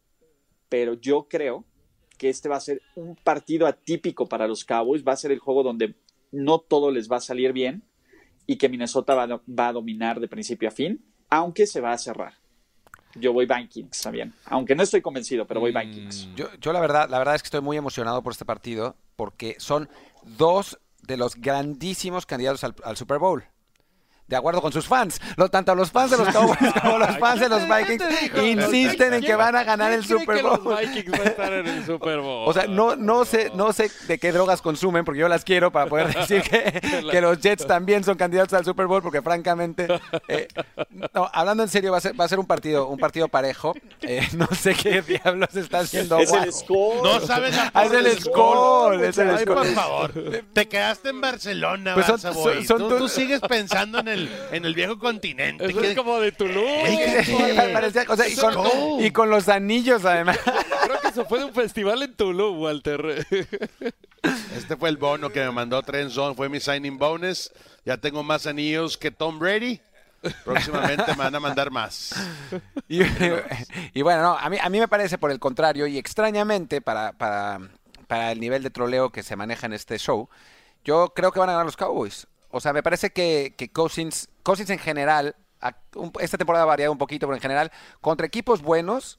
[0.68, 1.64] pero yo creo
[2.18, 5.38] que este va a ser un partido atípico para los Cowboys, va a ser el
[5.38, 5.94] juego donde
[6.32, 7.82] no todo les va a salir bien
[8.46, 11.80] y que Minnesota va, a do- va a dominar de principio a fin, aunque se
[11.80, 12.34] va a cerrar.
[13.14, 16.28] Yo voy Vikings también, aunque no estoy convencido, pero voy Vikings.
[16.36, 19.56] Yo, yo la verdad, la verdad es que estoy muy emocionado por este partido porque
[19.58, 19.88] son
[20.24, 23.44] dos de los grandísimos candidatos al, al Super Bowl.
[24.28, 25.20] De acuerdo con sus fans.
[25.36, 28.04] Lo- tanto los fans de los Cowboys como los fans de los Vikings
[28.42, 30.60] insisten en que van a ganar el ¿Quién cree Super Bowl.
[30.64, 32.44] los Vikings van a estar en el Super Bowl?
[32.48, 35.70] O sea, no, no sé, no sé de qué drogas consumen, porque yo las quiero
[35.72, 39.88] para poder decir que, que los Jets también son candidatos al Super Bowl, porque francamente,
[40.28, 40.48] eh,
[41.14, 43.74] no, hablando en serio, va a ser, va a ser un partido, un partido parejo.
[44.02, 46.18] Eh, no sé qué diablos está haciendo.
[46.18, 47.02] Es el score.
[47.02, 49.54] No sabes a Ah, es el Skol, es el Ay, Skol.
[49.56, 50.12] por favor.
[50.52, 52.34] Te quedaste en Barcelona, Pues son- son-
[52.66, 54.17] son tú, tú sigues pensando en el,
[54.52, 55.66] en el viejo continente.
[55.66, 56.64] Eso ¿Qué- es como de Tulum.
[56.64, 57.36] Ey, Sí,
[57.72, 60.38] parecía- o sea, y, con, y con los anillos, además.
[60.84, 63.26] Creo que eso fue de un festival en Tulum, Walter.
[64.56, 67.52] Este fue el bono que me mandó Trenzon, fue mi signing bonus.
[67.84, 69.80] Ya tengo más anillos que Tom Brady.
[70.44, 72.12] Próximamente me van a mandar más.
[72.88, 73.00] Y,
[73.94, 77.12] y bueno, no, a mí, a mí me parece por el contrario, y extrañamente para,
[77.12, 77.60] para,
[78.08, 80.28] para el nivel de troleo que se maneja en este show,
[80.84, 82.26] yo creo que van a ganar los Cowboys.
[82.50, 85.36] O sea, me parece que, que Cousins, Cousins en general,
[86.20, 89.18] esta temporada ha variado un poquito, pero en general, contra equipos buenos,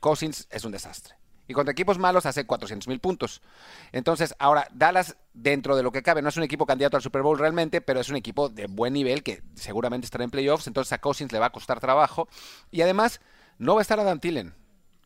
[0.00, 1.14] Cousins es un desastre.
[1.46, 3.42] y contra equipos malos hace 400 mil puntos.
[3.90, 7.22] Entonces, ahora, Dallas, dentro de lo que cabe, no es un equipo candidato al Super
[7.22, 10.92] Bowl realmente, pero es un equipo de buen nivel que seguramente estará en playoffs, entonces
[10.92, 12.28] a Cousins le va a costar trabajo.
[12.70, 13.20] Y además,
[13.58, 14.54] no va a estar Adam Thielen.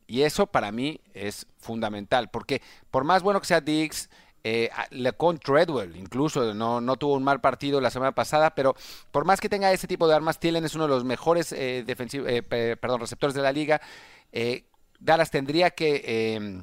[0.06, 2.60] Y eso para mí es fundamental, porque
[2.90, 4.10] por más bueno que sea Diggs,
[4.46, 8.76] eh, Lecon Treadwell incluso no, no, tuvo un mal partido la semana pasada, pero
[9.10, 11.84] por más que tenga ese tipo de armas, Thielen es uno de los mejores eh,
[11.88, 13.80] eh perdón, receptores de la liga.
[14.32, 14.66] Eh,
[15.00, 16.62] Dallas tendría que em,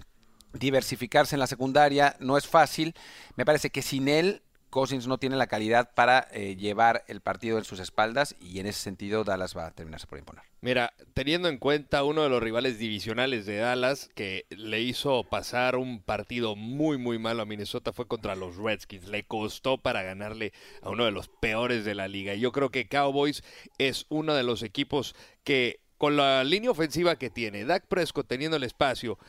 [0.53, 2.93] diversificarse en la secundaria, no es fácil.
[3.35, 7.59] Me parece que sin él Cousins no tiene la calidad para eh, llevar el partido
[7.59, 10.43] en sus espaldas y en ese sentido Dallas va a terminarse por imponer.
[10.61, 15.75] Mira, teniendo en cuenta uno de los rivales divisionales de Dallas que le hizo pasar
[15.75, 19.07] un partido muy muy malo a Minnesota fue contra los Redskins.
[19.07, 22.33] Le costó para ganarle a uno de los peores de la liga.
[22.33, 23.43] Yo creo que Cowboys
[23.77, 28.57] es uno de los equipos que con la línea ofensiva que tiene, Dak Prescott teniendo
[28.57, 29.19] el espacio,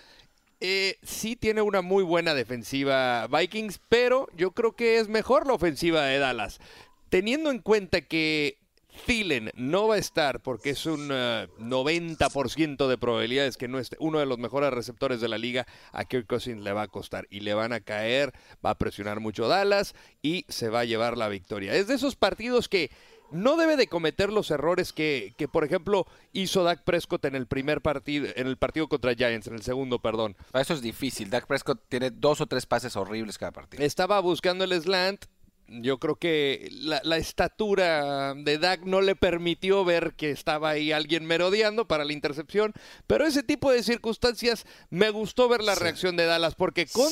[0.64, 5.54] eh, sí tiene una muy buena defensiva Vikings, pero yo creo que es mejor la
[5.54, 6.60] ofensiva de Dallas.
[7.08, 8.58] Teniendo en cuenta que
[9.06, 13.96] Thielen no va a estar porque es un 90% eh, de probabilidades que no esté
[13.98, 17.26] uno de los mejores receptores de la liga, a Kirk Cousins le va a costar
[17.28, 18.32] y le van a caer,
[18.64, 21.74] va a presionar mucho Dallas y se va a llevar la victoria.
[21.74, 22.92] Es de esos partidos que
[23.32, 27.46] no debe de cometer los errores que, que, por ejemplo, hizo Dak Prescott en el
[27.46, 30.36] primer partido, en el partido contra Giants, en el segundo, perdón.
[30.54, 31.30] Eso es difícil.
[31.30, 33.82] Dak Prescott tiene dos o tres pases horribles cada partido.
[33.82, 35.26] Estaba buscando el slant,
[35.68, 41.24] yo creo que la, estatura de Dak no le permitió ver que estaba ahí alguien
[41.24, 42.72] merodeando para la intercepción,
[43.06, 47.10] pero ese tipo de circunstancias me gustó ver la reacción de Dallas porque con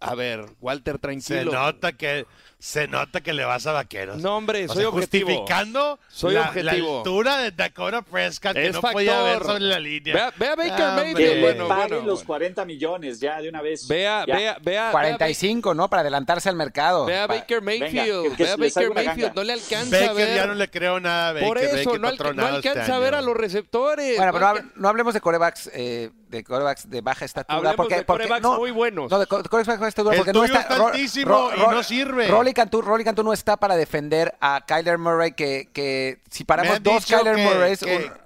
[0.00, 1.50] a ver, Walter tranquilo.
[1.50, 2.26] Se nota que
[2.60, 4.18] se nota que le vas a vaqueros.
[4.18, 5.30] No, hombre, soy objetivo.
[5.30, 6.92] Justificando soy la, objetivo.
[6.92, 10.30] la altura de Dakota Prescott que no podía ver sobre la línea.
[10.36, 11.40] Ve, a Baker ah, Mayfield.
[11.40, 13.88] Bueno, bueno, los 40 millones ya de una vez.
[13.88, 14.90] Vea, vea, vea.
[14.90, 15.88] 45, ¿no?
[15.88, 17.06] Para adelantarse al mercado.
[17.06, 18.36] Ve a Baker Mayfield.
[18.36, 19.34] ve a Baker Mayfield.
[19.34, 20.36] No le alcanza Baker a ver.
[20.36, 21.48] ya no le creo nada a Baker.
[21.48, 24.18] Por eso, no, no, alcanza este a ver a los receptores.
[24.18, 25.70] Bueno, pero no, hablemos de corebacks.
[25.72, 27.56] Eh, de corebacks de baja estatura.
[27.56, 29.10] Hablemos porque, de corebacks no, muy buenos.
[29.10, 30.14] No, de corebacks de baja estatura.
[30.14, 30.60] El porque no está.
[30.60, 32.28] es altísimo y no sirve.
[32.50, 36.82] Rolly Cantú, Rolly Cantú no está para defender a Kyler Murray, que, que si paramos
[36.82, 37.78] dos Kyler que- Murrays.
[37.80, 38.20] que- un-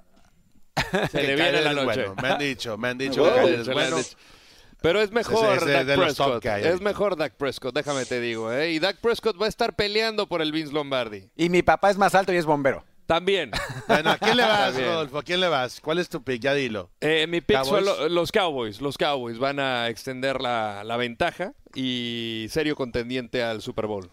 [1.11, 1.85] Se le viene la noche.
[1.85, 2.15] bueno.
[2.21, 3.97] Me han dicho, me han dicho que es bueno.
[4.81, 6.41] Pero es mejor Ese- ese Dak Prescott.
[6.41, 8.51] que hay Es mejor Dak Prescott, déjame te digo.
[8.51, 8.71] ¿eh?
[8.71, 11.29] Y Dak Prescott va a estar peleando por el Vince Lombardi.
[11.35, 12.83] y mi papá es más alto y es bombero.
[13.05, 13.51] También.
[13.87, 14.75] Bueno, ¿a quién le vas.
[14.75, 15.19] Rodolfo?
[15.19, 15.79] ¿A quién le vas?
[15.79, 16.41] ¿Cuál es tu pick?
[16.41, 16.89] Ya dilo.
[17.01, 18.11] Eh, mi pick son Cowboys.
[18.11, 18.81] los Cowboys.
[18.81, 24.09] Los Cowboys van a extender la, la ventaja y serio contendiente al Super Bowl.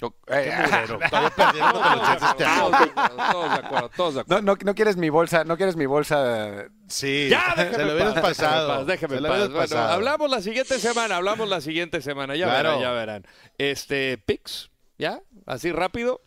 [4.26, 6.66] no, no, no quieres mi bolsa, no quieres mi bolsa.
[6.88, 8.84] Sí, Ya, se déjeme lo en hubieras paz, pasado.
[8.84, 9.38] Déjeme en Se paz.
[9.38, 9.92] Bueno, pasado.
[9.92, 12.36] hablamos la siguiente semana, hablamos la siguiente semana.
[12.36, 12.70] Ya Claro.
[12.70, 13.26] verán, ya verán.
[13.58, 15.20] Este, picks, ¿ya?
[15.46, 16.20] Así rápido.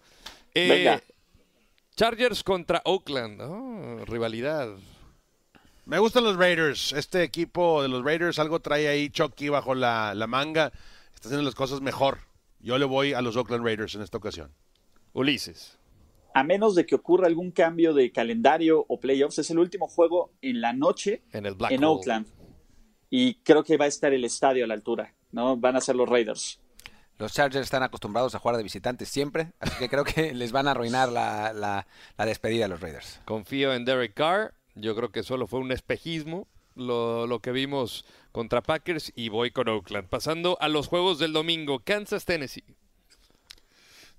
[0.54, 1.02] Eh, Venga.
[1.96, 3.42] Chargers contra Oakland.
[3.42, 4.68] Oh, rivalidad.
[5.86, 6.94] Me gustan los Raiders.
[6.94, 10.72] Este equipo de los Raiders algo trae ahí Chucky bajo la, la manga.
[11.14, 12.20] Está haciendo las cosas mejor.
[12.64, 14.54] Yo le voy a los Oakland Raiders en esta ocasión.
[15.12, 15.78] Ulises.
[16.34, 20.32] A menos de que ocurra algún cambio de calendario o playoffs, es el último juego
[20.42, 21.98] en la noche En el Black en Hole.
[21.98, 22.28] Oakland.
[23.10, 25.58] Y creo que va a estar el estadio a la altura, ¿no?
[25.58, 26.62] Van a ser los Raiders.
[27.20, 30.68] Los Chargers están acostumbrados a jugar de visitantes siempre, así que creo que les van
[30.70, 31.86] a arruinar la, la,
[32.18, 33.20] la despedida a los Raiders.
[33.26, 34.54] Confío en Derek Carr.
[34.76, 39.52] Yo creo que solo fue un espejismo lo, lo que vimos contra Packers y voy
[39.52, 40.10] con Oakland.
[40.10, 41.80] Pasando a los juegos del domingo.
[41.80, 42.66] Kansas, Tennessee.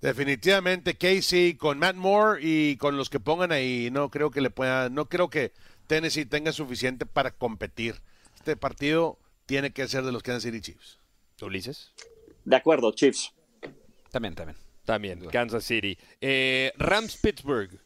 [0.01, 3.91] Definitivamente Casey con Matt Moore y con los que pongan ahí.
[3.91, 5.53] No creo que le pueda, no creo que
[5.87, 8.01] Tennessee tenga suficiente para competir.
[8.37, 10.99] Este partido tiene que ser de los Kansas City Chiefs.
[11.43, 11.93] Ulises.
[12.45, 13.35] De acuerdo, Chiefs.
[14.11, 14.57] También, también.
[14.85, 15.99] También, Kansas City.
[16.21, 17.81] Eh, Rams, Pittsburgh.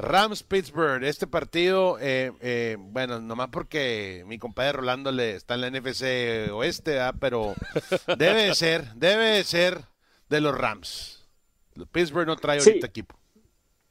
[0.00, 5.60] Rams Pittsburgh, este partido, eh, eh, bueno, nomás porque mi compadre Rolando le está en
[5.62, 7.12] la NFC Oeste, ¿ah?
[7.18, 7.54] pero
[8.18, 9.82] debe de ser, debe de ser
[10.28, 11.24] de los Rams.
[11.92, 12.70] Pittsburgh no trae Sí.
[12.70, 13.16] ahorita equipo.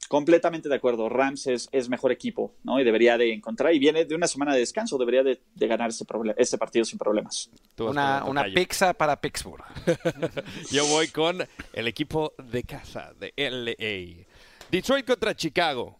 [0.08, 1.08] Completamente de acuerdo.
[1.08, 2.80] Rams es, es mejor equipo, ¿no?
[2.80, 5.90] Y debería de encontrar, y viene de una semana de descanso, debería de, de ganar
[5.90, 7.52] este, proble- este partido sin problemas.
[7.78, 9.64] Una, una pizza para Pittsburgh.
[10.72, 14.26] Yo voy con el equipo de casa, de LA.
[14.72, 15.99] Detroit contra Chicago.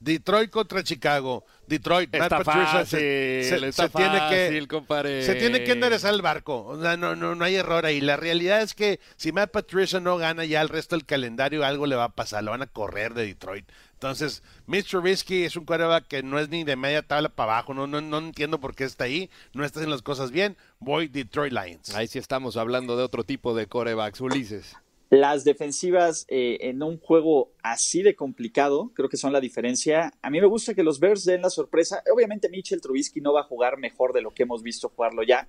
[0.00, 1.44] Detroit contra Chicago.
[1.66, 5.72] Detroit, Matt Está Patricia fácil, se, se- está se tiene fácil, que se tiene que
[5.72, 6.64] enderezar el barco.
[6.66, 8.00] O sea, no, no, no hay error ahí.
[8.00, 11.86] La realidad es que si Matt Patricia no gana ya el resto del calendario, algo
[11.86, 12.42] le va a pasar.
[12.42, 13.66] Lo van a correr de Detroit.
[13.92, 17.74] Entonces, Mitch Trubisky es un quarterback que no es ni de media tabla para abajo.
[17.74, 19.30] No, no, no entiendo por qué está ahí.
[19.52, 20.56] No está haciendo las cosas bien.
[20.78, 21.94] Voy Detroit Lions.
[21.94, 24.20] Ahí sí estamos hablando de otro tipo de corebacks.
[24.22, 24.74] Ulises.
[25.10, 30.12] Las defensivas eh, en un juego así de complicado, creo que son la diferencia.
[30.22, 32.00] A mí me gusta que los Bears den la sorpresa.
[32.14, 35.48] Obviamente Mitchell Trubisky no va a jugar mejor de lo que hemos visto jugarlo ya,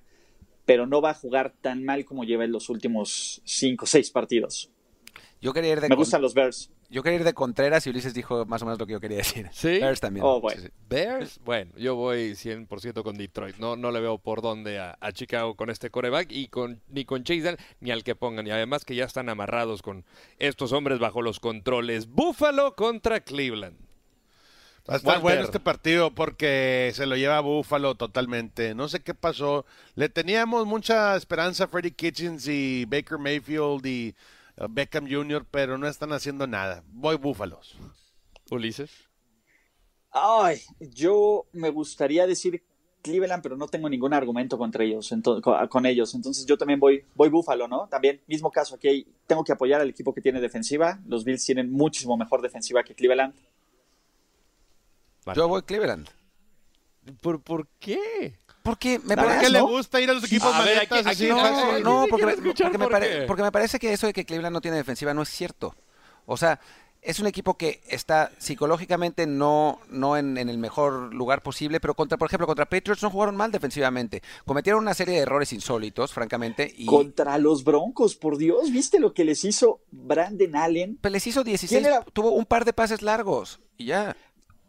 [0.64, 4.10] pero no va a jugar tan mal como lleva en los últimos cinco o seis
[4.10, 4.68] partidos.
[5.42, 6.70] Yo quería ir de Me con- gustan los Bears.
[6.88, 9.18] Yo quería ir de Contreras y Ulises dijo más o menos lo que yo quería
[9.18, 9.48] decir.
[9.52, 9.78] ¿Sí?
[9.80, 10.24] Bears también.
[10.24, 10.60] Oh, bueno.
[10.62, 10.72] Sí, sí.
[10.88, 13.56] Bears, bueno, yo voy 100% con Detroit.
[13.56, 17.04] No, no le veo por dónde a, a Chicago con este coreback y con, ni
[17.04, 18.46] con Chase ni al que pongan.
[18.46, 20.04] Y además que ya están amarrados con
[20.38, 22.06] estos hombres bajo los controles.
[22.06, 23.76] Buffalo contra Cleveland.
[24.88, 25.22] Va a estar Walter.
[25.22, 28.74] bueno este partido porque se lo lleva Buffalo totalmente.
[28.74, 29.64] No sé qué pasó.
[29.94, 34.14] Le teníamos mucha esperanza a Freddie Kitchens y Baker Mayfield y
[34.68, 36.82] Beckham Jr., pero no están haciendo nada.
[36.88, 37.76] Voy Búfalos.
[38.50, 38.90] Ulises.
[40.10, 42.62] Ay, yo me gustaría decir
[43.02, 45.12] Cleveland, pero no tengo ningún argumento contra ellos,
[45.70, 46.14] con ellos.
[46.14, 47.88] Entonces yo también voy, voy Buffalo, ¿no?
[47.88, 51.00] También, mismo caso, aquí hay- tengo que apoyar al equipo que tiene defensiva.
[51.06, 53.34] Los Bills tienen muchísimo mejor defensiva que Cleveland.
[55.34, 56.08] Yo voy Cleveland.
[57.20, 58.38] ¿Por, ¿Por qué?
[58.62, 59.46] Porque me Nada ¿Por parece...
[59.46, 59.66] qué le ¿no?
[59.68, 61.28] gusta ir a los equipos A ver, aquí- así aquí-
[61.82, 64.54] No, sí porque, me, porque me pare- porque me parece que eso de que Cleveland
[64.54, 65.74] no tiene defensiva no es cierto.
[66.26, 66.60] O sea,
[67.00, 71.94] es un equipo que está psicológicamente no, no en, en el mejor lugar posible, pero
[71.94, 74.22] contra, por ejemplo, contra Patriots no jugaron mal defensivamente.
[74.44, 79.12] Cometieron una serie de errores insólitos, francamente, y Contra los Broncos, por Dios, ¿viste lo
[79.14, 80.98] que les hizo Brandon Allen?
[81.00, 82.04] pues, les hizo 16, ¿Quién era?
[82.04, 84.16] tuvo un par de pases largos y ya.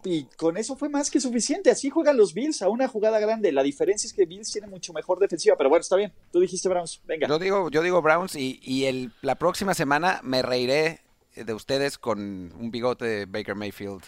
[0.06, 1.70] Y con eso fue más que suficiente.
[1.72, 3.52] Así juegan los Bills a una jugada grande.
[3.52, 5.56] La diferencia es que Bills tiene mucho mejor defensiva.
[5.58, 6.12] Pero bueno, está bien.
[6.32, 7.02] Tú dijiste Browns.
[7.06, 7.28] Venga.
[7.28, 11.00] Yo digo, yo digo Browns y, y el, la próxima semana me reiré
[11.36, 12.20] de ustedes con
[12.60, 14.04] un bigote de Baker Mayfield.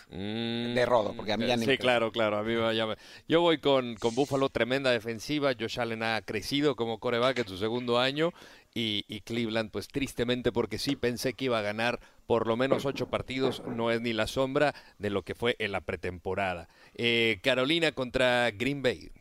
[0.76, 2.38] De rodo, porque a mí ya Sí, claro, claro.
[2.38, 2.98] A mí me- ya me-
[3.28, 5.54] Yo voy con, con Buffalo, tremenda defensiva.
[5.60, 8.32] Josh Allen ha crecido como coreback en su segundo año.
[8.78, 12.86] Y, y Cleveland, pues tristemente, porque sí pensé que iba a ganar por lo menos
[12.86, 13.64] ocho partidos.
[13.66, 16.68] No es ni la sombra de lo que fue en la pretemporada.
[16.94, 19.12] Eh, Carolina contra Green Bay.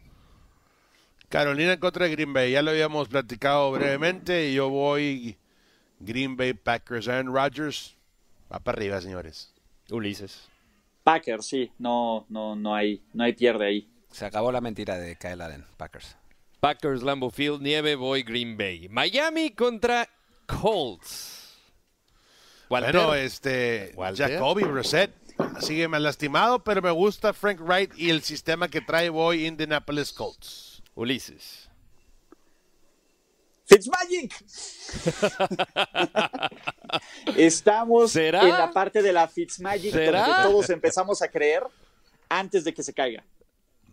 [1.29, 2.51] Carolina contra Green Bay.
[2.51, 5.37] Ya lo habíamos platicado brevemente y yo voy
[6.01, 7.07] Green Bay Packers.
[7.07, 7.97] Aaron Rodgers
[8.53, 9.55] va para arriba, señores.
[9.89, 10.49] Ulises.
[11.05, 11.71] Packers, sí.
[11.79, 13.89] No, no, no hay, no hay pierde ahí.
[14.11, 16.17] Se acabó la mentira de Kyle Allen, Packers.
[16.65, 18.89] Packers, Lambeau Field, nieve, voy Green Bay.
[18.89, 20.09] Miami contra
[20.47, 21.59] Colts.
[22.71, 22.93] Walter.
[22.95, 24.31] Bueno, este Walter.
[24.31, 25.13] Jacoby Brissett
[25.61, 30.11] sigue más lastimado, pero me gusta Frank Wright y el sistema que trae voy Indianapolis
[30.11, 30.83] Colts.
[30.95, 31.69] Ulises.
[33.67, 34.35] Fitzmagic.
[37.37, 38.41] Estamos ¿Será?
[38.41, 40.29] en la parte de la Fitzmagic ¿Será?
[40.29, 41.63] donde todos empezamos a creer
[42.31, 43.23] antes de que se caiga.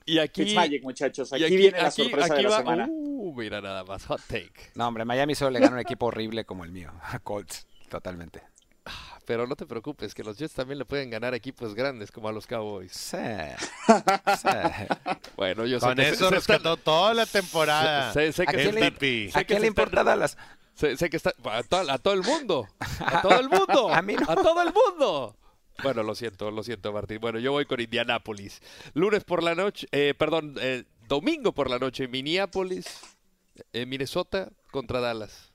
[0.06, 0.44] Y aquí.
[0.45, 1.32] Fitzmagic, muchachos.
[1.38, 2.88] y Aquí, viene la aquí- sorpresa aquí de la va- semana.
[2.90, 4.06] Uh, mira nada más.
[4.06, 4.72] Hot take.
[4.76, 8.41] No, hombre, Miami solo le gana un equipo horrible como el mío, a Colts, totalmente.
[9.26, 12.32] Pero no te preocupes, que los Jets también le pueden ganar equipos grandes como a
[12.32, 12.91] los Cowboys.
[12.91, 13.18] Sí.
[13.88, 14.48] Sí.
[15.38, 18.11] Bueno, yo sé Con que eso se- rescató toda la temporada.
[18.14, 20.38] Sé- sé que ¿A quién le- sé ¿A que quién se le están- importa Dallas?
[20.73, 22.68] Sé, sé que está a todo, a todo el mundo.
[22.99, 23.90] A todo el mundo.
[23.94, 24.30] A mí no.
[24.30, 25.36] A todo el mundo.
[25.84, 27.20] Bueno, lo siento, lo siento, Martín.
[27.20, 28.62] Bueno, yo voy con Indianápolis.
[28.94, 32.86] Lunes por la noche, eh, perdón, eh, domingo por la noche, Minneapolis,
[33.74, 35.52] eh, Minnesota contra Dallas.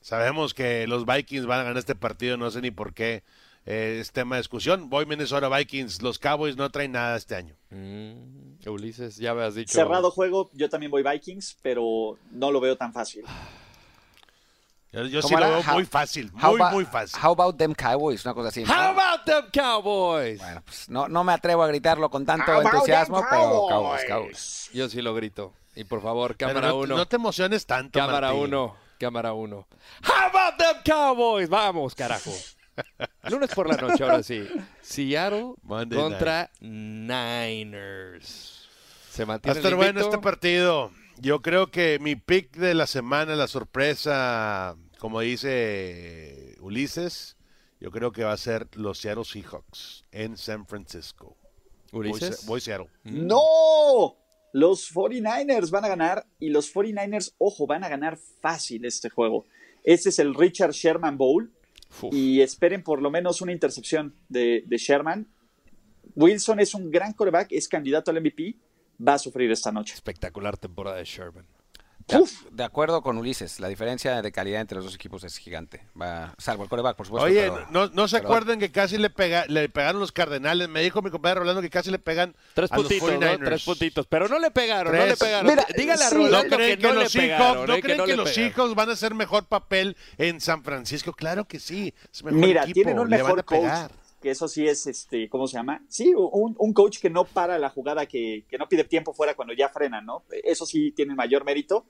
[0.00, 3.22] Sabemos que los Vikings van a ganar este partido, no sé ni por qué.
[3.64, 4.90] eh, es tema de discusión.
[4.90, 6.02] Voy Minnesota Vikings.
[6.02, 7.54] Los Cowboys no traen nada este año.
[7.70, 9.72] Mm, Ulises, ya me has dicho.
[9.72, 13.24] Cerrado juego, yo también voy Vikings, pero no lo veo tan fácil.
[14.92, 16.30] Yo, yo sí ¿Cómo lo veo How- muy fácil.
[16.32, 17.18] Muy, about- muy fácil.
[17.24, 18.24] How about them Cowboys?
[18.26, 18.62] Una cosa así.
[18.64, 18.70] ¿no?
[18.72, 20.38] How about them Cowboys?
[20.38, 23.70] Bueno, pues no, no me atrevo a gritarlo con tanto entusiasmo, pero Cowboys?
[23.70, 24.70] Cowboys, Cowboys.
[24.74, 25.54] Yo sí lo grito.
[25.74, 26.96] Y por favor, cámara no, te- 1.
[26.96, 27.98] no te emociones tanto.
[27.98, 28.44] Cámara Martín.
[28.44, 28.76] 1.
[29.00, 29.66] Cámara 1.
[30.06, 31.48] How about them Cowboys?
[31.48, 32.30] Vamos, carajo.
[33.30, 34.46] Lunes por la noche, ahora sí.
[34.82, 38.68] Seattle Monday contra Niners.
[39.10, 40.90] Se Va a mantiene el estar bueno este partido.
[41.22, 47.36] Yo creo que mi pick de la semana, la sorpresa, como dice Ulises,
[47.80, 51.36] yo creo que va a ser los Seattle Seahawks en San Francisco.
[51.92, 52.40] Voy, Ulises.
[52.40, 52.88] Se- voy Seattle.
[53.04, 54.16] ¡No!
[54.52, 59.46] Los 49ers van a ganar y los 49ers, ojo, van a ganar fácil este juego.
[59.84, 61.52] Este es el Richard Sherman Bowl
[62.02, 62.12] Uf.
[62.12, 65.28] y esperen por lo menos una intercepción de, de Sherman.
[66.16, 68.56] Wilson es un gran coreback, es candidato al MVP,
[69.06, 69.94] va a sufrir esta noche.
[69.94, 71.46] Espectacular temporada de Sherman.
[72.08, 72.46] De, Uf.
[72.50, 75.86] de acuerdo con Ulises, la diferencia de calidad entre los dos equipos es gigante.
[75.98, 77.26] Va, salvo el coreback, por supuesto.
[77.26, 80.68] Oye, pero- no, no se pero- acuerdan que casi le, pega, le pegaron los Cardenales.
[80.68, 83.20] Me dijo mi compadre Rolando que casi le pegan Tres a los puntitos, ¿no?
[83.20, 83.44] 49ers.
[83.44, 84.06] Tres puntitos.
[84.08, 85.46] Pero no le pegaron, no le pegaron.
[85.48, 87.74] Mira, Dígale a sí, Rolando ¿No creen que, que, no le los Seahawks, pegaron, ¿no
[87.76, 88.52] eh, creen no que le los pegaron.
[88.52, 91.12] Seahawks van a hacer mejor papel en San Francisco?
[91.12, 91.94] Claro que sí.
[92.12, 93.90] Es mejor Mira, equipo, tienen un le van mejor coach, pegar.
[94.22, 95.84] Que eso sí es, este, ¿cómo se llama?
[95.88, 99.34] Sí, un, un coach que no para la jugada, que, que no pide tiempo fuera
[99.34, 100.24] cuando ya frenan, ¿no?
[100.44, 101.84] Eso sí tiene mayor mérito,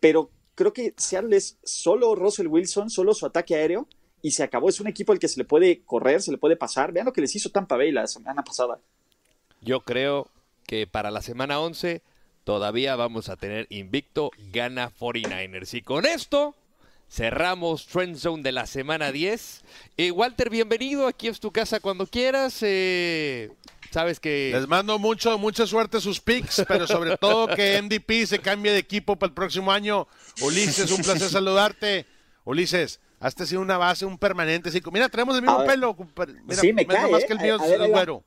[0.00, 3.88] pero creo que Seattle es solo Russell Wilson, solo su ataque aéreo,
[4.20, 4.68] y se acabó.
[4.68, 6.92] Es un equipo al que se le puede correr, se le puede pasar.
[6.92, 8.80] Vean lo que les hizo Tampa Bay la semana pasada.
[9.60, 10.28] Yo creo
[10.66, 12.02] que para la semana 11
[12.44, 15.74] todavía vamos a tener invicto gana 49ers.
[15.74, 16.54] Y con esto
[17.10, 19.62] cerramos Trend Zone de la semana 10.
[19.96, 21.06] Eh, Walter, bienvenido.
[21.06, 22.58] Aquí es tu casa cuando quieras.
[22.62, 23.50] Eh,
[23.90, 24.50] sabes que...
[24.54, 28.72] Les mando mucho, mucha suerte a sus picks, pero sobre todo que MVP se cambie
[28.72, 30.06] de equipo para el próximo año.
[30.40, 32.06] Ulises, un placer saludarte.
[32.44, 34.68] Ulises, hazte así una base, un permanente.
[34.68, 35.96] Así, mira, tenemos el mismo pelo.
[36.44, 37.26] Mira, Sí, me mira cae, más ¿eh?
[37.26, 37.96] que el mío es ver, ahí va.
[37.98, 38.24] güero.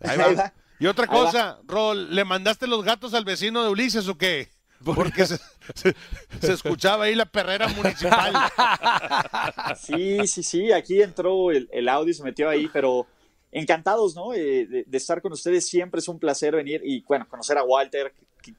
[0.00, 0.42] Ahí Ahí va.
[0.42, 0.52] va.
[0.78, 4.50] Y otra cosa, Rol, ¿le mandaste los gatos al vecino de Ulises o qué?
[4.94, 5.36] Porque se,
[5.74, 5.96] se-
[6.40, 8.32] se escuchaba ahí la perrera municipal.
[9.80, 13.06] Sí, sí, sí, aquí entró el, el audio, se metió ahí, pero
[13.52, 14.32] encantados, ¿no?
[14.34, 17.64] Eh, de, de estar con ustedes, siempre es un placer venir y, bueno, conocer a
[17.64, 18.12] Walter,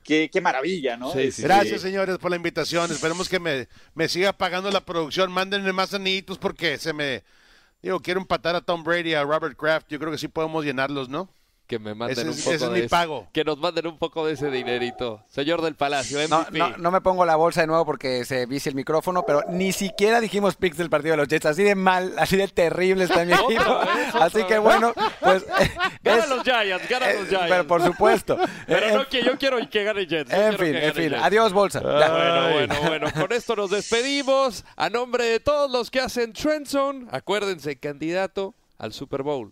[0.03, 1.11] qué, qué- maravilla, ¿no?
[1.11, 2.91] Sí, sí, Gracias, señores, por la invitación.
[2.91, 5.31] Esperemos que me, me siga pagando la producción.
[5.31, 7.23] Mándenme más anillitos porque se me...
[7.81, 9.87] Digo, quiero empatar a Tom Brady, a Robert Kraft.
[9.89, 11.29] Yo creo que sí podemos llenarlos, ¿no?
[11.67, 13.27] Que me manden Ese un es- poco es de mi ese- pago.
[13.33, 15.21] Que nos manden un poco de ese dinerito.
[15.27, 16.57] Señor del Palacio, No, MVP.
[16.59, 19.73] no, no me pongo la bolsa de nuevo porque se vicia el micrófono, pero ni
[19.73, 21.45] siquiera dijimos picks del partido de los Jets.
[21.45, 23.79] Así de mal, así de terrible está mi equipo.
[23.79, 24.61] vez, Así que vez.
[24.61, 25.45] bueno, pues.
[26.03, 27.47] Gana es- los Giants, gana eh, los Giants.
[27.49, 28.37] Pero por supuesto.
[28.67, 30.31] Pero Eh, no, que yo quiero que gane Jets.
[30.31, 31.09] yo en fin, en fin.
[31.09, 31.21] Jets.
[31.23, 31.81] Adiós, bolsa.
[31.81, 33.07] Bueno, bueno, bueno.
[33.13, 34.63] Con esto nos despedimos.
[34.77, 39.51] A nombre de todos los que hacen Trendzone, acuérdense, candidato al Super Bowl.